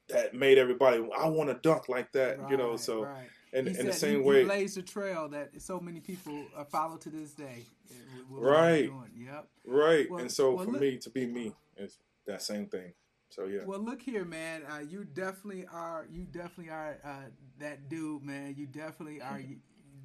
[0.09, 2.75] that made everybody I want to dunk like that, right, you know.
[2.77, 3.27] So, right.
[3.53, 6.97] and in the same he, way, he blazed a trail that so many people follow
[6.97, 7.63] to this day.
[8.29, 8.91] Right.
[9.17, 9.47] Yep.
[9.65, 10.09] Right.
[10.09, 12.93] Well, and so well, for look, me to be me is that same thing.
[13.29, 13.61] So yeah.
[13.65, 14.63] Well, look here, man.
[14.69, 16.07] Uh, you definitely are.
[16.11, 17.29] You definitely are uh,
[17.59, 18.55] that dude, man.
[18.57, 19.41] You definitely are.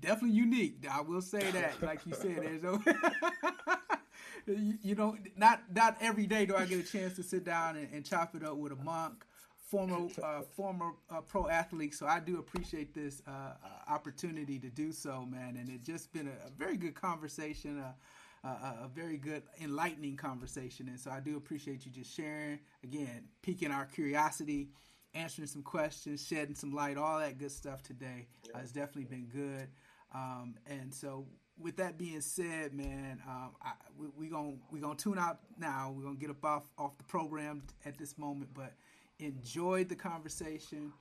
[0.00, 0.86] definitely unique.
[0.90, 1.82] I will say that.
[1.82, 2.82] Like you said, there's no.
[4.46, 7.76] you, you know, not not every day do I get a chance to sit down
[7.76, 9.24] and, and chop it up with a monk
[9.70, 14.68] former uh, former uh, pro athlete, so I do appreciate this uh, uh opportunity to
[14.68, 15.56] do so, man.
[15.56, 17.92] And it's just been a, a very good conversation, uh,
[18.46, 20.88] uh, a very good enlightening conversation.
[20.88, 24.68] And so I do appreciate you just sharing, again, piquing our curiosity,
[25.14, 28.26] answering some questions, shedding some light, all that good stuff today.
[28.48, 28.60] Yeah.
[28.60, 29.68] it's definitely been good.
[30.12, 31.26] Um, and so
[31.60, 35.92] with that being said, man, um, I, we, we gonna we gonna tune out now.
[35.94, 38.72] We're gonna get up off off the program at this moment, but
[39.20, 40.92] enjoyed the conversation.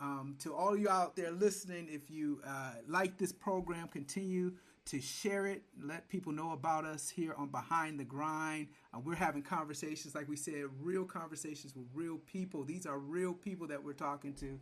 [0.00, 4.52] Um, to all you out there listening, if you uh, like this program, continue
[4.86, 5.62] to share it.
[5.80, 8.68] Let people know about us here on Behind the Grind.
[8.92, 12.64] Uh, we're having conversations, like we said, real conversations with real people.
[12.64, 14.58] These are real people that we're talking to,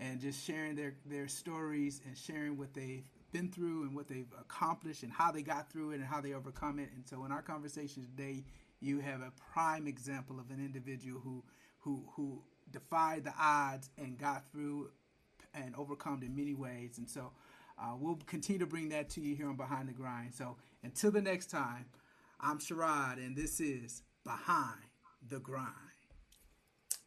[0.00, 4.32] and just sharing their their stories and sharing what they've been through and what they've
[4.40, 6.88] accomplished and how they got through it and how they overcome it.
[6.94, 8.44] And so, in our conversation today,
[8.80, 11.42] you have a prime example of an individual who
[11.80, 14.90] who who defied the odds and got through
[15.54, 16.98] and overcome in many ways.
[16.98, 17.32] And so
[17.78, 20.34] uh, we'll continue to bring that to you here on Behind the Grind.
[20.34, 21.86] So until the next time,
[22.40, 24.80] I'm Sherrod, and this is Behind
[25.28, 25.70] the Grind.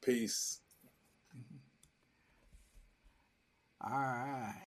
[0.01, 0.59] Peace.
[3.81, 4.68] All right.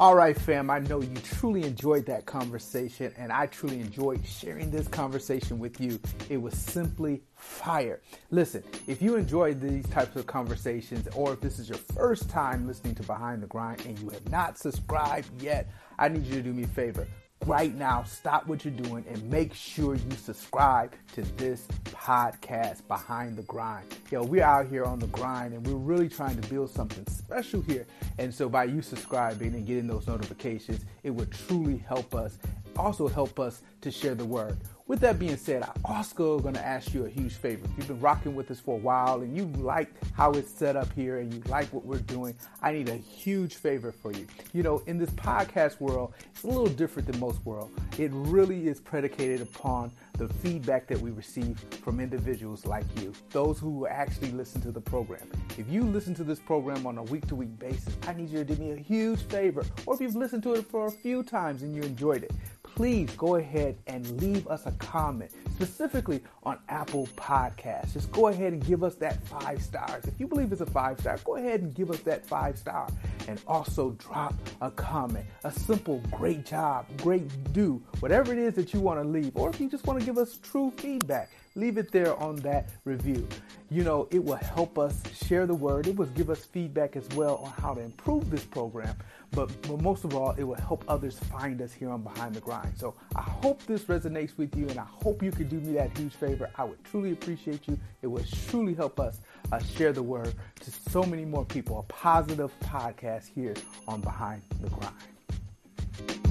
[0.00, 4.70] All right, fam, I know you truly enjoyed that conversation, and I truly enjoyed sharing
[4.70, 5.98] this conversation with you.
[6.28, 8.00] It was simply fire.
[8.30, 12.64] Listen, if you enjoyed these types of conversations, or if this is your first time
[12.64, 15.68] listening to Behind the Grind and you have not subscribed yet,
[15.98, 17.08] I need you to do me a favor
[17.46, 23.36] right now, stop what you're doing and make sure you subscribe to this podcast, Behind
[23.36, 23.86] the Grind.
[24.10, 27.60] Yo, we're out here on the grind and we're really trying to build something special
[27.62, 27.86] here.
[28.18, 32.38] And so by you subscribing and getting those notifications, it would truly help us.
[32.76, 34.56] Also help us to share the word.
[34.88, 37.62] With that being said, I also to ask you a huge favor.
[37.66, 40.76] If you've been rocking with us for a while and you like how it's set
[40.76, 44.26] up here and you like what we're doing, I need a huge favor for you.
[44.54, 47.70] You know, in this podcast world, it's a little different than most world.
[47.98, 53.58] It really is predicated upon the feedback that we receive from individuals like you, those
[53.58, 55.28] who actually listen to the program.
[55.58, 58.42] If you listen to this program on a week to week basis, I need you
[58.42, 59.66] to do me a huge favor.
[59.84, 62.32] Or if you've listened to it for a few times and you enjoyed it,
[62.78, 67.92] please go ahead and leave us a comment, specifically on Apple Podcasts.
[67.92, 70.04] Just go ahead and give us that five stars.
[70.04, 72.86] If you believe it's a five star, go ahead and give us that five star.
[73.26, 78.72] And also drop a comment, a simple great job, great do, whatever it is that
[78.72, 79.32] you want to leave.
[79.36, 82.70] Or if you just want to give us true feedback, leave it there on that
[82.84, 83.26] review.
[83.70, 85.88] You know, it will help us share the word.
[85.88, 88.96] It will give us feedback as well on how to improve this program.
[89.32, 92.40] But, but most of all, it will help others find us here on Behind the
[92.40, 92.76] Grind.
[92.76, 95.96] So I hope this resonates with you, and I hope you could do me that
[95.96, 96.50] huge favor.
[96.56, 97.78] I would truly appreciate you.
[98.02, 99.20] It would truly help us
[99.52, 101.78] uh, share the word to so many more people.
[101.78, 103.54] A positive podcast here
[103.86, 106.27] on Behind the Grind.